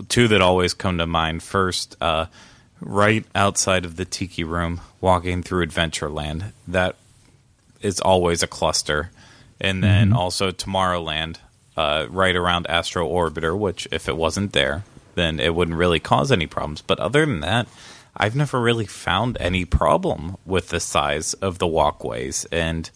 two 0.08 0.28
that 0.30 0.42
always 0.42 0.74
come 0.74 0.98
to 0.98 1.08
mind. 1.08 1.44
First, 1.44 1.98
uh, 2.02 2.28
right 2.82 3.26
outside 3.36 3.86
of 3.86 3.96
the 3.96 4.06
Tiki 4.06 4.44
Room, 4.44 4.82
walking 5.02 5.44
through 5.44 5.66
Adventureland, 5.66 6.52
that 6.68 6.96
is 7.82 8.00
always 8.00 8.44
a 8.44 8.48
cluster, 8.48 9.12
and 9.60 9.84
then 9.84 10.10
mm-hmm. 10.10 10.18
also 10.18 10.52
Tomorrowland, 10.52 11.38
uh, 11.78 12.08
right 12.10 12.36
around 12.36 12.68
Astro 12.68 13.08
Orbiter, 13.08 13.58
which 13.58 13.88
if 13.92 14.10
it 14.10 14.18
wasn't 14.18 14.54
there, 14.54 14.84
then 15.16 15.40
it 15.40 15.56
wouldn't 15.56 15.78
really 15.78 16.00
cause 16.00 16.32
any 16.32 16.48
problems. 16.48 16.82
But 16.82 17.00
other 17.00 17.26
than 17.26 17.40
that, 17.42 17.68
I've 18.16 18.36
never 18.36 18.60
really 18.60 18.86
found 18.86 19.38
any 19.40 19.66
problem 19.66 20.38
with 20.46 20.70
the 20.70 20.80
size 20.80 21.34
of 21.36 21.60
the 21.60 21.68
walkways 21.68 22.46
and 22.52 22.90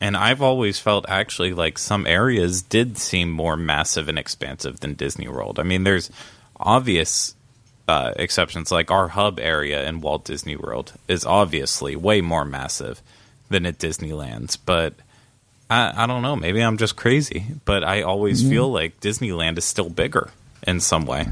and 0.00 0.16
I've 0.16 0.40
always 0.40 0.78
felt 0.78 1.06
actually 1.08 1.52
like 1.52 1.76
some 1.76 2.06
areas 2.06 2.62
did 2.62 2.98
seem 2.98 3.30
more 3.30 3.56
massive 3.56 4.08
and 4.08 4.16
expansive 4.16 4.78
than 4.78 4.94
Disney 4.94 5.26
World. 5.26 5.58
I 5.58 5.64
mean, 5.64 5.82
there's 5.82 6.08
obvious 6.60 7.34
uh, 7.88 8.12
exceptions, 8.16 8.70
like 8.70 8.90
our 8.92 9.08
hub 9.08 9.40
area 9.40 9.88
in 9.88 10.00
Walt 10.00 10.24
Disney 10.24 10.54
World 10.56 10.92
is 11.08 11.24
obviously 11.24 11.96
way 11.96 12.20
more 12.20 12.44
massive 12.44 13.02
than 13.48 13.64
at 13.66 13.78
Disneyland's, 13.78 14.56
but 14.58 14.94
I, 15.70 16.04
I 16.04 16.06
don't 16.06 16.22
know. 16.22 16.36
Maybe 16.36 16.60
I'm 16.60 16.76
just 16.76 16.96
crazy, 16.96 17.46
but 17.64 17.82
I 17.82 18.02
always 18.02 18.42
Mm-hmm. 18.42 18.50
feel 18.50 18.70
like 18.70 19.00
Disneyland 19.00 19.58
is 19.58 19.64
still 19.64 19.88
bigger 19.90 20.30
in 20.66 20.80
some 20.80 21.06
way. 21.06 21.26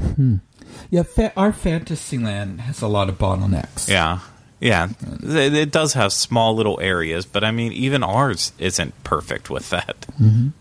Yeah, 0.89 1.03
fa- 1.03 1.33
our 1.37 1.53
Fantasyland 1.53 2.61
has 2.61 2.81
a 2.81 2.87
lot 2.87 3.07
of 3.09 3.17
bottlenecks. 3.17 3.87
Yeah. 3.87 4.19
Yeah, 4.59 4.89
it, 5.21 5.53
it 5.53 5.71
does 5.71 5.93
have 5.93 6.11
small 6.11 6.55
little 6.55 6.79
areas, 6.79 7.27
but 7.27 7.43
I 7.43 7.51
mean, 7.51 7.71
even 7.73 8.01
ours 8.03 8.51
isn't 8.57 9.03
perfect 9.03 9.51
with 9.51 9.69
that. 9.69 10.07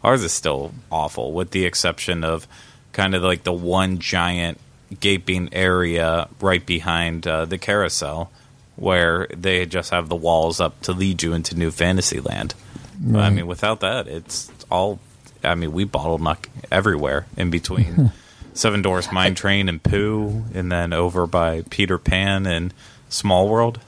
Ours 0.05 0.23
is 0.23 0.33
still 0.33 0.75
awful, 0.93 1.33
with 1.33 1.53
the 1.53 1.65
exception 1.65 2.23
of 2.23 2.47
kind 2.93 3.15
of 3.15 3.23
like 3.23 3.45
the 3.45 3.55
one 3.55 3.99
giant 3.99 4.61
gaping 5.01 5.53
area 5.53 6.29
right 6.41 6.65
behind 6.65 7.27
uh, 7.27 7.45
the 7.45 7.59
carousel, 7.59 8.31
where 8.77 9.27
they 9.29 9.67
just 9.67 9.91
have 9.91 10.09
the 10.09 10.17
walls 10.17 10.61
up 10.61 10.81
to 10.83 10.93
lead 10.93 11.23
you 11.23 11.33
into 11.33 11.57
New 11.57 11.71
Fantasyland. 11.71 12.55
But, 12.99 13.21
I 13.21 13.31
mean, 13.31 13.47
without 13.47 13.81
that, 13.81 14.09
it's 14.09 14.51
all. 14.71 14.99
I 15.45 15.55
mean, 15.55 15.73
we 15.73 15.85
bottleneck 15.85 16.47
everywhere 16.73 17.27
in 17.37 17.51
between 17.51 18.11
Seven 18.55 18.83
Dwarfs 18.83 19.13
Mine 19.13 19.35
Train 19.35 19.69
and 19.69 19.83
Pooh, 19.83 20.45
and 20.55 20.73
then 20.73 20.93
over 20.93 21.27
by 21.27 21.63
Peter 21.69 21.99
Pan 21.99 22.47
and 22.47 22.73
Small 23.09 23.49
World. 23.49 23.81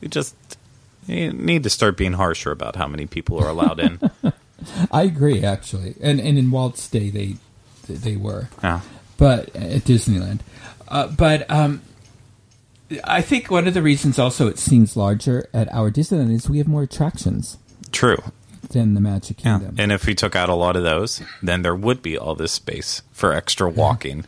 You 0.00 0.08
just 0.08 0.34
you 1.06 1.32
need 1.32 1.62
to 1.64 1.70
start 1.70 1.96
being 1.96 2.14
harsher 2.14 2.50
about 2.50 2.76
how 2.76 2.86
many 2.86 3.06
people 3.06 3.38
are 3.42 3.48
allowed 3.48 3.80
in. 3.80 4.00
I 4.90 5.02
agree, 5.02 5.44
actually, 5.44 5.96
and 6.00 6.20
and 6.20 6.38
in 6.38 6.50
Walt's 6.50 6.88
day 6.88 7.10
they 7.10 7.36
they 7.88 8.16
were, 8.16 8.48
yeah. 8.62 8.80
But 9.18 9.54
at 9.56 9.82
Disneyland, 9.82 10.40
uh, 10.88 11.08
but 11.08 11.50
um, 11.50 11.82
I 13.04 13.22
think 13.22 13.50
one 13.50 13.66
of 13.66 13.74
the 13.74 13.82
reasons 13.82 14.18
also 14.18 14.46
it 14.48 14.58
seems 14.58 14.96
larger 14.96 15.48
at 15.52 15.72
our 15.72 15.90
Disneyland 15.90 16.32
is 16.32 16.48
we 16.48 16.58
have 16.58 16.68
more 16.68 16.82
attractions 16.82 17.58
True. 17.92 18.18
than 18.70 18.94
the 18.94 19.00
Magic 19.00 19.42
Yeah. 19.44 19.58
Kingdom. 19.58 19.76
And 19.78 19.90
if 19.92 20.06
we 20.06 20.14
took 20.14 20.36
out 20.36 20.48
a 20.48 20.54
lot 20.54 20.76
of 20.76 20.82
those, 20.82 21.22
then 21.42 21.62
there 21.62 21.74
would 21.74 22.02
be 22.02 22.16
all 22.16 22.34
this 22.34 22.52
space 22.52 23.02
for 23.12 23.32
extra 23.32 23.68
walking. 23.68 24.24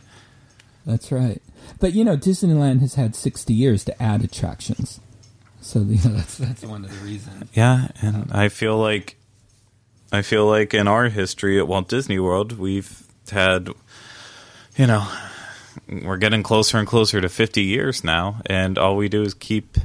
That's 0.85 1.11
right. 1.11 1.41
But 1.79 1.93
you 1.93 2.03
know, 2.03 2.17
Disneyland 2.17 2.79
has 2.81 2.95
had 2.95 3.15
sixty 3.15 3.53
years 3.53 3.83
to 3.85 4.01
add 4.03 4.23
attractions, 4.23 4.99
so 5.61 5.79
you 5.87 5.97
know, 6.09 6.15
that's 6.17 6.37
that's 6.37 6.65
one 6.65 6.83
of 6.83 6.89
the 6.91 7.05
reasons. 7.05 7.49
Yeah, 7.53 7.89
and 8.01 8.31
I 8.31 8.49
feel 8.49 8.77
like 8.77 9.15
I 10.11 10.21
feel 10.23 10.47
like 10.47 10.73
in 10.73 10.87
our 10.87 11.09
history 11.09 11.59
at 11.59 11.67
Walt 11.67 11.87
Disney 11.87 12.17
World, 12.19 12.57
we've 12.57 13.03
had 13.31 13.69
you 14.75 14.87
know, 14.87 15.07
we're 15.87 16.17
getting 16.17 16.43
closer 16.43 16.77
and 16.77 16.87
closer 16.87 17.21
to 17.21 17.29
50 17.29 17.63
years 17.63 18.03
now, 18.03 18.41
and 18.45 18.77
all 18.77 18.95
we 18.95 19.09
do 19.09 19.21
is 19.23 19.33
keep 19.33 19.77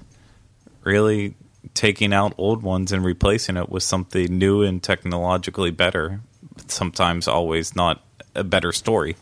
really 0.82 1.34
taking 1.72 2.12
out 2.12 2.34
old 2.38 2.62
ones 2.62 2.92
and 2.92 3.04
replacing 3.04 3.56
it 3.56 3.68
with 3.68 3.82
something 3.82 4.38
new 4.38 4.62
and 4.62 4.82
technologically 4.82 5.70
better. 5.70 6.20
But 6.56 6.70
sometimes 6.70 7.26
always 7.26 7.74
not 7.74 8.02
a 8.34 8.44
better 8.44 8.72
story. 8.72 9.16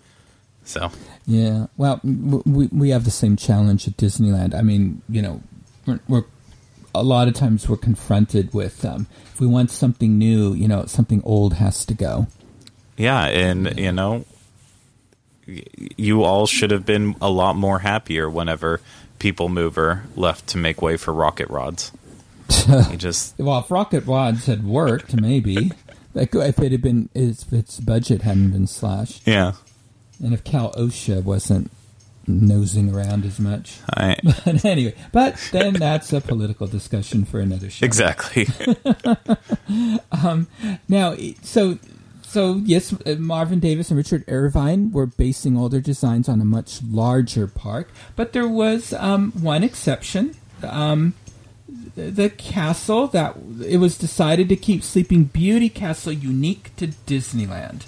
So, 0.65 0.91
Yeah. 1.27 1.67
Well, 1.77 2.01
we 2.03 2.69
we 2.69 2.91
have 2.91 3.05
the 3.05 3.11
same 3.11 3.37
challenge 3.37 3.89
at 3.89 3.97
Disneyland. 3.97 4.55
I 4.55 4.63
mean, 4.63 5.03
you 5.09 5.23
know, 5.23 5.43
we're, 5.87 6.01
we're 6.09 6.25
a 6.95 7.03
lot 7.03 7.29
of 7.29 7.35
times 7.35 7.69
we're 7.69 7.77
confronted 7.77 8.53
with 8.53 8.85
um, 8.85 9.07
if 9.33 9.41
we 9.41 9.47
want 9.47 9.71
something 9.71 10.19
new, 10.19 10.53
you 10.55 10.69
know, 10.69 10.85
something 10.87 11.23
old 11.25 11.55
has 11.55 11.85
to 11.87 11.95
go. 11.95 12.27
yeah, 12.97 13.25
and 13.27 13.79
you 13.79 13.93
know, 13.93 14.25
you 15.47 16.23
all 16.23 16.47
should 16.47 16.71
have 16.71 16.87
been 16.87 17.17
a 17.21 17.31
lot 17.31 17.57
more 17.57 17.81
happier 17.81 18.29
whenever 18.29 18.81
People 19.19 19.49
Mover 19.49 20.05
left 20.17 20.49
to 20.49 20.59
make 20.59 20.83
way 20.83 20.97
for 20.97 21.13
Rocket 21.13 21.49
Rods. 21.49 21.93
Just 22.97 23.39
Well, 23.39 23.61
if 23.61 23.71
Rocket 23.71 24.07
Rods 24.07 24.47
had 24.47 24.65
worked, 24.65 25.21
maybe. 25.21 25.73
Like 26.15 26.35
if 26.35 26.59
it 26.59 26.73
had 26.73 26.83
been, 26.83 27.09
if 27.15 27.53
its 27.53 27.81
budget 27.81 28.23
hadn't 28.23 28.51
been 28.51 28.67
slashed, 28.67 29.27
yeah. 29.27 29.53
and 30.23 30.35
if 30.35 30.45
Cal 30.45 30.73
OSHA 30.73 31.23
wasn't 31.25 31.71
nosing 32.27 32.95
around 32.95 33.25
as 33.25 33.39
much. 33.41 33.79
I, 33.97 34.17
But 34.45 34.65
anyway, 34.65 34.95
but 35.13 35.37
then 35.53 35.75
that's 35.75 36.13
a 36.13 36.21
political 36.21 36.67
discussion 36.67 37.25
for 37.25 37.41
another 37.41 37.71
show. 37.71 37.85
exactly. 37.85 38.47
Um, 40.13 40.49
now, 40.89 41.17
so 41.43 41.79
so 42.33 42.63
yes, 42.65 42.95
uh, 43.05 43.17
Marvin 43.19 43.61
Davis 43.61 43.91
and 43.91 43.99
Richard 43.99 44.25
Irvine 44.27 44.91
were 44.91 45.05
basing 45.05 45.55
all 45.55 45.69
their 45.69 45.83
designs 45.83 46.31
on 46.31 46.41
a 46.41 46.47
much 46.47 46.83
larger 46.83 47.47
park, 47.47 47.91
but 48.17 48.33
there 48.33 48.49
was 48.49 48.95
um, 48.95 49.33
one 49.33 49.63
exception. 49.63 50.35
Um, 50.63 51.13
the, 51.95 52.11
the 52.11 52.31
castle 52.31 53.07
that 53.09 53.37
it 53.67 53.77
was 53.77 53.99
decided 53.99 54.49
to 54.49 54.57
keep 54.57 54.83
Sleeping 54.83 55.25
Beauty 55.25 55.69
Castle 55.69 56.13
unique 56.13 56.75
to 56.77 56.89
Disneyland. 56.89 57.87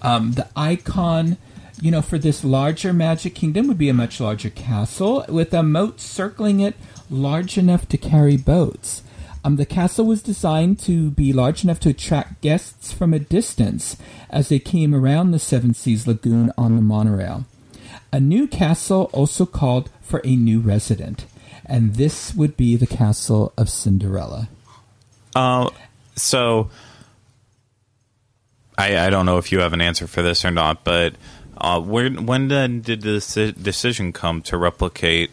Um, 0.00 0.32
the 0.32 0.48
icon, 0.56 1.36
you 1.80 1.90
know, 1.90 2.00
for 2.00 2.16
this 2.16 2.42
larger 2.42 2.94
Magic 2.94 3.34
Kingdom 3.34 3.68
would 3.68 3.78
be 3.78 3.90
a 3.90 3.94
much 3.94 4.18
larger 4.18 4.50
castle 4.50 5.26
with 5.28 5.52
a 5.52 5.62
moat 5.62 6.00
circling 6.00 6.60
it 6.60 6.74
large 7.10 7.58
enough 7.58 7.86
to 7.88 7.98
carry 7.98 8.38
boats. 8.38 9.02
Um, 9.44 9.56
the 9.56 9.66
castle 9.66 10.06
was 10.06 10.22
designed 10.22 10.78
to 10.80 11.10
be 11.10 11.34
large 11.34 11.64
enough 11.64 11.78
to 11.80 11.90
attract 11.90 12.40
guests 12.40 12.92
from 12.92 13.12
a 13.12 13.18
distance 13.18 13.98
as 14.30 14.48
they 14.48 14.58
came 14.58 14.94
around 14.94 15.30
the 15.30 15.38
Seven 15.38 15.74
Seas 15.74 16.06
Lagoon 16.06 16.50
on 16.56 16.76
the 16.76 16.82
monorail. 16.82 17.44
A 18.10 18.20
new 18.20 18.48
castle 18.48 19.10
also 19.12 19.44
called 19.44 19.90
for 20.00 20.22
a 20.24 20.34
new 20.34 20.60
resident, 20.60 21.26
and 21.66 21.96
this 21.96 22.34
would 22.34 22.56
be 22.56 22.74
the 22.76 22.86
castle 22.86 23.52
of 23.58 23.68
Cinderella. 23.68 24.48
Uh, 25.36 25.68
so 26.16 26.70
I, 28.78 29.06
I 29.06 29.10
don't 29.10 29.26
know 29.26 29.36
if 29.36 29.52
you 29.52 29.60
have 29.60 29.74
an 29.74 29.82
answer 29.82 30.06
for 30.06 30.22
this 30.22 30.44
or 30.44 30.50
not, 30.50 30.84
but 30.84 31.16
uh, 31.58 31.80
when 31.80 32.48
did 32.48 33.02
the 33.02 33.54
decision 33.60 34.12
come 34.12 34.40
to 34.42 34.56
replicate 34.56 35.30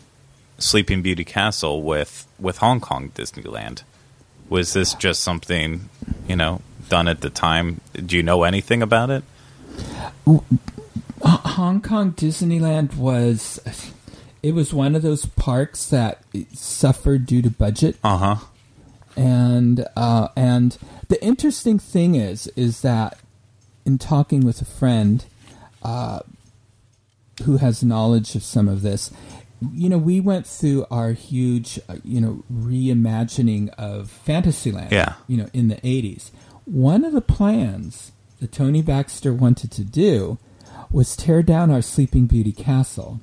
Sleeping 0.58 1.02
Beauty 1.02 1.24
Castle 1.24 1.82
with 1.82 2.28
with 2.40 2.58
Hong 2.58 2.82
Kong 2.82 3.12
Disneyland? 3.16 3.84
Was 4.52 4.74
this 4.74 4.94
just 4.94 5.24
something 5.24 5.90
you 6.28 6.36
know 6.36 6.62
done 6.90 7.08
at 7.08 7.22
the 7.22 7.30
time? 7.30 7.80
Do 7.94 8.18
you 8.18 8.22
know 8.24 8.44
anything 8.44 8.82
about 8.84 9.10
it? 9.10 9.24
Hong 11.24 11.82
Kong 11.82 12.12
Disneyland 12.14 12.96
was 12.98 13.60
it 14.44 14.54
was 14.54 14.74
one 14.74 14.96
of 14.96 15.02
those 15.04 15.26
parks 15.26 15.88
that 15.90 16.22
suffered 16.54 17.26
due 17.26 17.42
to 17.42 17.50
budget 17.50 17.96
Uh 18.04 18.18
huh. 18.18 18.36
and 19.16 19.86
uh, 19.96 20.28
and 20.36 20.78
the 21.08 21.24
interesting 21.24 21.80
thing 21.80 22.16
is 22.16 22.48
is 22.56 22.82
that 22.82 23.18
in 23.86 23.98
talking 23.98 24.42
with 24.46 24.62
a 24.62 24.66
friend 24.66 25.26
uh, 25.84 26.20
who 27.44 27.58
has 27.58 27.84
knowledge 27.84 28.36
of 28.36 28.44
some 28.44 28.68
of 28.68 28.82
this 28.82 29.12
you 29.74 29.90
know 29.90 29.98
we 29.98 30.20
went 30.20 30.48
through 30.48 30.86
our 30.90 31.12
huge 31.12 31.80
uh, 31.88 31.96
you 32.04 32.20
know 32.20 32.44
reimagining 32.52 33.70
of 33.78 34.10
fantasyland 34.10 34.92
Yeah. 34.92 35.14
you 35.28 35.38
know 35.38 35.50
in 35.54 35.68
the 35.68 35.76
80s 35.78 36.32
one 36.66 37.04
of 37.06 37.14
the 37.14 37.22
plans 37.22 38.12
that 38.40 38.52
tony 38.52 38.82
baxter 38.82 39.34
wanted 39.34 39.72
to 39.72 39.84
do 39.84 40.38
was 40.90 41.16
tear 41.16 41.44
down 41.44 41.70
our 41.72 41.82
sleeping 41.82 42.26
beauty 42.26 42.52
castle 42.52 43.20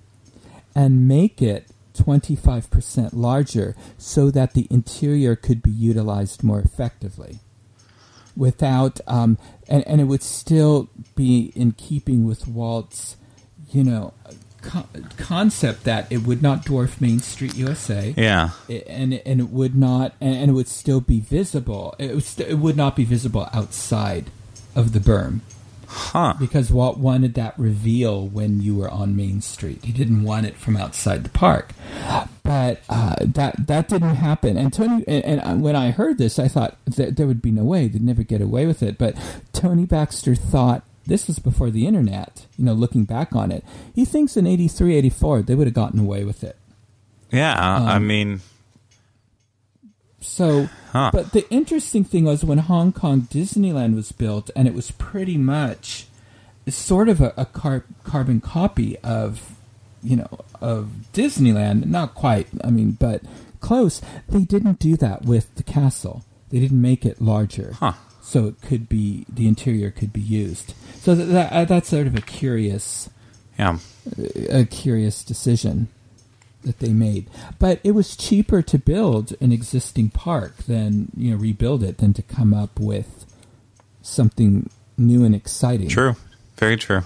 and 0.75 1.09
make 1.09 1.43
it 1.43 1.67
25% 1.95 3.11
larger 3.13 3.75
so 3.97 4.31
that 4.31 4.55
the 4.55 4.69
interior 4.71 5.35
could 5.35 5.61
be 5.63 5.71
utilized 5.73 6.45
more 6.45 6.61
effectively 6.61 7.41
without 8.37 9.01
um, 9.09 9.37
and, 9.69 9.85
and 9.89 10.01
it 10.01 10.05
would 10.05 10.23
still 10.23 10.89
be 11.17 11.53
in 11.57 11.73
keeping 11.73 12.25
with 12.25 12.47
walt's 12.47 13.17
you 13.73 13.83
know 13.83 14.15
co- 14.63 14.87
concept 15.17 15.85
that 15.85 16.07
it 16.11 16.19
would 16.27 16.43
not 16.43 16.65
dwarf 16.65 17.01
main 17.01 17.21
street 17.21 17.57
usa 17.57 18.15
Yeah. 18.17 18.51
it- 18.69 18.87
and 18.89 19.15
and 19.25 19.41
it 19.41 19.51
would 19.51 19.75
not 19.77 20.15
and, 20.21 20.35
and 20.35 20.51
it 20.51 20.55
would 20.55 20.69
still 20.69 21.01
be 21.01 21.21
visible 21.21 21.95
it, 21.99 22.15
would 22.15 22.25
st- 22.25 22.49
it 22.49 22.59
would 22.59 22.77
not 22.77 22.97
be 22.97 23.05
visible 23.05 23.49
outside 23.53 24.31
of 24.75 24.93
the 24.93 25.01
berm 25.01 25.41
Huh. 25.91 26.35
because 26.39 26.71
Walt 26.71 26.99
wanted 26.99 27.33
that 27.35 27.59
reveal 27.59 28.27
when 28.29 28.61
you 28.61 28.75
were 28.77 28.91
on 28.91 29.17
Main 29.17 29.41
Street. 29.41 29.83
He 29.87 29.91
didn't 29.91 30.23
want 30.23 30.45
it 30.45 30.55
from 30.59 30.77
outside 30.77 31.25
the 31.25 31.31
park, 31.31 31.73
but 32.43 32.83
uh, 32.91 33.15
that 33.21 33.67
that 33.69 33.89
didn't 33.89 34.17
happen. 34.17 34.59
And 34.59 34.71
Tony, 34.71 35.03
and, 35.09 35.25
and 35.25 35.41
uh, 35.41 35.55
when 35.55 35.75
I 35.77 35.91
heard 35.91 36.19
this, 36.19 36.39
I 36.39 36.47
thought 36.47 36.77
that 36.85 37.17
there 37.17 37.27
would 37.27 37.41
be 37.41 37.51
no 37.51 37.65
way 37.65 37.89
they'd 37.89 38.03
never 38.03 38.23
get 38.23 38.43
away 38.43 38.67
with 38.67 38.83
it. 38.83 38.99
But 38.99 39.15
Tony 39.55 39.87
Baxter 39.87 40.35
thought 40.35 40.85
this 41.09 41.27
was 41.27 41.39
before 41.39 41.71
the 41.71 41.87
internet. 41.87 42.47
You 42.57 42.65
know, 42.67 42.73
looking 42.75 43.05
back 43.05 43.35
on 43.35 43.51
it, 43.51 43.65
he 43.95 44.05
thinks 44.05 44.37
in 44.37 44.47
83, 44.47 44.95
84, 44.97 45.43
they 45.43 45.55
would 45.55 45.67
have 45.67 45.75
gotten 45.75 45.99
away 46.01 46.25
with 46.25 46.45
it. 46.45 46.57
Yeah, 47.33 47.55
I 47.59 47.97
Um, 47.97 48.07
mean, 48.07 48.41
So, 50.21 50.69
Huh. 50.93 51.11
but 51.13 51.33
the 51.33 51.49
interesting 51.51 52.03
thing 52.05 52.25
was 52.25 52.45
when 52.45 52.59
Hong 52.59 52.93
Kong 52.93 53.29
Disneyland 53.31 53.95
was 53.95 54.11
built, 54.13 54.51
and 54.57 54.67
it 54.67 54.75
was 54.75 54.91
pretty 54.91 55.39
much 55.39 56.07
sort 56.69 57.09
of 57.09 57.21
a, 57.21 57.33
a 57.37 57.45
car- 57.47 57.85
carbon 58.05 58.41
copy 58.41 58.99
of, 58.99 59.55
you 60.03 60.17
know, 60.17 60.29
of 60.61 60.91
Disneyland. 61.15 61.87
Not 61.87 62.15
quite, 62.15 62.49
I 62.65 62.71
mean, 62.71 62.93
but 62.99 63.23
close. 63.61 64.03
They 64.29 64.41
didn't 64.43 64.79
do 64.81 64.97
that 64.97 65.25
with 65.25 65.55
the 65.55 65.63
castle. 65.63 66.25
They 66.51 66.59
didn't 66.61 66.81
make 66.83 67.07
it 67.07 67.21
larger, 67.23 67.75
Huh. 67.79 67.93
So 68.29 68.47
it 68.47 68.61
could 68.61 68.91
be 68.91 69.25
the 69.27 69.49
interior 69.49 69.91
could 69.91 70.13
be 70.13 70.21
used. 70.21 70.75
So 71.01 71.15
that, 71.15 71.25
that 71.25 71.53
uh, 71.53 71.65
that's 71.65 71.89
sort 71.89 72.07
of 72.07 72.15
a 72.15 72.21
curious 72.21 73.09
yeah, 73.59 73.79
a 74.51 74.67
curious 74.67 75.25
decision 75.25 75.89
that 76.63 76.79
they 76.79 76.93
made. 76.93 77.31
But 77.59 77.81
it 77.83 77.93
was 77.93 78.17
cheaper 78.17 78.61
to 78.61 78.79
build 78.79 79.35
an 79.41 79.51
existing 79.51 80.11
park 80.11 80.59
than 80.65 81.11
you 81.17 81.31
know 81.31 81.39
rebuild 81.39 81.83
it 81.83 81.99
than 81.99 82.13
to 82.13 82.23
come 82.23 82.53
up 82.53 82.79
with 82.79 83.25
something 84.03 84.69
new 84.99 85.25
and 85.25 85.35
exciting. 85.35 85.89
true, 85.89 86.15
very 86.59 86.77
true. 86.77 87.05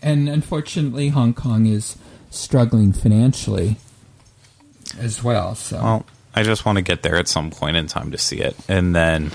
And 0.00 0.28
unfortunately, 0.28 1.08
Hong 1.08 1.34
Kong 1.34 1.66
is 1.66 1.96
struggling 2.30 2.92
financially 2.92 3.78
as 4.96 5.24
well. 5.24 5.56
So 5.56 5.82
Well, 5.82 6.06
I 6.36 6.44
just 6.44 6.64
want 6.64 6.76
to 6.76 6.82
get 6.82 7.02
there 7.02 7.16
at 7.16 7.26
some 7.26 7.50
point 7.50 7.76
in 7.76 7.88
time 7.88 8.12
to 8.12 8.18
see 8.18 8.38
it, 8.38 8.56
and 8.68 8.94
then, 8.94 9.32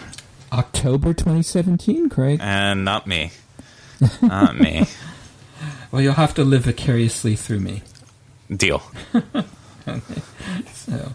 October 0.55 1.13
2017, 1.13 2.09
Craig. 2.09 2.39
and 2.41 2.85
not 2.85 3.05
me, 3.07 3.31
not 4.21 4.57
me. 4.57 4.85
Well, 5.91 6.01
you'll 6.01 6.13
have 6.13 6.33
to 6.33 6.43
live 6.43 6.63
vicariously 6.63 7.35
through 7.37 7.59
me. 7.61 7.81
Deal. 8.53 8.81
So, 10.73 11.11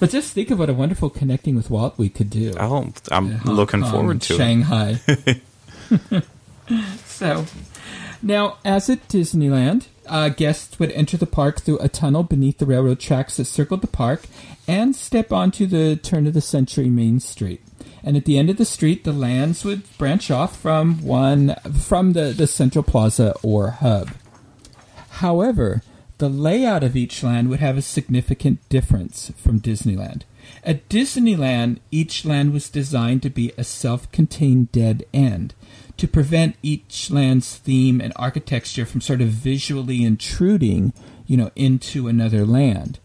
but 0.00 0.08
just 0.10 0.32
think 0.32 0.50
of 0.50 0.58
what 0.58 0.70
a 0.70 0.74
wonderful 0.74 1.10
connecting 1.10 1.54
with 1.54 1.68
Walt 1.70 1.98
we 1.98 2.08
could 2.08 2.30
do. 2.30 2.54
Oh, 2.58 2.90
I'm 3.12 3.32
Hong 3.32 3.54
looking 3.54 3.82
Kong, 3.82 3.90
forward 3.90 4.22
to 4.22 4.34
it. 4.34 4.36
Shanghai. 4.38 4.98
so, 7.04 7.44
now 8.22 8.56
as 8.64 8.88
at 8.88 9.06
Disneyland, 9.08 9.86
uh, 10.06 10.30
guests 10.30 10.78
would 10.78 10.90
enter 10.92 11.16
the 11.18 11.26
park 11.26 11.60
through 11.60 11.78
a 11.80 11.88
tunnel 11.88 12.22
beneath 12.22 12.58
the 12.58 12.66
railroad 12.66 12.98
tracks 12.98 13.36
that 13.36 13.44
circled 13.44 13.82
the 13.82 13.86
park 13.86 14.22
and 14.66 14.96
step 14.96 15.30
onto 15.32 15.66
the 15.66 15.96
turn 15.96 16.26
of 16.26 16.32
the 16.34 16.40
century 16.40 16.88
Main 16.88 17.20
Street. 17.20 17.60
And 18.02 18.16
at 18.16 18.24
the 18.24 18.38
end 18.38 18.50
of 18.50 18.56
the 18.56 18.64
street, 18.64 19.04
the 19.04 19.12
lands 19.12 19.64
would 19.64 19.98
branch 19.98 20.30
off 20.30 20.58
from 20.58 21.02
one 21.02 21.56
from 21.72 22.12
the, 22.12 22.32
the 22.36 22.46
central 22.46 22.84
plaza 22.84 23.34
or 23.42 23.70
hub. 23.70 24.10
However, 25.10 25.82
the 26.18 26.28
layout 26.28 26.82
of 26.82 26.96
each 26.96 27.22
land 27.22 27.48
would 27.48 27.60
have 27.60 27.76
a 27.76 27.82
significant 27.82 28.66
difference 28.68 29.32
from 29.36 29.60
Disneyland. 29.60 30.22
At 30.64 30.88
Disneyland, 30.88 31.78
each 31.90 32.24
land 32.24 32.52
was 32.52 32.70
designed 32.70 33.22
to 33.22 33.30
be 33.30 33.52
a 33.56 33.64
self 33.64 34.10
contained 34.12 34.72
dead 34.72 35.04
end 35.12 35.54
to 35.96 36.08
prevent 36.08 36.56
each 36.62 37.10
land's 37.10 37.56
theme 37.56 38.00
and 38.00 38.12
architecture 38.16 38.86
from 38.86 39.00
sort 39.00 39.20
of 39.20 39.28
visually 39.28 40.04
intruding, 40.04 40.92
you 41.26 41.36
know, 41.36 41.50
into 41.54 42.08
another 42.08 42.46
land. 42.46 42.98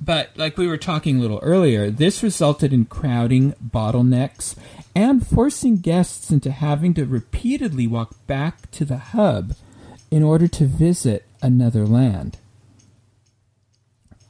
But 0.00 0.30
like 0.36 0.56
we 0.56 0.66
were 0.66 0.78
talking 0.78 1.18
a 1.18 1.20
little 1.20 1.40
earlier, 1.42 1.90
this 1.90 2.22
resulted 2.22 2.72
in 2.72 2.86
crowding, 2.86 3.52
bottlenecks, 3.62 4.56
and 4.94 5.26
forcing 5.26 5.76
guests 5.76 6.30
into 6.30 6.50
having 6.50 6.94
to 6.94 7.04
repeatedly 7.04 7.86
walk 7.86 8.14
back 8.26 8.70
to 8.72 8.84
the 8.84 8.96
hub 8.96 9.54
in 10.10 10.22
order 10.22 10.48
to 10.48 10.66
visit 10.66 11.26
another 11.42 11.86
land. 11.86 12.38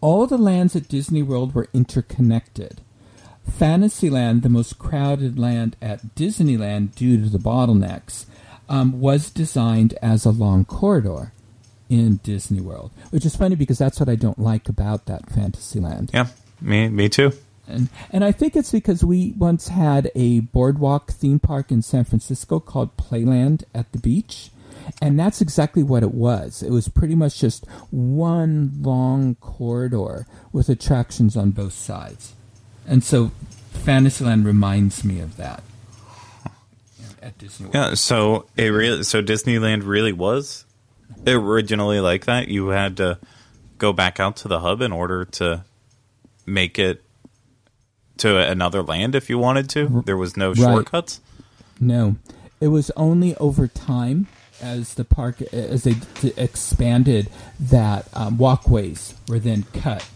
All 0.01 0.27
the 0.27 0.39
lands 0.39 0.75
at 0.75 0.89
Disney 0.89 1.23
World 1.23 1.55
were 1.55 1.69
interconnected. 1.73 2.81
Fantasyland, 3.49 4.43
the 4.43 4.49
most 4.49 4.79
crowded 4.79 5.39
land 5.39 5.77
at 5.81 6.15
Disneyland 6.15 6.95
due 6.95 7.23
to 7.23 7.29
the 7.29 7.39
bottlenecks, 7.39 8.27
um, 8.69 9.01
was 9.01 9.31
designed 9.31 9.95
as 10.03 10.25
a 10.25 10.31
long 10.31 10.65
corridor 10.65 11.33
in 11.91 12.17
Disney 12.19 12.61
World, 12.61 12.93
which 13.11 13.27
is 13.27 13.37
funny 13.37 13.57
because 13.57 13.77
that's 13.77 14.01
what 14.01 14.09
I 14.09 14.15
don't 14.15 14.39
like 14.39 14.69
about 14.69 15.07
that 15.07 15.29
Fantasyland. 15.29 16.11
Yeah, 16.15 16.29
me, 16.61 16.89
me 16.89 17.11
too. 17.11 17.33
And 17.67 17.89
and 18.11 18.25
I 18.25 18.33
think 18.33 18.57
it's 18.57 18.73
because 18.73 19.05
we 19.05 19.35
once 19.37 19.69
had 19.69 20.11
a 20.15 20.41
boardwalk 20.41 21.11
theme 21.11 21.41
park 21.41 21.71
in 21.71 21.83
San 21.83 22.05
Francisco 22.05 22.61
called 22.61 22.97
Playland 22.97 23.65
at 23.75 23.93
the 23.93 23.99
beach. 23.99 24.51
And 25.01 25.19
that's 25.19 25.41
exactly 25.41 25.83
what 25.83 26.03
it 26.03 26.13
was. 26.13 26.63
It 26.63 26.71
was 26.71 26.89
pretty 26.89 27.15
much 27.15 27.39
just 27.39 27.65
one 27.91 28.73
long 28.81 29.37
corridor 29.37 30.27
with 30.53 30.69
attractions 30.69 31.37
on 31.37 31.51
both 31.51 31.75
sides. 31.75 32.35
And 32.89 33.05
so 33.05 33.31
Fantasyland 33.71 34.47
reminds 34.47 35.05
me 35.05 35.21
of 35.21 35.37
that. 35.37 35.63
At 37.23 37.39
Disney 37.39 37.67
World. 37.67 37.75
Yeah, 37.75 37.95
so 37.95 38.47
it 38.57 38.69
really, 38.69 39.05
so 39.05 39.23
Disneyland 39.23 39.87
really 39.87 40.13
was 40.13 40.65
originally 41.27 42.01
like 42.01 42.25
that. 42.27 42.49
You 42.49 42.69
had 42.69 42.97
to 42.99 43.19
go 43.79 43.93
back 43.93 44.21
out 44.21 44.37
to 44.39 44.49
the 44.49 44.61
hub 44.61 44.81
in 44.83 44.93
order 44.93 45.25
to 45.25 45.65
make 46.47 46.79
it 46.79 47.03
to 48.19 48.37
another 48.39 48.83
land 48.83 49.15
if 49.15 49.31
you 49.31 49.39
wanted 49.39 49.69
to. 49.71 50.03
There 50.05 50.17
was 50.17 50.37
no 50.37 50.49
Right. 50.51 50.59
shortcuts. 50.59 51.21
No, 51.81 52.17
it 52.61 52.69
was 52.69 52.91
only 52.97 53.35
over 53.37 53.67
time 53.67 54.27
as 54.61 54.93
the 54.95 55.05
park 55.05 55.41
as 55.55 55.85
they 55.85 55.95
d- 56.21 56.35
expanded 56.37 57.31
that 57.59 58.07
um, 58.13 58.37
walkways 58.37 59.15
were 59.27 59.39
then 59.39 59.63
cut 59.73 60.07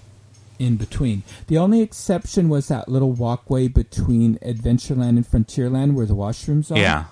in 0.58 0.76
between. 0.76 1.22
The 1.46 1.56
only 1.56 1.80
exception 1.80 2.50
was 2.50 2.68
that 2.68 2.86
little 2.88 3.12
walkway 3.12 3.68
between 3.68 4.36
Adventureland 4.40 5.16
and 5.16 5.26
Frontierland 5.26 5.94
where 5.94 6.04
the 6.06 6.14
washrooms 6.14 6.70
are. 6.70 6.78
Yeah. 6.78 7.04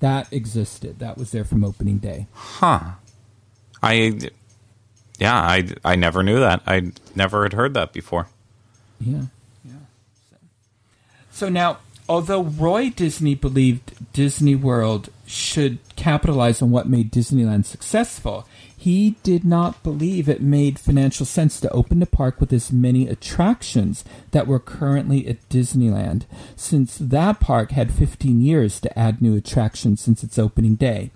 that 0.00 0.26
existed. 0.32 0.98
That 0.98 1.16
was 1.16 1.30
there 1.30 1.44
from 1.44 1.62
opening 1.62 1.98
day. 1.98 2.26
Huh. 2.32 2.80
I 3.82 4.18
yeah, 5.18 5.34
I 5.34 5.68
I 5.84 5.96
never 5.96 6.22
knew 6.22 6.40
that. 6.40 6.62
I 6.66 6.92
never 7.14 7.42
had 7.42 7.52
heard 7.52 7.74
that 7.74 7.92
before. 7.92 8.28
Yeah. 9.00 9.26
Yeah. 9.64 9.72
So, 10.30 10.36
so 11.30 11.48
now, 11.48 11.78
although 12.08 12.42
Roy 12.42 12.90
Disney 12.90 13.34
believed 13.34 13.92
Disney 14.12 14.54
World 14.54 15.10
should 15.26 15.78
capitalize 15.96 16.60
on 16.60 16.70
what 16.70 16.88
made 16.88 17.10
Disneyland 17.10 17.64
successful, 17.64 18.46
he 18.76 19.14
did 19.22 19.44
not 19.44 19.82
believe 19.84 20.28
it 20.28 20.42
made 20.42 20.78
financial 20.78 21.24
sense 21.24 21.60
to 21.60 21.70
open 21.70 22.00
the 22.00 22.06
park 22.06 22.40
with 22.40 22.52
as 22.52 22.72
many 22.72 23.06
attractions 23.06 24.04
that 24.32 24.48
were 24.48 24.58
currently 24.58 25.28
at 25.28 25.48
Disneyland, 25.48 26.24
since 26.56 26.98
that 26.98 27.38
park 27.38 27.70
had 27.70 27.92
15 27.92 28.40
years 28.40 28.80
to 28.80 28.98
add 28.98 29.22
new 29.22 29.36
attractions 29.36 30.00
since 30.00 30.24
its 30.24 30.36
opening 30.38 30.74
day. 30.74 31.12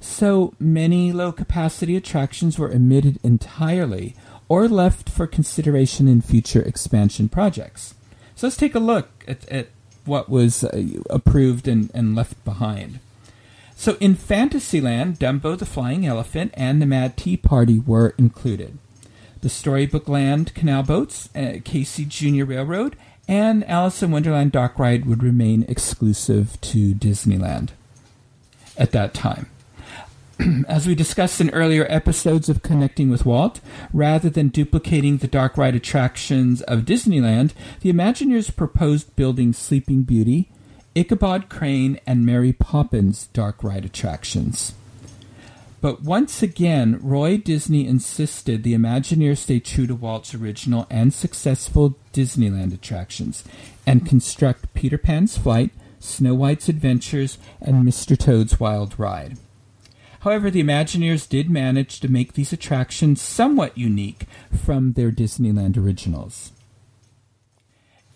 So 0.00 0.54
many 0.58 1.12
low 1.12 1.30
capacity 1.30 1.94
attractions 1.94 2.58
were 2.58 2.72
omitted 2.72 3.20
entirely 3.22 4.16
or 4.48 4.66
left 4.66 5.08
for 5.08 5.26
consideration 5.26 6.08
in 6.08 6.22
future 6.22 6.62
expansion 6.62 7.28
projects. 7.28 7.94
So 8.34 8.46
let's 8.46 8.56
take 8.56 8.74
a 8.74 8.80
look 8.80 9.08
at, 9.28 9.46
at 9.48 9.68
what 10.04 10.28
was 10.28 10.64
uh, 10.64 10.86
approved 11.10 11.68
and, 11.68 11.90
and 11.94 12.16
left 12.16 12.42
behind. 12.44 12.98
So 13.76 13.96
in 14.00 14.14
Fantasyland, 14.14 15.18
Dumbo 15.18 15.56
the 15.56 15.66
Flying 15.66 16.06
Elephant 16.06 16.52
and 16.54 16.80
the 16.80 16.86
Mad 16.86 17.16
Tea 17.16 17.36
Party 17.36 17.78
were 17.78 18.14
included. 18.18 18.78
The 19.42 19.48
Storybook 19.48 20.08
Land 20.08 20.54
canal 20.54 20.82
boats, 20.82 21.28
uh, 21.34 21.58
Casey 21.64 22.04
Junior 22.04 22.44
Railroad, 22.44 22.96
and 23.28 23.64
Alice 23.68 24.02
in 24.02 24.10
Wonderland 24.10 24.52
Dark 24.52 24.78
Ride 24.78 25.06
would 25.06 25.22
remain 25.22 25.64
exclusive 25.68 26.60
to 26.62 26.94
Disneyland 26.94 27.70
at 28.76 28.92
that 28.92 29.14
time. 29.14 29.48
As 30.68 30.86
we 30.86 30.94
discussed 30.94 31.40
in 31.40 31.50
earlier 31.50 31.86
episodes 31.88 32.48
of 32.48 32.62
Connecting 32.62 33.10
with 33.10 33.26
Walt, 33.26 33.60
rather 33.92 34.30
than 34.30 34.48
duplicating 34.48 35.18
the 35.18 35.26
dark 35.26 35.58
ride 35.58 35.74
attractions 35.74 36.62
of 36.62 36.80
Disneyland, 36.80 37.52
the 37.80 37.92
Imagineers 37.92 38.54
proposed 38.54 39.14
building 39.16 39.52
Sleeping 39.52 40.02
Beauty, 40.02 40.50
Ichabod 40.94 41.48
Crane, 41.48 42.00
and 42.06 42.24
Mary 42.24 42.52
Poppins 42.52 43.26
dark 43.32 43.62
ride 43.62 43.84
attractions. 43.84 44.74
But 45.80 46.02
once 46.02 46.42
again, 46.42 46.98
Roy 47.02 47.36
Disney 47.36 47.86
insisted 47.86 48.62
the 48.62 48.74
Imagineers 48.74 49.38
stay 49.38 49.60
true 49.60 49.86
to 49.86 49.94
Walt's 49.94 50.34
original 50.34 50.86
and 50.90 51.12
successful 51.12 51.96
Disneyland 52.12 52.72
attractions 52.72 53.44
and 53.86 54.06
construct 54.06 54.72
Peter 54.74 54.98
Pan's 54.98 55.36
Flight, 55.36 55.70
Snow 55.98 56.34
White's 56.34 56.68
Adventures, 56.68 57.38
and 57.60 57.86
Mr. 57.86 58.16
Toad's 58.18 58.60
Wild 58.60 58.98
Ride. 58.98 59.36
However, 60.20 60.50
the 60.50 60.62
Imagineers 60.62 61.28
did 61.28 61.50
manage 61.50 62.00
to 62.00 62.08
make 62.10 62.34
these 62.34 62.52
attractions 62.52 63.20
somewhat 63.22 63.76
unique 63.76 64.26
from 64.64 64.92
their 64.92 65.10
Disneyland 65.10 65.76
originals. 65.76 66.52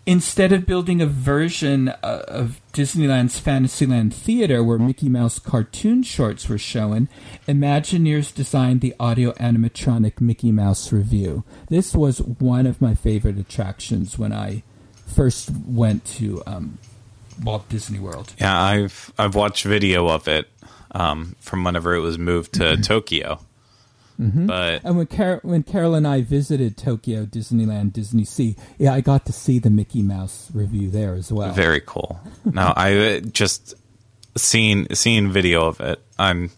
instead 0.07 0.53
of 0.53 0.67
building 0.67 1.01
a 1.01 1.07
version 1.07 1.89
uh, 1.89 2.25
of 2.29 2.61
Disneyland's 2.73 3.39
Fantasyland 3.39 4.13
Theater 4.13 4.63
where 4.63 4.79
Mickey 4.79 5.09
Mouse 5.09 5.39
cartoon 5.39 6.03
shorts 6.03 6.49
were 6.49 6.59
shown, 6.59 7.09
Imagineers 7.49 8.35
designed 8.35 8.81
the 8.81 8.95
audio 9.01 9.33
animatronic 9.33 10.21
Mickey 10.21 10.53
Mouse 10.53 10.93
Revue. 10.93 11.43
This 11.69 11.95
was 11.95 12.21
one 12.21 12.67
of 12.67 12.81
my 12.83 12.95
favorite 12.95 13.39
attractions 13.39 14.19
when 14.19 14.33
I 14.33 14.63
first 15.07 15.51
went 15.67 16.05
to 16.05 16.43
um, 16.47 16.79
Walt 17.43 17.69
Disney 17.69 17.99
World. 17.99 18.35
Yeah, 18.39 18.61
I've 18.61 19.13
I've 19.19 19.35
watched 19.35 19.65
video 19.65 20.09
of 20.09 20.29
it 20.29 20.49
um, 20.95 21.37
from 21.41 21.65
whenever 21.65 21.95
it 21.95 22.01
was 22.01 22.19
moved 22.19 22.55
to 22.55 22.77
Tokyo. 22.79 23.41
Mm-hmm. 24.21 24.47
But 24.47 24.83
And 24.85 24.97
when 24.97 25.07
Car- 25.07 25.41
when 25.43 25.65
Carol 25.65 25.95
and 25.97 26.07
I 26.07 26.23
visited 26.23 26.77
Tokyo 26.77 27.27
Disneyland 27.27 27.93
Disney 27.93 28.25
Sea, 28.25 28.55
yeah, 28.79 28.95
I 28.95 29.01
got 29.01 29.27
to 29.27 29.33
see 29.33 29.59
the 29.59 29.71
Mickey 29.71 30.03
Mouse 30.03 30.51
Revue 30.55 30.89
there 30.89 31.15
as 31.15 31.33
well. 31.33 31.53
very 31.53 31.81
cool. 31.81 32.21
No, 32.45 32.73
I 32.77 33.17
uh, 33.17 33.21
just 33.21 33.75
seen 34.37 34.95
seen 34.95 35.33
video 35.33 35.67
of 35.67 35.81
it. 35.81 36.01
I'm 36.17 36.51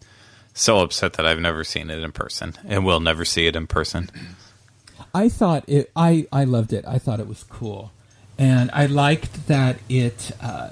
so 0.52 0.80
upset 0.80 1.14
that 1.14 1.26
I've 1.26 1.40
never 1.40 1.64
seen 1.64 1.88
it 1.88 2.02
in 2.02 2.12
person 2.12 2.54
and 2.66 2.84
will 2.84 3.00
never 3.00 3.24
see 3.24 3.46
it 3.46 3.56
in 3.56 3.66
person. 3.66 4.10
I 5.14 5.30
thought 5.30 5.64
it. 5.66 5.90
I 5.96 6.26
I 6.30 6.44
loved 6.44 6.74
it. 6.74 6.84
I 6.86 6.98
thought 6.98 7.20
it 7.20 7.26
was 7.28 7.42
cool, 7.42 7.90
and 8.38 8.70
I 8.74 8.84
liked 8.84 9.46
that 9.46 9.78
it. 9.88 10.32
Uh, 10.42 10.70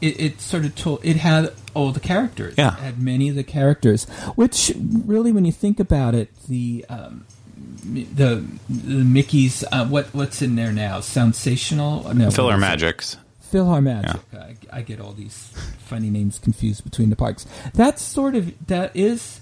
it, 0.00 0.20
it 0.20 0.40
sort 0.40 0.64
of 0.64 0.74
told. 0.74 1.04
It 1.04 1.16
had 1.16 1.52
all 1.74 1.92
the 1.92 2.00
characters. 2.00 2.54
Yeah. 2.56 2.74
It 2.74 2.80
had 2.80 3.02
many 3.02 3.28
of 3.28 3.34
the 3.34 3.44
characters, 3.44 4.04
which 4.34 4.72
really, 4.76 5.32
when 5.32 5.44
you 5.44 5.52
think 5.52 5.80
about 5.80 6.14
it, 6.14 6.30
the 6.48 6.84
um, 6.88 7.26
the, 7.84 8.44
the 8.68 9.04
Mickey's 9.04 9.64
uh, 9.72 9.86
what 9.86 10.06
what's 10.14 10.42
in 10.42 10.56
there 10.56 10.72
now? 10.72 11.00
Sensational. 11.00 12.02
No, 12.14 12.30
Filler 12.30 12.48
what 12.48 12.58
is 12.58 12.58
it? 12.58 12.60
Magics. 12.60 13.16
Philharmagic. 13.52 14.20
I, 14.34 14.56
I 14.70 14.82
get 14.82 15.00
all 15.00 15.12
these 15.12 15.52
funny 15.78 16.10
names 16.10 16.38
confused 16.38 16.84
between 16.84 17.10
the 17.10 17.16
parks. 17.16 17.46
That's 17.74 18.02
sort 18.02 18.34
of 18.34 18.52
that 18.66 18.94
is. 18.94 19.40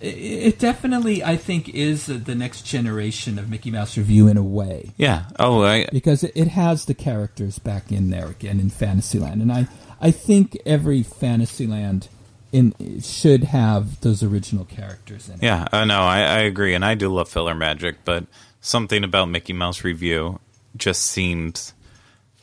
It 0.00 0.16
it 0.16 0.58
definitely, 0.58 1.22
I 1.22 1.36
think, 1.36 1.68
is 1.68 2.06
the 2.06 2.34
next 2.34 2.62
generation 2.62 3.38
of 3.38 3.48
Mickey 3.48 3.70
Mouse 3.70 3.96
Revue 3.96 4.26
in 4.26 4.36
a 4.36 4.42
way 4.42 4.90
Yeah. 4.96 5.26
Oh, 5.38 5.62
I 5.62 5.86
because 5.92 6.24
it, 6.24 6.32
it 6.34 6.48
has 6.48 6.86
the 6.86 6.94
characters 6.94 7.58
back 7.60 7.92
in 7.92 8.10
there 8.10 8.26
again 8.26 8.58
in 8.58 8.70
Fantasyland, 8.70 9.40
and 9.40 9.52
I 9.52 9.68
I 10.00 10.10
think 10.10 10.58
every 10.66 11.02
Fantasyland 11.02 12.08
in 12.52 13.00
should 13.00 13.44
have 13.44 14.00
those 14.02 14.22
original 14.22 14.64
characters 14.64 15.28
in 15.28 15.36
it. 15.36 15.42
yeah. 15.42 15.66
Uh, 15.72 15.84
no, 15.84 16.00
I, 16.00 16.20
I 16.20 16.38
agree, 16.40 16.74
and 16.74 16.84
I 16.84 16.94
do 16.94 17.08
love 17.12 17.28
PhilharMagic, 17.28 17.96
but 18.04 18.26
something 18.60 19.02
about 19.02 19.28
Mickey 19.28 19.52
Mouse 19.52 19.82
Revue 19.82 20.38
just 20.76 21.02
seems 21.02 21.74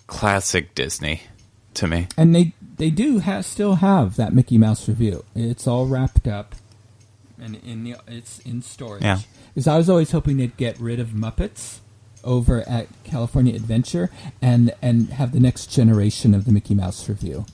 classic 0.08 0.76
Disney 0.76 1.22
to 1.76 1.88
me. 1.88 2.08
And 2.18 2.36
they 2.36 2.54
they 2.78 2.90
do 2.90 3.20
have, 3.20 3.46
still 3.46 3.76
have 3.76 4.18
that 4.18 4.34
Mickey 4.34 4.58
Mouse 4.58 4.88
Revue. 4.88 5.24
It's 5.36 5.66
all 5.66 5.86
wrapped 5.86 6.28
up, 6.28 6.56
and 7.40 7.56
in 7.56 7.84
the 7.84 7.96
it's 8.08 8.40
in 8.40 8.62
storage. 8.62 9.04
Yeah. 9.04 9.20
Because 9.54 9.68
I 9.68 9.78
was 9.78 9.90
always 9.90 10.12
hoping 10.12 10.38
they'd 10.38 10.56
get 10.58 10.80
rid 10.80 11.00
of 11.00 11.10
Muppets 11.10 11.80
over 12.24 12.68
at 12.68 12.88
California 13.04 13.56
Adventure 13.56 14.10
and 14.42 14.74
and 14.82 15.10
have 15.10 15.32
the 15.32 15.40
next 15.40 15.68
generation 15.68 16.34
of 16.34 16.46
the 16.46 16.52
Mickey 16.52 16.76
Mouse 16.76 17.08
Revue. 17.08 17.46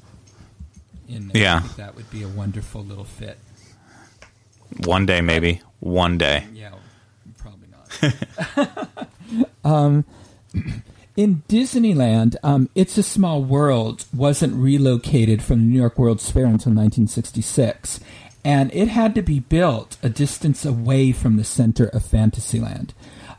In 1.07 1.30
there. 1.30 1.41
Yeah. 1.41 1.63
That 1.78 1.95
would 1.95 2.09
be 2.09 2.24
a 2.24 2.28
wonderful 2.28 2.84
little 2.84 3.05
fit. 3.05 3.38
One 4.84 5.05
day, 5.05 5.22
maybe 5.22 5.61
one 5.80 6.18
day. 6.18 6.45
Yeah, 6.53 6.72
probably 7.38 7.68
not. 7.72 8.88
um, 9.63 10.03
in 11.15 11.43
Disneyland, 11.47 12.36
um, 12.43 12.70
It's 12.76 12.97
a 12.97 13.03
Small 13.03 13.43
World 13.43 14.05
wasn't 14.13 14.55
relocated 14.55 15.41
from 15.41 15.59
the 15.59 15.65
New 15.65 15.80
York 15.80 15.97
World's 15.97 16.30
Fair 16.30 16.43
until 16.43 16.74
1966, 16.74 17.99
and 18.43 18.72
it 18.74 18.89
had 18.89 19.15
to 19.15 19.22
be 19.22 19.39
built 19.39 19.97
a 20.03 20.09
distance 20.09 20.63
away 20.63 21.11
from 21.11 21.38
the 21.38 21.43
center 21.43 21.88
of 21.88 22.05
Fantasyland. 22.05 22.93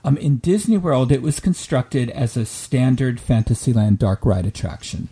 Um, 0.08 0.16
in 0.16 0.38
Disney 0.38 0.78
World, 0.78 1.12
it 1.12 1.20
was 1.20 1.38
constructed 1.38 2.08
as 2.08 2.34
a 2.34 2.46
standard 2.46 3.20
Fantasyland 3.20 3.98
dark 3.98 4.24
ride 4.24 4.46
attraction. 4.46 5.10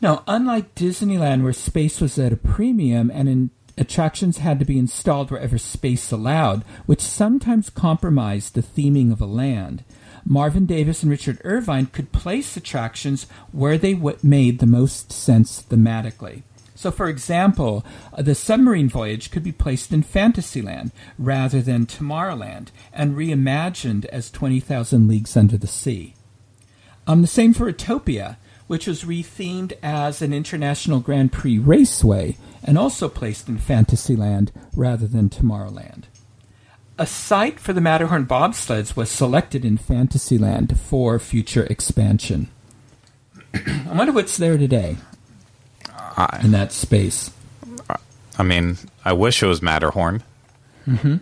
Now, 0.00 0.24
unlike 0.26 0.74
Disneyland, 0.74 1.44
where 1.44 1.52
space 1.52 2.00
was 2.00 2.18
at 2.18 2.32
a 2.32 2.36
premium 2.36 3.08
and 3.08 3.28
in, 3.28 3.50
attractions 3.78 4.38
had 4.38 4.58
to 4.58 4.64
be 4.64 4.80
installed 4.80 5.30
wherever 5.30 5.58
space 5.58 6.10
allowed, 6.10 6.64
which 6.86 7.00
sometimes 7.00 7.70
compromised 7.70 8.56
the 8.56 8.62
theming 8.64 9.12
of 9.12 9.20
a 9.20 9.26
land, 9.26 9.84
Marvin 10.24 10.66
Davis 10.66 11.04
and 11.04 11.10
Richard 11.10 11.40
Irvine 11.44 11.86
could 11.86 12.10
place 12.10 12.56
attractions 12.56 13.28
where 13.52 13.78
they 13.78 13.94
w- 13.94 14.18
made 14.24 14.58
the 14.58 14.66
most 14.66 15.12
sense 15.12 15.62
thematically. 15.62 16.42
So, 16.80 16.90
for 16.90 17.10
example, 17.10 17.84
uh, 18.14 18.22
the 18.22 18.34
submarine 18.34 18.88
voyage 18.88 19.30
could 19.30 19.42
be 19.42 19.52
placed 19.52 19.92
in 19.92 20.02
Fantasyland 20.02 20.92
rather 21.18 21.60
than 21.60 21.84
Tomorrowland 21.84 22.68
and 22.90 23.14
reimagined 23.14 24.06
as 24.06 24.30
20,000 24.30 25.06
Leagues 25.06 25.36
Under 25.36 25.58
the 25.58 25.66
Sea. 25.66 26.14
Um, 27.06 27.20
the 27.20 27.28
same 27.28 27.52
for 27.52 27.68
Utopia, 27.68 28.38
which 28.66 28.86
was 28.86 29.04
rethemed 29.04 29.74
as 29.82 30.22
an 30.22 30.32
International 30.32 31.00
Grand 31.00 31.32
Prix 31.32 31.58
raceway 31.58 32.38
and 32.64 32.78
also 32.78 33.10
placed 33.10 33.46
in 33.46 33.58
Fantasyland 33.58 34.50
rather 34.74 35.06
than 35.06 35.28
Tomorrowland. 35.28 36.04
A 36.96 37.04
site 37.04 37.60
for 37.60 37.74
the 37.74 37.82
Matterhorn 37.82 38.24
bobsleds 38.24 38.96
was 38.96 39.10
selected 39.10 39.66
in 39.66 39.76
Fantasyland 39.76 40.80
for 40.80 41.18
future 41.18 41.64
expansion. 41.64 42.48
I 43.54 43.92
wonder 43.92 44.14
what's 44.14 44.38
there 44.38 44.56
today 44.56 44.96
I, 46.16 46.40
in 46.44 46.50
that 46.52 46.72
space. 46.72 47.30
I 48.38 48.42
mean, 48.42 48.78
I 49.04 49.12
wish 49.12 49.42
it 49.42 49.46
was 49.46 49.60
Matterhorn. 49.62 50.22
Mm-hmm. 50.86 51.16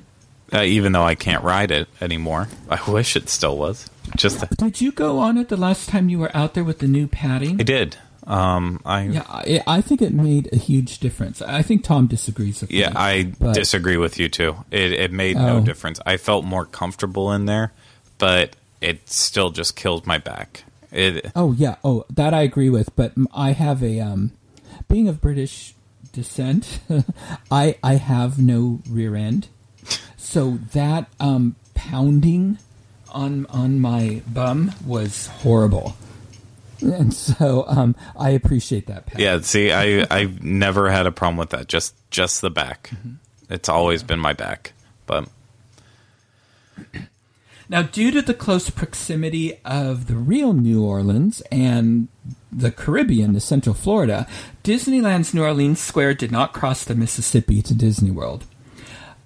Uh, 0.53 0.63
even 0.63 0.93
though 0.93 1.03
I 1.05 1.15
can't 1.15 1.43
ride 1.45 1.71
it 1.71 1.89
anymore, 2.01 2.49
I 2.71 2.79
wish 2.91 3.17
it 3.17 3.29
still 3.29 3.57
was. 3.59 3.89
Just 4.17 4.49
Did 4.57 4.81
you 4.81 4.93
go 4.93 5.19
on 5.19 5.37
it 5.37 5.49
the 5.49 5.57
last 5.57 5.89
time 5.89 6.09
you 6.09 6.19
were 6.19 6.35
out 6.35 6.55
there 6.55 6.65
with 6.65 6.79
the 6.79 6.87
new 6.89 7.07
padding? 7.07 7.61
I 7.61 7.65
did. 7.65 7.97
Um, 8.27 8.81
I 8.85 9.03
Yeah, 9.05 9.25
I, 9.29 9.63
I 9.67 9.81
think 9.81 10.01
it 10.03 10.13
made 10.15 10.49
a 10.53 10.57
huge 10.57 10.99
difference. 10.99 11.41
I 11.43 11.63
think 11.63 11.83
Tom 11.85 12.07
disagrees 12.07 12.61
with 12.61 12.71
Yeah, 12.71 12.91
me. 12.91 12.95
I 12.97 13.23
but- 13.39 13.55
disagree 13.55 13.97
with 13.97 14.19
you 14.19 14.29
too. 14.29 14.57
It 14.71 14.93
it 14.93 15.13
made 15.13 15.37
no 15.37 15.59
Oh. 15.59 15.61
difference. 15.61 15.99
I 16.07 16.17
felt 16.19 16.45
more 16.45 16.65
comfortable 16.67 17.33
in 17.33 17.47
there, 17.47 17.73
but 18.19 18.55
it 18.81 19.09
still 19.11 19.51
just 19.51 19.77
killed 19.77 20.07
my 20.07 20.19
back. 20.19 20.65
It 20.93 21.31
Oh 21.37 21.53
yeah, 21.53 21.77
oh 21.85 22.05
that 22.11 22.33
I 22.33 22.43
agree 22.43 22.71
with. 22.71 22.95
But 22.97 23.13
I 23.35 23.53
have 23.53 23.83
a 23.83 24.01
um, 24.01 24.33
being 24.89 25.09
of 25.09 25.21
British 25.21 25.75
descent, 26.13 26.81
I 27.51 27.77
I 27.83 27.95
have 27.95 28.39
no 28.39 28.81
rear 28.89 29.15
end, 29.15 29.49
so 30.17 30.59
that 30.73 31.09
um 31.21 31.57
pounding 31.75 32.59
on 33.11 33.47
on 33.47 33.81
my 33.81 34.23
bum 34.27 34.73
was 34.85 35.27
horrible, 35.29 35.97
and 36.81 37.13
so 37.15 37.65
um 37.69 37.95
I 38.17 38.31
appreciate 38.31 38.87
that. 38.87 39.07
Pat. 39.07 39.21
yeah. 39.21 39.41
See, 39.41 39.71
I 39.73 40.07
I've 40.11 40.43
never 40.43 40.91
had 40.91 41.07
a 41.07 41.13
problem 41.13 41.37
with 41.37 41.51
that. 41.51 41.69
Just 41.69 41.95
just 42.11 42.41
the 42.41 42.51
back. 42.51 42.91
It's 43.51 43.69
always 43.69 44.03
been 44.03 44.19
my 44.21 44.33
back. 44.33 44.73
But 45.07 45.29
Now, 47.71 47.83
due 47.83 48.11
to 48.13 48.23
the 48.23 48.33
close 48.33 48.71
proximity 48.71 49.61
of 49.63 50.07
the 50.07 50.17
real 50.17 50.55
New 50.55 50.83
Orleans 50.83 51.43
and 51.53 52.09
the 52.51 52.71
Caribbean 52.71 53.35
to 53.35 53.41
Central 53.41 53.75
Florida, 53.75 54.27
Disneyland's 54.65 55.35
New 55.35 55.43
Orleans 55.43 55.79
Square 55.79 56.15
did 56.15 56.33
not 56.33 56.55
cross 56.55 56.83
the 56.83 56.95
Mississippi 56.95 57.61
to 57.61 57.75
Disney 57.75 58.11
World. 58.11 58.47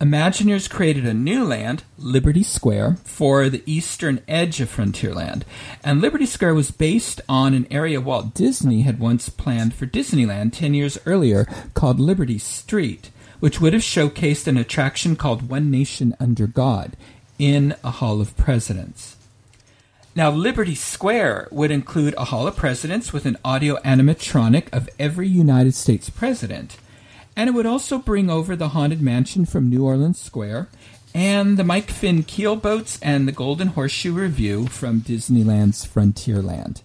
Imagineers 0.00 0.68
created 0.68 1.06
a 1.06 1.14
new 1.14 1.44
land, 1.44 1.84
Liberty 1.96 2.42
Square, 2.42 2.96
for 3.04 3.48
the 3.48 3.62
eastern 3.64 4.20
edge 4.26 4.60
of 4.60 4.68
Frontierland, 4.68 5.44
and 5.84 6.00
Liberty 6.00 6.26
Square 6.26 6.54
was 6.54 6.72
based 6.72 7.20
on 7.28 7.54
an 7.54 7.68
area 7.70 8.00
Walt 8.00 8.34
Disney 8.34 8.82
had 8.82 8.98
once 8.98 9.28
planned 9.28 9.74
for 9.74 9.86
Disneyland 9.86 10.54
10 10.54 10.74
years 10.74 10.98
earlier 11.06 11.46
called 11.74 12.00
Liberty 12.00 12.38
Street, 12.38 13.12
which 13.38 13.60
would 13.60 13.72
have 13.72 13.82
showcased 13.82 14.48
an 14.48 14.56
attraction 14.56 15.14
called 15.14 15.48
One 15.48 15.70
Nation 15.70 16.16
Under 16.18 16.48
God 16.48 16.96
in 17.38 17.74
a 17.82 17.90
Hall 17.90 18.20
of 18.20 18.36
Presidents. 18.36 19.16
Now, 20.14 20.30
Liberty 20.30 20.74
Square 20.74 21.48
would 21.50 21.70
include 21.70 22.14
a 22.18 22.26
Hall 22.26 22.46
of 22.46 22.56
Presidents 22.56 23.12
with 23.12 23.24
an 23.24 23.38
audio 23.44 23.76
animatronic 23.78 24.66
of 24.72 24.88
every 24.98 25.26
United 25.26 25.74
States 25.74 26.10
president. 26.10 26.76
And 27.34 27.48
it 27.48 27.52
would 27.52 27.64
also 27.64 27.96
bring 27.96 28.28
over 28.28 28.54
the 28.54 28.68
Haunted 28.68 29.00
Mansion 29.00 29.46
from 29.46 29.70
New 29.70 29.84
Orleans 29.84 30.20
Square 30.20 30.68
and 31.14 31.56
the 31.56 31.64
Mike 31.64 31.90
Fink 31.90 32.26
keel 32.26 32.56
boats 32.56 32.98
and 33.00 33.26
the 33.26 33.32
Golden 33.32 33.68
Horseshoe 33.68 34.12
Revue 34.12 34.66
from 34.66 35.00
Disneyland's 35.00 35.86
Frontierland. 35.86 36.82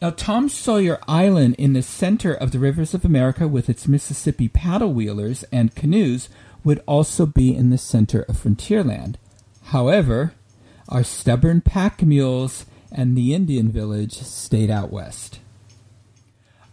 Now, 0.00 0.10
Tom 0.10 0.48
Sawyer 0.48 0.98
Island 1.06 1.56
in 1.56 1.74
the 1.74 1.82
center 1.82 2.32
of 2.32 2.52
the 2.52 2.58
rivers 2.58 2.94
of 2.94 3.04
America 3.04 3.46
with 3.46 3.68
its 3.68 3.86
Mississippi 3.86 4.48
paddle 4.48 4.94
wheelers 4.94 5.44
and 5.52 5.74
canoes 5.74 6.30
would 6.64 6.82
also 6.86 7.26
be 7.26 7.54
in 7.54 7.70
the 7.70 7.78
center 7.78 8.22
of 8.22 8.36
Frontierland. 8.36 9.16
However, 9.64 10.34
our 10.88 11.04
stubborn 11.04 11.60
pack 11.60 12.02
mules 12.02 12.66
and 12.92 13.16
the 13.16 13.34
Indian 13.34 13.70
Village 13.70 14.14
stayed 14.14 14.70
out 14.70 14.90
west. 14.90 15.38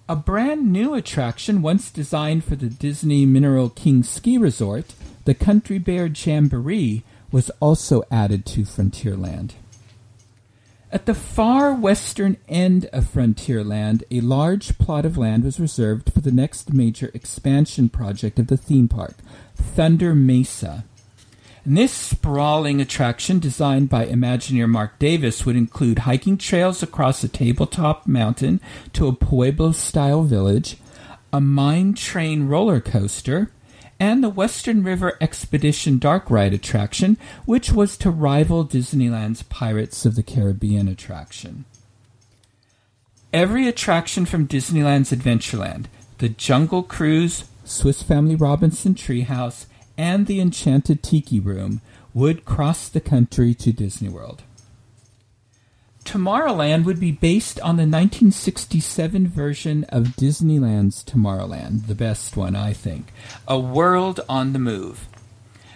A 0.10 0.16
brand 0.16 0.72
new 0.72 0.94
attraction, 0.94 1.62
once 1.62 1.92
designed 1.92 2.44
for 2.44 2.56
the 2.56 2.70
Disney 2.70 3.26
Mineral 3.26 3.70
King 3.70 4.04
Ski 4.04 4.38
Resort, 4.38 4.94
the 5.26 5.34
Country 5.34 5.80
Bear 5.80 6.08
Jamboree, 6.08 7.04
was 7.32 7.52
also 7.60 8.04
added 8.10 8.46
to 8.46 8.62
Frontierland. 8.62 9.52
At 10.90 11.06
the 11.06 11.14
far 11.14 11.74
western 11.74 12.38
end 12.48 12.86
of 12.94 13.12
Frontierland, 13.12 14.04
a 14.10 14.22
large 14.22 14.78
plot 14.78 15.06
of 15.06 15.18
land 15.18 15.44
was 15.44 15.60
reserved 15.60 16.14
for 16.14 16.22
the 16.22 16.32
next 16.32 16.72
major 16.72 17.12
expansion 17.14 17.90
project 17.90 18.40
of 18.40 18.48
the 18.48 18.56
theme 18.56 18.88
park, 18.88 19.16
Thunder 19.54 20.16
Mesa. 20.16 20.86
And 21.66 21.78
this 21.78 21.92
sprawling 21.92 22.80
attraction, 22.80 23.40
designed 23.40 23.90
by 23.90 24.06
Imagineer 24.06 24.70
Marc 24.70 24.98
Davis, 24.98 25.46
would 25.46 25.58
include 25.58 26.00
hiking 26.00 26.38
trails 26.38 26.82
across 26.82 27.22
a 27.22 27.28
tabletop 27.28 28.08
mountain 28.08 28.62
to 28.94 29.08
a 29.08 29.14
Pueblo 29.14 29.74
style 29.74 30.24
village, 30.24 30.78
a 31.34 31.42
mine 31.42 31.96
train 31.96 32.48
roller 32.48 32.80
coaster, 32.80 33.52
and 34.00 34.24
the 34.24 34.30
Western 34.30 34.84
River 34.84 35.18
Expedition 35.20 35.98
Dark 35.98 36.30
Ride 36.30 36.54
attraction, 36.54 37.18
which 37.46 37.72
was 37.72 37.98
to 37.98 38.10
rival 38.10 38.66
Disneyland's 38.66 39.44
Pirates 39.44 40.06
of 40.06 40.16
the 40.16 40.24
Caribbean 40.24 40.88
attraction. 40.88 41.66
Every 43.34 43.68
attraction 43.68 44.26
from 44.26 44.48
Disneyland's 44.48 45.12
Adventureland, 45.12 45.86
the 46.20 46.30
Jungle 46.30 46.84
Cruise, 46.84 47.46
Swiss 47.66 48.02
Family 48.02 48.36
Robinson 48.36 48.96
Treehouse, 48.96 49.66
and 49.98 50.28
the 50.28 50.40
Enchanted 50.40 51.04
Tiki 51.04 51.40
Room, 51.40 51.82
would 52.14 52.46
cross 52.46 52.88
the 52.88 53.02
country 53.02 53.54
to 53.54 53.72
Disney 53.72 54.10
World. 54.10 54.44
Tomorrowland 56.08 56.86
would 56.86 57.02
be 57.02 57.12
based 57.12 57.60
on 57.60 57.76
the 57.76 57.82
1967 57.82 59.28
version 59.28 59.84
of 59.90 60.16
Disneyland's 60.16 61.04
Tomorrowland, 61.04 61.88
the 61.88 61.96
best 61.96 62.38
one, 62.38 62.56
I 62.56 62.72
think. 62.72 63.12
A 63.46 63.60
World 63.60 64.22
on 64.30 64.54
the 64.54 64.60
Move. 64.60 65.10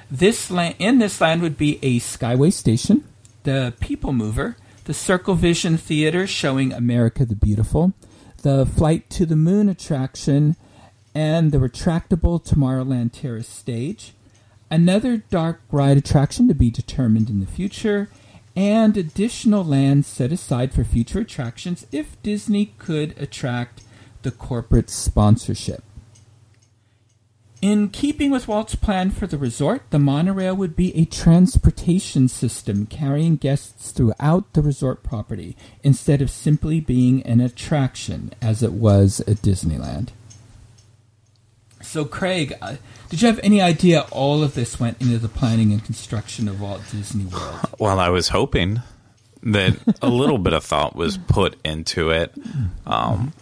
This 0.09 0.49
land, 0.49 0.75
in 0.79 0.99
this 0.99 1.19
land 1.19 1.41
would 1.41 1.57
be 1.57 1.79
a 1.82 1.99
Skyway 1.99 2.53
station, 2.53 3.03
the 3.43 3.73
People 3.82 4.13
Mover, 4.13 4.55
the 4.86 4.93
Circle 4.93 5.36
Vision 5.36 5.75
Theater 5.75 6.25
showing 6.25 6.71
America 6.71 7.25
the 7.25 7.36
Beautiful, 7.36 7.91
the 8.41 8.65
Flight 8.65 9.09
to 9.09 9.25
the 9.25 9.36
Moon 9.36 9.67
attraction, 9.67 10.55
and 11.13 11.51
the 11.51 11.57
retractable 11.57 12.41
Tomorrowland 12.41 13.11
Terrace 13.11 13.49
stage. 13.49 14.13
Another 14.69 15.17
dark 15.17 15.59
ride 15.71 15.97
attraction 15.97 16.47
to 16.47 16.55
be 16.55 16.71
determined 16.71 17.29
in 17.29 17.41
the 17.41 17.45
future, 17.45 18.09
and 18.56 18.97
additional 18.97 19.64
land 19.64 20.06
set 20.06 20.32
aside 20.32 20.74
for 20.74 20.84
future 20.84 21.20
attractions 21.20 21.86
if 21.91 22.22
Disney 22.22 22.74
could 22.78 23.18
attract 23.18 23.82
the 24.24 24.32
corporate 24.32 24.89
sponsorship. 24.89 25.84
In 27.62 27.89
keeping 27.89 28.32
with 28.32 28.47
Walt's 28.47 28.74
plan 28.74 29.12
for 29.12 29.28
the 29.28 29.38
resort, 29.38 29.84
the 29.91 29.99
monorail 29.99 30.56
would 30.56 30.76
be 30.76 30.97
a 30.97 31.06
transportation 31.06 32.28
system 32.28 32.88
carrying 32.88 33.36
guests 33.36 33.91
throughout 33.91 34.52
the 34.54 34.64
resort 34.64 35.04
property 35.04 35.56
instead 35.84 36.24
of 36.24 36.32
simply 36.32 36.80
being 36.80 37.22
an 37.22 37.39
attraction 37.39 38.34
as 38.41 38.64
it 38.64 38.74
was 38.74 39.20
at 39.22 39.43
Disneyland. 39.43 40.10
So, 41.91 42.05
Craig, 42.05 42.53
uh, 42.61 42.77
did 43.09 43.21
you 43.21 43.27
have 43.27 43.41
any 43.43 43.61
idea 43.61 44.05
all 44.11 44.43
of 44.43 44.53
this 44.53 44.79
went 44.79 45.01
into 45.01 45.17
the 45.17 45.27
planning 45.27 45.73
and 45.73 45.83
construction 45.83 46.47
of 46.47 46.61
Walt 46.61 46.81
Disney 46.89 47.25
World? 47.25 47.59
Well, 47.79 47.99
I 47.99 48.07
was 48.07 48.29
hoping 48.29 48.81
that 49.43 49.77
a 50.01 50.07
little 50.07 50.37
bit 50.37 50.53
of 50.53 50.63
thought 50.63 50.95
was 50.95 51.17
put 51.17 51.57
into 51.65 52.11
it. 52.11 52.33
Um, 52.85 53.33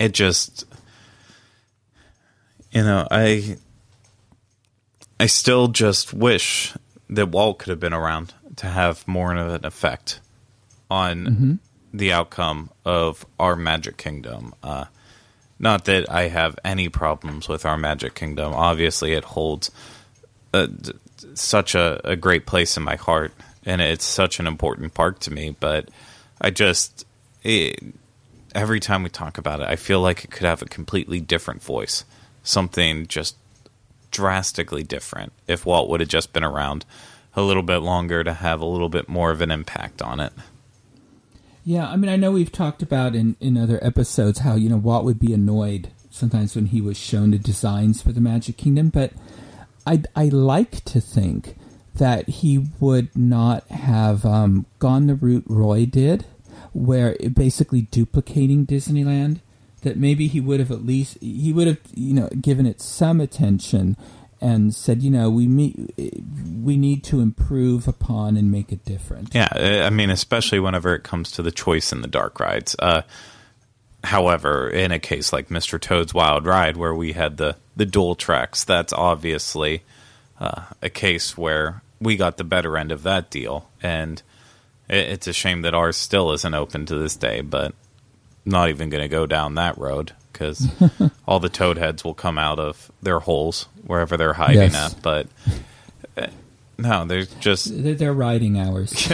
it 0.00 0.10
just, 0.10 0.64
you 2.72 2.82
know, 2.82 3.06
I, 3.08 3.56
I 5.20 5.26
still 5.26 5.68
just 5.68 6.12
wish 6.12 6.74
that 7.08 7.28
Walt 7.28 7.60
could 7.60 7.68
have 7.68 7.78
been 7.78 7.94
around 7.94 8.34
to 8.56 8.66
have 8.66 9.06
more 9.06 9.32
of 9.36 9.54
an 9.54 9.64
effect 9.64 10.18
on 10.90 11.24
mm-hmm. 11.24 11.54
the 11.94 12.12
outcome 12.12 12.68
of 12.84 13.24
our 13.38 13.54
Magic 13.54 13.96
Kingdom. 13.96 14.56
Uh, 14.60 14.86
not 15.60 15.84
that 15.84 16.10
I 16.10 16.28
have 16.28 16.58
any 16.64 16.88
problems 16.88 17.46
with 17.46 17.64
our 17.66 17.76
Magic 17.76 18.14
Kingdom. 18.14 18.54
Obviously, 18.54 19.12
it 19.12 19.24
holds 19.24 19.70
uh, 20.52 20.66
a, 20.66 21.36
such 21.36 21.74
a, 21.74 22.00
a 22.02 22.16
great 22.16 22.46
place 22.46 22.76
in 22.76 22.82
my 22.82 22.96
heart, 22.96 23.32
and 23.64 23.80
it's 23.80 24.04
such 24.04 24.40
an 24.40 24.46
important 24.46 24.94
park 24.94 25.20
to 25.20 25.30
me. 25.32 25.54
But 25.60 25.90
I 26.40 26.50
just 26.50 27.04
it, 27.44 27.78
every 28.54 28.80
time 28.80 29.02
we 29.02 29.10
talk 29.10 29.38
about 29.38 29.60
it, 29.60 29.68
I 29.68 29.76
feel 29.76 30.00
like 30.00 30.24
it 30.24 30.30
could 30.30 30.46
have 30.46 30.62
a 30.62 30.66
completely 30.66 31.20
different 31.20 31.62
voice, 31.62 32.04
something 32.42 33.06
just 33.06 33.36
drastically 34.10 34.82
different. 34.82 35.32
If 35.46 35.66
Walt 35.66 35.90
would 35.90 36.00
have 36.00 36.08
just 36.08 36.32
been 36.32 36.42
around 36.42 36.84
a 37.34 37.42
little 37.42 37.62
bit 37.62 37.78
longer 37.78 38.24
to 38.24 38.32
have 38.32 38.60
a 38.60 38.66
little 38.66 38.88
bit 38.88 39.08
more 39.08 39.30
of 39.30 39.40
an 39.40 39.50
impact 39.50 40.02
on 40.02 40.20
it. 40.20 40.32
Yeah, 41.64 41.88
I 41.88 41.96
mean, 41.96 42.10
I 42.10 42.16
know 42.16 42.32
we've 42.32 42.52
talked 42.52 42.82
about 42.82 43.14
in, 43.14 43.36
in 43.38 43.58
other 43.58 43.78
episodes 43.82 44.40
how, 44.40 44.54
you 44.54 44.68
know, 44.68 44.78
Walt 44.78 45.04
would 45.04 45.18
be 45.18 45.34
annoyed 45.34 45.90
sometimes 46.10 46.54
when 46.54 46.66
he 46.66 46.80
was 46.80 46.96
shown 46.96 47.30
the 47.30 47.38
designs 47.38 48.02
for 48.02 48.12
the 48.12 48.20
Magic 48.20 48.56
Kingdom, 48.56 48.88
but 48.88 49.12
I, 49.86 50.02
I 50.16 50.24
like 50.28 50.84
to 50.86 51.00
think 51.00 51.56
that 51.94 52.28
he 52.28 52.66
would 52.80 53.14
not 53.16 53.66
have 53.68 54.24
um, 54.24 54.66
gone 54.78 55.06
the 55.06 55.14
route 55.14 55.44
Roy 55.46 55.86
did, 55.86 56.24
where 56.72 57.16
basically 57.34 57.82
duplicating 57.82 58.66
Disneyland, 58.66 59.40
that 59.82 59.96
maybe 59.96 60.26
he 60.26 60.40
would 60.40 60.60
have 60.60 60.70
at 60.70 60.84
least, 60.84 61.18
he 61.20 61.52
would 61.52 61.66
have, 61.66 61.78
you 61.94 62.14
know, 62.14 62.28
given 62.40 62.66
it 62.66 62.80
some 62.80 63.20
attention 63.20 63.96
and 64.40 64.74
said, 64.74 65.02
you 65.02 65.10
know, 65.10 65.28
we 65.28 65.46
we 65.46 66.76
need 66.76 67.04
to 67.04 67.20
improve 67.20 67.86
upon 67.86 68.36
and 68.36 68.50
make 68.50 68.72
it 68.72 68.84
different. 68.84 69.34
Yeah, 69.34 69.48
I 69.86 69.90
mean, 69.90 70.10
especially 70.10 70.60
whenever 70.60 70.94
it 70.94 71.02
comes 71.02 71.30
to 71.32 71.42
the 71.42 71.50
choice 71.50 71.92
in 71.92 72.00
the 72.00 72.08
dark 72.08 72.40
rides. 72.40 72.74
Uh, 72.78 73.02
however, 74.02 74.68
in 74.68 74.92
a 74.92 74.98
case 74.98 75.32
like 75.32 75.48
Mr. 75.48 75.78
Toad's 75.80 76.14
Wild 76.14 76.46
Ride, 76.46 76.76
where 76.76 76.94
we 76.94 77.12
had 77.12 77.36
the 77.36 77.56
the 77.76 77.86
dual 77.86 78.14
tracks, 78.14 78.64
that's 78.64 78.92
obviously 78.92 79.82
uh, 80.38 80.62
a 80.80 80.88
case 80.88 81.36
where 81.36 81.82
we 82.00 82.16
got 82.16 82.38
the 82.38 82.44
better 82.44 82.78
end 82.78 82.92
of 82.92 83.02
that 83.02 83.30
deal, 83.30 83.68
and 83.82 84.22
it, 84.88 85.10
it's 85.10 85.26
a 85.26 85.32
shame 85.34 85.62
that 85.62 85.74
ours 85.74 85.96
still 85.96 86.32
isn't 86.32 86.54
open 86.54 86.86
to 86.86 86.96
this 86.96 87.16
day. 87.16 87.42
But 87.42 87.74
not 88.46 88.70
even 88.70 88.88
going 88.88 89.02
to 89.02 89.08
go 89.08 89.26
down 89.26 89.56
that 89.56 89.76
road 89.76 90.12
because 90.40 90.66
all 91.28 91.38
the 91.38 91.50
toad 91.50 91.76
heads 91.76 92.02
will 92.02 92.14
come 92.14 92.38
out 92.38 92.58
of 92.58 92.90
their 93.02 93.20
holes 93.20 93.68
wherever 93.86 94.16
they're 94.16 94.32
hiding 94.32 94.72
yes. 94.72 94.94
at. 94.94 95.02
But 95.02 95.26
uh, 96.16 96.28
no, 96.78 97.04
they're 97.04 97.26
just 97.40 97.82
they're, 97.82 97.94
they're 97.94 98.14
riding 98.14 98.58
hours. 98.58 98.92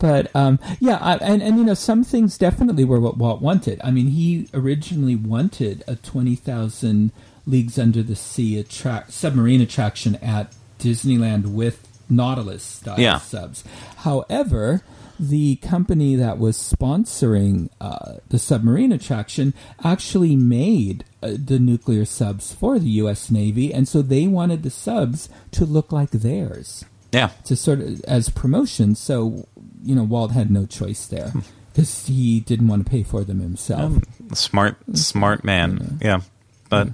but 0.00 0.34
um, 0.34 0.58
yeah, 0.80 0.98
I, 1.00 1.16
and 1.18 1.40
and 1.42 1.58
you 1.58 1.64
know 1.64 1.74
some 1.74 2.02
things 2.02 2.36
definitely 2.36 2.84
were 2.84 3.00
what 3.00 3.16
Walt 3.16 3.40
wanted. 3.40 3.80
I 3.84 3.92
mean, 3.92 4.08
he 4.08 4.48
originally 4.52 5.16
wanted 5.16 5.84
a 5.86 5.94
twenty 5.96 6.34
thousand 6.34 7.12
leagues 7.46 7.78
under 7.78 8.02
the 8.02 8.16
sea 8.16 8.58
attract 8.58 9.12
submarine 9.12 9.60
attraction 9.60 10.16
at 10.16 10.52
Disneyland 10.80 11.46
with 11.46 11.86
Nautilus 12.08 12.64
style 12.64 12.98
yeah. 12.98 13.18
subs. 13.18 13.62
However, 13.98 14.82
the 15.18 15.56
company 15.56 16.16
that 16.16 16.38
was 16.38 16.56
sponsoring 16.56 17.68
uh, 17.80 18.14
the 18.28 18.38
submarine 18.38 18.92
attraction 18.92 19.54
actually 19.82 20.36
made 20.36 21.04
uh, 21.22 21.32
the 21.42 21.58
nuclear 21.58 22.04
subs 22.04 22.52
for 22.52 22.78
the 22.78 22.88
U.S. 22.88 23.30
Navy, 23.30 23.72
and 23.72 23.88
so 23.88 24.02
they 24.02 24.26
wanted 24.26 24.62
the 24.62 24.70
subs 24.70 25.28
to 25.52 25.64
look 25.64 25.92
like 25.92 26.10
theirs. 26.10 26.84
Yeah, 27.12 27.30
to 27.44 27.54
sort 27.54 27.80
of 27.80 28.02
as 28.04 28.28
promotion. 28.28 28.94
So 28.94 29.46
you 29.82 29.94
know, 29.94 30.02
Walt 30.02 30.32
had 30.32 30.50
no 30.50 30.66
choice 30.66 31.06
there 31.06 31.32
because 31.72 32.06
he 32.06 32.40
didn't 32.40 32.68
want 32.68 32.84
to 32.84 32.90
pay 32.90 33.02
for 33.02 33.22
them 33.24 33.40
himself. 33.40 33.82
Um, 33.82 34.02
smart, 34.32 34.76
smart 34.94 35.44
man. 35.44 35.98
Yeah, 36.00 36.08
yeah. 36.08 36.20
but 36.68 36.88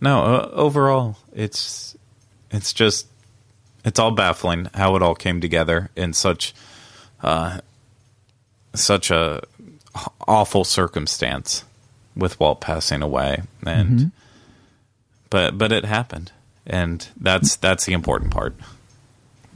no, 0.00 0.22
uh, 0.22 0.50
overall, 0.52 1.16
it's 1.34 1.96
it's 2.50 2.72
just 2.72 3.06
it's 3.84 3.98
all 3.98 4.10
baffling 4.10 4.68
how 4.74 4.96
it 4.96 5.02
all 5.02 5.14
came 5.14 5.40
together 5.40 5.90
in 5.96 6.12
such 6.12 6.54
uh, 7.22 7.60
such 8.74 9.10
a 9.10 9.42
awful 10.26 10.64
circumstance 10.64 11.64
with 12.14 12.38
Walt 12.40 12.60
passing 12.60 13.02
away, 13.02 13.42
and 13.64 13.98
mm-hmm. 13.98 14.08
but 15.30 15.58
but 15.58 15.72
it 15.72 15.84
happened, 15.84 16.32
and 16.66 17.06
that's 17.18 17.56
that's 17.56 17.84
the 17.86 17.92
important 17.92 18.30
part. 18.30 18.54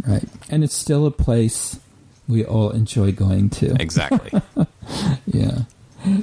Right, 0.07 0.29
and 0.49 0.65
it's 0.65 0.75
still 0.75 1.07
a 1.07 1.11
place 1.11 1.79
we 2.29 2.45
all 2.45 2.71
enjoy 2.71 3.13
going 3.13 3.51
to. 3.51 3.75
Exactly. 3.81 4.41
yeah. 5.27 5.63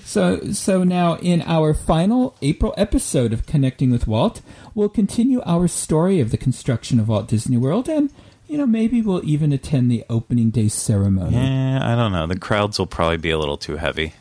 So 0.03 0.51
so 0.51 0.83
now 0.83 1.17
in 1.17 1.43
our 1.43 1.73
final 1.73 2.35
April 2.41 2.73
episode 2.77 3.33
of 3.33 3.45
Connecting 3.45 3.91
with 3.91 4.07
Walt, 4.07 4.41
we'll 4.73 4.89
continue 4.89 5.41
our 5.45 5.67
story 5.67 6.19
of 6.19 6.31
the 6.31 6.37
construction 6.37 6.99
of 6.99 7.07
Walt 7.07 7.27
Disney 7.27 7.57
World 7.57 7.87
and 7.87 8.11
you 8.47 8.57
know, 8.57 8.65
maybe 8.65 9.01
we'll 9.01 9.23
even 9.25 9.51
attend 9.51 9.91
the 9.91 10.03
opening 10.09 10.49
day 10.49 10.67
ceremony. 10.67 11.35
Yeah, 11.35 11.79
I 11.81 11.95
don't 11.95 12.11
know. 12.11 12.27
The 12.27 12.39
crowds 12.39 12.79
will 12.79 12.87
probably 12.87 13.17
be 13.17 13.29
a 13.29 13.37
little 13.37 13.57
too 13.57 13.77
heavy. 13.77 14.13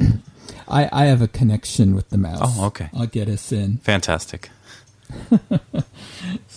I, 0.68 0.88
I 0.92 1.04
have 1.06 1.22
a 1.22 1.28
connection 1.28 1.94
with 1.94 2.10
the 2.10 2.18
mouse. 2.18 2.40
Oh, 2.42 2.66
okay. 2.66 2.90
I'll 2.92 3.06
get 3.06 3.28
us 3.28 3.52
in. 3.52 3.78
Fantastic. 3.78 4.50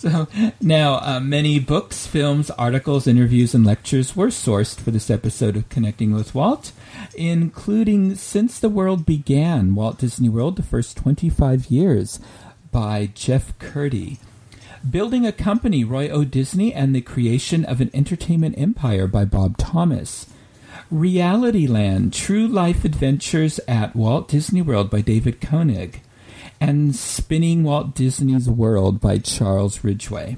So 0.02 0.26
now, 0.60 0.94
uh, 0.94 1.20
many 1.20 1.60
books, 1.60 2.08
films, 2.08 2.50
articles, 2.50 3.06
interviews, 3.06 3.54
and 3.54 3.64
lectures 3.64 4.16
were 4.16 4.28
sourced 4.28 4.80
for 4.80 4.90
this 4.90 5.08
episode 5.10 5.56
of 5.56 5.68
Connecting 5.68 6.12
with 6.12 6.34
Walt, 6.34 6.72
including 7.14 8.16
Since 8.16 8.58
the 8.58 8.68
World 8.68 9.06
Began, 9.06 9.76
Walt 9.76 9.98
Disney 9.98 10.28
World, 10.28 10.56
the 10.56 10.64
first 10.64 10.96
25 10.96 11.66
years, 11.66 12.18
by 12.72 13.10
Jeff 13.14 13.56
Kurtti. 13.60 14.18
Building 14.88 15.24
a 15.24 15.32
Company, 15.32 15.84
Roy 15.84 16.08
O. 16.08 16.24
Disney, 16.24 16.74
and 16.74 16.94
the 16.94 17.00
Creation 17.00 17.64
of 17.64 17.80
an 17.80 17.90
Entertainment 17.94 18.56
Empire 18.58 19.06
by 19.06 19.24
Bob 19.24 19.56
Thomas. 19.56 20.26
Reality 20.90 21.66
Land, 21.66 22.12
True 22.12 22.46
Life 22.46 22.84
Adventures 22.84 23.60
at 23.68 23.94
Walt 23.94 24.28
Disney 24.28 24.60
World 24.60 24.90
by 24.90 25.00
David 25.00 25.40
Koenig 25.40 26.02
and 26.60 26.94
Spinning 26.94 27.64
Walt 27.64 27.94
Disney's 27.94 28.48
World 28.48 29.00
by 29.00 29.18
Charles 29.18 29.82
Ridgway. 29.82 30.36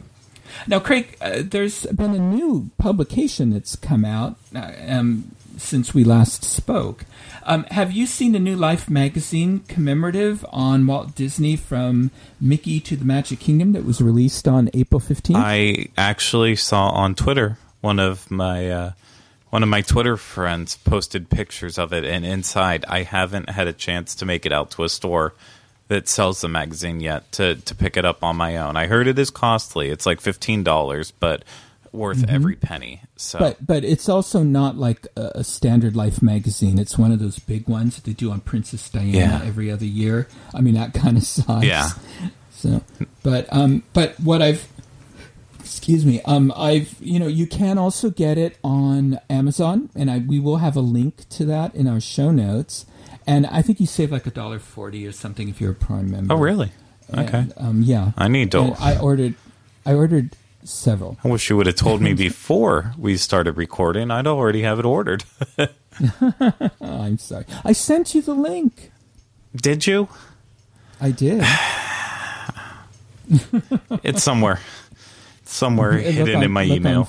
Now, 0.67 0.79
Craig, 0.79 1.17
uh, 1.21 1.43
there's 1.43 1.85
been 1.87 2.15
a 2.15 2.19
new 2.19 2.71
publication 2.79 3.51
that's 3.51 3.77
come 3.77 4.05
out 4.05 4.37
uh, 4.55 4.73
um, 4.87 5.35
since 5.57 5.93
we 5.93 6.05
last 6.05 6.45
spoke. 6.45 7.05
Um, 7.47 7.65
have 7.65 7.93
you 7.93 8.07
seen 8.07 8.33
the 8.33 8.39
new 8.39 8.57
Life 8.57 8.89
magazine 8.89 9.61
commemorative 9.69 10.45
on 10.51 10.87
Walt 10.87 11.15
Disney 11.15 11.57
from 11.57 12.11
Mickey 12.41 12.81
to 12.81 12.97
the 12.97 13.05
Magic 13.05 13.39
Kingdom 13.39 13.73
that 13.73 13.85
was 13.85 14.01
released 14.01 14.49
on 14.49 14.71
April 14.73 15.01
15th? 15.01 15.37
I 15.37 15.89
actually 15.97 16.57
saw 16.57 16.89
on 16.89 17.15
Twitter 17.15 17.59
one 17.83 17.99
of 17.99 18.31
my 18.31 18.71
uh, 18.71 18.93
one 19.51 19.63
of 19.63 19.69
my 19.69 19.83
Twitter 19.83 20.17
friends 20.17 20.77
posted 20.77 21.29
pictures 21.29 21.79
of 21.79 21.93
it, 21.93 22.05
and 22.05 22.25
inside 22.25 22.85
I 22.89 23.03
haven't 23.03 23.51
had 23.51 23.69
a 23.69 23.75
chance 23.75 24.15
to 24.17 24.27
make 24.27 24.47
it 24.47 24.53
out 24.53 24.71
to 24.73 24.85
a 24.85 24.89
store 24.89 25.35
that 25.89 26.09
sells 26.09 26.41
the 26.41 26.49
magazine 26.49 27.01
yet 27.01 27.31
to 27.33 27.57
to 27.57 27.75
pick 27.75 27.99
it 27.99 28.07
up 28.07 28.25
on 28.25 28.37
my 28.37 28.57
own. 28.57 28.77
I 28.77 28.87
heard 28.87 29.07
it 29.07 29.19
is 29.19 29.31
costly; 29.31 29.91
it's 29.91 30.07
like 30.07 30.21
fifteen 30.23 30.65
dollars, 30.65 31.11
but 31.11 31.45
worth 31.95 32.29
every 32.29 32.57
penny. 32.57 33.01
So 33.17 33.39
But 33.39 33.65
but 33.67 33.85
it's 33.85 34.09
also 34.09 34.43
not 34.43 34.77
like 34.77 35.07
a, 35.17 35.33
a 35.37 35.45
standard 35.45 35.95
Life 35.97 36.21
magazine. 36.23 36.79
It's 36.79 36.99
one 36.99 37.13
of 37.13 37.19
those 37.21 37.39
big 37.39 37.69
ones 37.69 37.95
that 37.97 38.05
they 38.05 38.13
do 38.13 38.31
on 38.31 38.41
Princess 38.41 38.89
Diana 38.91 39.11
Yeah. 39.17 39.41
every 39.45 39.71
other 39.71 39.85
year. 39.87 40.27
I 40.53 40.61
mean 40.61 40.75
that 40.75 40.93
kind 40.95 41.17
of 41.17 41.23
size. 41.39 41.65
Yeah. 41.65 41.89
So, 42.51 42.83
but 43.23 43.47
um, 43.53 43.83
but 43.93 44.19
what 44.21 44.43
I've 44.43 44.67
excuse 45.61 46.05
me 46.05 46.21
um 46.27 46.53
I've 46.57 46.95
you 47.01 47.19
know 47.19 47.27
you 47.27 47.47
can 47.47 47.79
also 47.79 48.11
get 48.11 48.37
it 48.37 48.59
on 48.63 49.19
Amazon 49.31 49.89
and 49.95 50.11
I 50.11 50.19
we 50.19 50.39
will 50.39 50.59
have 50.59 50.77
a 50.77 50.81
link 50.81 51.27
to 51.31 51.45
that 51.47 51.75
in 51.75 51.87
our 51.89 52.01
show 52.01 52.31
notes. 52.31 52.87
And 53.27 53.47
I 53.47 53.63
think 53.63 53.81
you 53.81 53.87
save 53.87 54.13
like 54.13 54.27
a 54.27 54.31
dollar 54.31 54.59
forty 54.59 55.07
or 55.07 55.13
something 55.13 55.49
if 55.49 55.61
you're 55.61 55.73
a 55.73 55.75
Prime 55.75 56.11
member. 56.11 56.35
oh 56.35 56.37
really? 56.39 56.73
Okay, 57.13 57.39
And, 57.39 57.53
um, 57.59 57.83
yeah. 57.83 58.13
I 58.17 58.29
need 58.29 58.51
to. 58.53 58.61
And 58.61 58.75
I 58.81 58.99
ordered, 58.99 59.35
I 59.87 59.93
ordered 59.93 60.37
several. 60.65 61.17
I 61.25 61.29
wish 61.29 61.49
you 61.51 61.57
would 61.57 61.67
have 61.67 61.77
told 61.77 62.01
me 62.01 62.13
before 62.29 62.93
we 62.99 63.17
started 63.17 63.57
recording. 63.57 64.11
I'd 64.11 64.27
already 64.27 64.63
have 64.63 64.79
it 64.79 64.85
ordered. 64.85 65.25
Oh, 65.59 65.67
I'm 66.81 67.19
sorry. 67.19 67.45
I 67.65 67.73
sent 67.73 68.15
you 68.15 68.23
the 68.23 68.35
link. 68.35 68.91
Did 69.55 69.87
you? 69.87 70.09
I 71.01 71.11
did. 71.11 71.45
It's 74.03 74.23
somewhere, 74.23 74.61
somewhere 75.45 75.93
hidden 75.93 76.37
on- 76.37 76.43
in 76.43 76.51
my 76.53 76.65
look 76.65 76.71
on- 76.73 76.77
email. 76.77 77.09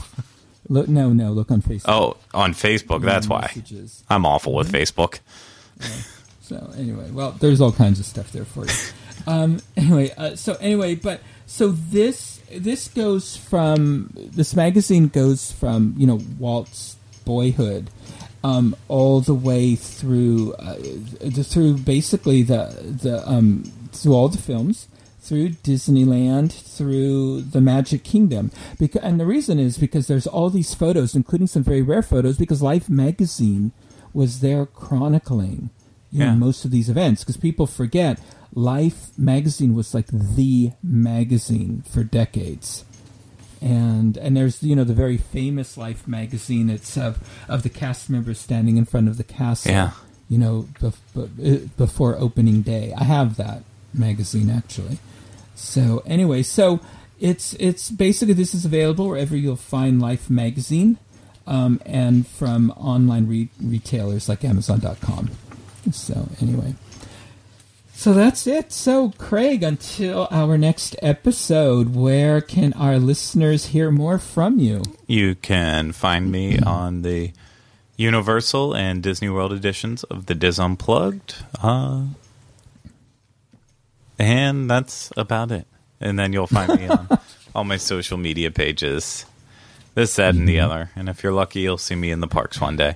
look, 0.69 0.87
no, 0.87 1.11
no. 1.11 1.31
Look 1.33 1.51
on 1.51 1.61
Facebook. 1.61 1.83
Oh, 1.87 2.17
on 2.33 2.53
Facebook. 2.53 3.01
That's 3.01 3.27
why. 3.27 3.41
Messages. 3.41 4.03
I'm 4.09 4.25
awful 4.25 4.53
with 4.53 4.71
Facebook. 4.71 5.19
So 6.41 6.71
anyway, 6.77 7.09
well, 7.11 7.31
there's 7.31 7.59
all 7.59 7.71
kinds 7.73 7.99
of 7.99 8.05
stuff 8.05 8.31
there 8.31 8.45
for 8.45 8.65
you. 8.65 8.71
Um, 9.27 9.59
anyway, 9.75 10.11
uh, 10.15 10.35
so 10.35 10.53
anyway, 10.61 10.95
but 10.95 11.19
so 11.45 11.69
this 11.69 12.41
this 12.51 12.87
goes 12.87 13.35
from 13.37 14.09
this 14.15 14.55
magazine 14.55 15.07
goes 15.07 15.51
from 15.51 15.93
you 15.97 16.07
know 16.07 16.19
Walt's 16.39 16.97
boyhood 17.25 17.89
um, 18.43 18.75
all 18.87 19.21
the 19.21 19.33
way 19.33 19.75
through 19.75 20.53
uh, 20.53 20.75
through 21.43 21.77
basically 21.77 22.43
the 22.43 22.97
the 23.01 23.27
um, 23.29 23.63
through 23.91 24.13
all 24.13 24.29
the 24.29 24.37
films 24.37 24.87
through 25.25 25.49
Disneyland, 25.49 26.51
through 26.51 27.41
the 27.41 27.59
Magic 27.59 28.03
Kingdom. 28.03 28.51
Because, 28.77 29.01
and 29.01 29.19
the 29.19 29.25
reason 29.25 29.57
is 29.57 29.75
because 29.75 30.05
there's 30.05 30.27
all 30.27 30.51
these 30.51 30.75
photos, 30.75 31.15
including 31.15 31.47
some 31.47 31.63
very 31.63 31.81
rare 31.81 32.03
photos, 32.03 32.37
because 32.37 32.61
Life 32.61 32.91
magazine 32.91 33.71
was 34.13 34.41
there 34.41 34.67
chronicling 34.67 35.71
you 36.11 36.25
know, 36.25 36.35
most 36.35 36.63
of 36.63 36.71
these 36.71 36.89
events. 36.89 37.23
Because 37.23 37.37
people 37.37 37.67
forget, 37.67 38.19
Life 38.55 39.09
magazine 39.17 39.75
was 39.75 39.93
like 39.93 40.07
the 40.07 40.71
magazine 40.81 41.83
for 41.89 42.03
decades. 42.03 42.85
And 43.61 44.17
and 44.17 44.35
there's 44.35 44.63
you 44.63 44.75
know 44.75 44.83
the 44.83 44.93
very 44.93 45.17
famous 45.17 45.77
Life 45.77 46.07
magazine. 46.07 46.69
It's 46.69 46.97
of 46.97 47.19
of 47.47 47.63
the 47.63 47.69
cast 47.69 48.09
members 48.09 48.39
standing 48.39 48.77
in 48.77 48.85
front 48.85 49.09
of 49.09 49.17
the 49.17 49.23
castle. 49.23 49.71
Yeah. 49.71 49.91
You 50.29 50.37
know, 50.39 50.67
bef- 50.79 51.35
be- 51.37 51.69
before 51.77 52.15
opening 52.17 52.61
day. 52.61 52.93
I 52.97 53.03
have 53.03 53.35
that 53.37 53.63
magazine 53.93 54.49
actually. 54.49 54.99
So 55.55 56.01
anyway, 56.05 56.43
so 56.43 56.79
it's 57.19 57.53
it's 57.59 57.89
basically 57.91 58.33
this 58.33 58.53
is 58.53 58.65
available 58.65 59.07
wherever 59.07 59.35
you'll 59.35 59.55
find 59.55 60.01
Life 60.01 60.29
magazine, 60.29 60.97
um, 61.47 61.81
and 61.85 62.27
from 62.27 62.71
online 62.71 63.27
re- 63.27 63.49
retailers 63.61 64.27
like 64.29 64.43
Amazon.com. 64.43 65.31
So 65.91 66.29
anyway, 66.41 66.75
so 67.95 68.13
that's 68.13 68.45
it. 68.45 68.71
So 68.71 69.11
Craig, 69.17 69.63
until 69.63 70.27
our 70.29 70.57
next 70.57 70.95
episode, 71.01 71.95
where 71.95 72.41
can 72.41 72.73
our 72.73 72.99
listeners 72.99 73.67
hear 73.67 73.89
more 73.89 74.19
from 74.19 74.59
you? 74.59 74.83
You 75.07 75.35
can 75.35 75.91
find 75.91 76.31
me 76.31 76.59
on 76.59 77.01
the 77.01 77.31
Universal 77.97 78.75
and 78.75 79.01
Disney 79.01 79.29
World 79.29 79.53
editions 79.53 80.03
of 80.03 80.25
the 80.25 80.35
Dis 80.35 80.59
Unplugged. 80.59 81.35
Uh, 81.61 82.05
and 84.19 84.69
that's 84.69 85.11
about 85.15 85.51
it. 85.51 85.65
And 86.01 86.19
then 86.19 86.33
you'll 86.33 86.47
find 86.47 86.79
me 86.79 86.87
on 86.87 87.07
all 87.55 87.63
my 87.63 87.77
social 87.77 88.17
media 88.17 88.51
pages. 88.51 89.25
This, 89.93 90.17
that, 90.17 90.35
and 90.35 90.47
the 90.47 90.59
other. 90.59 90.91
And 90.97 91.07
if 91.07 91.23
you're 91.23 91.31
lucky, 91.31 91.61
you'll 91.61 91.77
see 91.77 91.95
me 91.95 92.11
in 92.11 92.19
the 92.19 92.27
parks 92.27 92.59
one 92.59 92.75
day. 92.75 92.95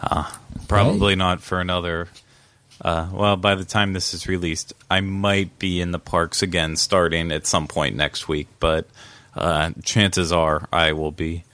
Uh, 0.00 0.30
probably 0.66 1.14
not 1.14 1.42
for 1.42 1.60
another. 1.60 2.08
Uh, 2.80 3.08
well, 3.12 3.36
by 3.36 3.54
the 3.54 3.64
time 3.64 3.92
this 3.92 4.14
is 4.14 4.28
released, 4.28 4.72
I 4.90 5.00
might 5.00 5.58
be 5.58 5.80
in 5.80 5.90
the 5.92 5.98
parks 5.98 6.42
again 6.42 6.76
starting 6.76 7.32
at 7.32 7.46
some 7.46 7.66
point 7.66 7.96
next 7.96 8.28
week. 8.28 8.46
But 8.60 8.86
uh, 9.34 9.70
chances 9.84 10.32
are 10.32 10.68
I 10.72 10.92
will 10.92 11.10
be 11.12 11.44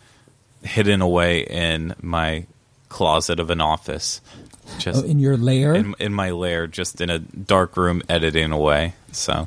hidden 0.62 1.00
away 1.00 1.40
in 1.42 1.94
my 2.02 2.46
closet 2.88 3.40
of 3.40 3.50
an 3.50 3.60
office, 3.60 4.20
Oh, 4.66 4.78
just 4.78 5.04
in 5.04 5.18
your 5.18 5.36
lair? 5.36 5.74
in, 5.74 5.94
in 5.98 6.12
my 6.14 6.30
lair, 6.30 6.66
just 6.66 7.00
in 7.00 7.10
a 7.10 7.18
dark 7.18 7.76
room, 7.76 8.02
editing 8.08 8.50
away. 8.52 8.94
So 9.12 9.46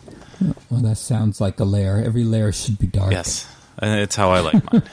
well, 0.69 0.81
that 0.81 0.97
sounds 0.97 1.41
like 1.41 1.59
a 1.59 1.63
lair. 1.63 2.03
Every 2.03 2.23
lair 2.23 2.51
should 2.51 2.77
be 2.77 2.87
dark. 2.87 3.11
yes, 3.11 3.47
uh, 3.81 3.87
it's 3.87 4.15
how 4.15 4.29
I 4.31 4.39
like 4.41 4.73
mine. 4.73 4.83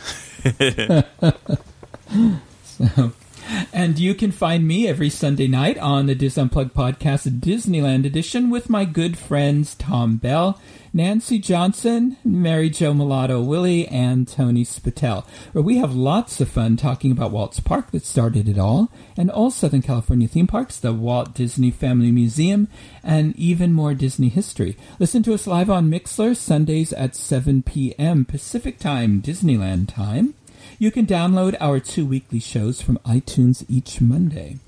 And 3.72 3.98
you 3.98 4.14
can 4.14 4.32
find 4.32 4.66
me 4.66 4.88
every 4.88 5.10
Sunday 5.10 5.48
night 5.48 5.76
on 5.78 6.06
the 6.06 6.14
Dis 6.14 6.38
Unplugged 6.38 6.74
podcast 6.74 7.40
Disneyland 7.40 8.06
edition 8.06 8.50
with 8.50 8.70
my 8.70 8.84
good 8.84 9.18
friends 9.18 9.74
Tom 9.74 10.16
Bell, 10.16 10.60
Nancy 10.92 11.38
Johnson, 11.38 12.16
Mary 12.24 12.70
Jo 12.70 12.94
Mulatto 12.94 13.42
Willie, 13.42 13.86
and 13.88 14.28
Tony 14.28 14.64
Spatel, 14.64 15.26
where 15.52 15.64
we 15.64 15.78
have 15.78 15.94
lots 15.94 16.40
of 16.40 16.48
fun 16.48 16.76
talking 16.76 17.10
about 17.10 17.32
Walt's 17.32 17.60
Park 17.60 17.90
that 17.90 18.06
started 18.06 18.48
it 18.48 18.58
all, 18.58 18.92
and 19.16 19.30
all 19.30 19.50
Southern 19.50 19.82
California 19.82 20.28
theme 20.28 20.46
parks, 20.46 20.78
the 20.78 20.92
Walt 20.92 21.34
Disney 21.34 21.70
Family 21.72 22.12
Museum, 22.12 22.68
and 23.02 23.34
even 23.36 23.72
more 23.72 23.92
Disney 23.92 24.28
history. 24.28 24.76
Listen 24.98 25.22
to 25.24 25.34
us 25.34 25.46
live 25.46 25.68
on 25.68 25.90
Mixlr 25.90 26.36
Sundays 26.36 26.92
at 26.92 27.16
7 27.16 27.62
p.m. 27.62 28.24
Pacific 28.24 28.78
Time, 28.78 29.20
Disneyland 29.20 29.92
time. 29.92 30.34
You 30.78 30.90
can 30.90 31.06
download 31.06 31.56
our 31.60 31.80
two 31.80 32.04
weekly 32.04 32.40
shows 32.40 32.82
from 32.82 32.98
iTunes 32.98 33.64
each 33.68 34.00
Monday. 34.00 34.58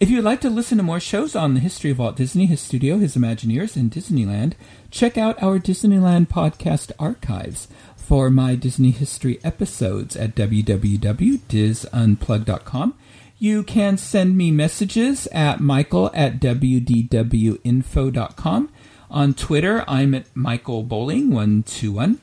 If 0.00 0.10
you'd 0.10 0.24
like 0.24 0.40
to 0.40 0.50
listen 0.50 0.78
to 0.78 0.84
more 0.84 0.98
shows 1.00 1.36
on 1.36 1.54
the 1.54 1.60
history 1.60 1.90
of 1.90 1.98
Walt 1.98 2.16
Disney, 2.16 2.46
his 2.46 2.60
studio, 2.60 2.98
his 2.98 3.16
Imagineers, 3.16 3.76
and 3.76 3.90
Disneyland, 3.90 4.54
check 4.90 5.18
out 5.18 5.42
our 5.42 5.58
Disneyland 5.58 6.28
podcast 6.28 6.92
archives 6.98 7.68
for 7.96 8.30
my 8.30 8.54
Disney 8.54 8.92
history 8.92 9.38
episodes 9.44 10.16
at 10.16 10.34
www.disunplug.com. 10.34 12.94
You 13.38 13.62
can 13.62 13.98
send 13.98 14.36
me 14.36 14.50
messages 14.50 15.26
at 15.28 15.60
michael 15.60 16.10
at 16.14 16.40
wdwinfo.com. 16.40 18.70
On 19.10 19.34
Twitter, 19.34 19.84
I'm 19.86 20.14
at 20.14 20.34
Michael 20.34 20.82
Bowling121. 20.84 22.18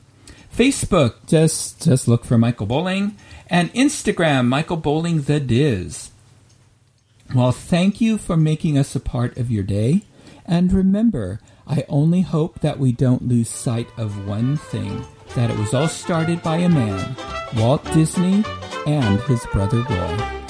Facebook, 0.54 1.14
just 1.26 1.82
just 1.82 2.06
look 2.06 2.24
for 2.24 2.36
Michael 2.36 2.66
Bowling, 2.66 3.16
and 3.48 3.72
Instagram, 3.72 4.46
Michael 4.46 4.76
Bowling 4.76 5.22
the 5.22 5.40
Diz. 5.40 6.10
Well, 7.34 7.52
thank 7.52 8.00
you 8.00 8.18
for 8.18 8.36
making 8.36 8.76
us 8.76 8.94
a 8.94 9.00
part 9.00 9.38
of 9.38 9.50
your 9.50 9.62
day, 9.62 10.02
and 10.44 10.72
remember, 10.72 11.40
I 11.66 11.86
only 11.88 12.20
hope 12.20 12.60
that 12.60 12.78
we 12.78 12.92
don't 12.92 13.28
lose 13.28 13.48
sight 13.48 13.88
of 13.96 14.26
one 14.28 14.58
thing: 14.58 15.04
that 15.34 15.50
it 15.50 15.58
was 15.58 15.72
all 15.72 15.88
started 15.88 16.42
by 16.42 16.56
a 16.58 16.68
man, 16.68 17.16
Walt 17.56 17.84
Disney, 17.94 18.44
and 18.86 19.20
his 19.22 19.46
brother 19.52 19.80
Roy. 19.88 20.41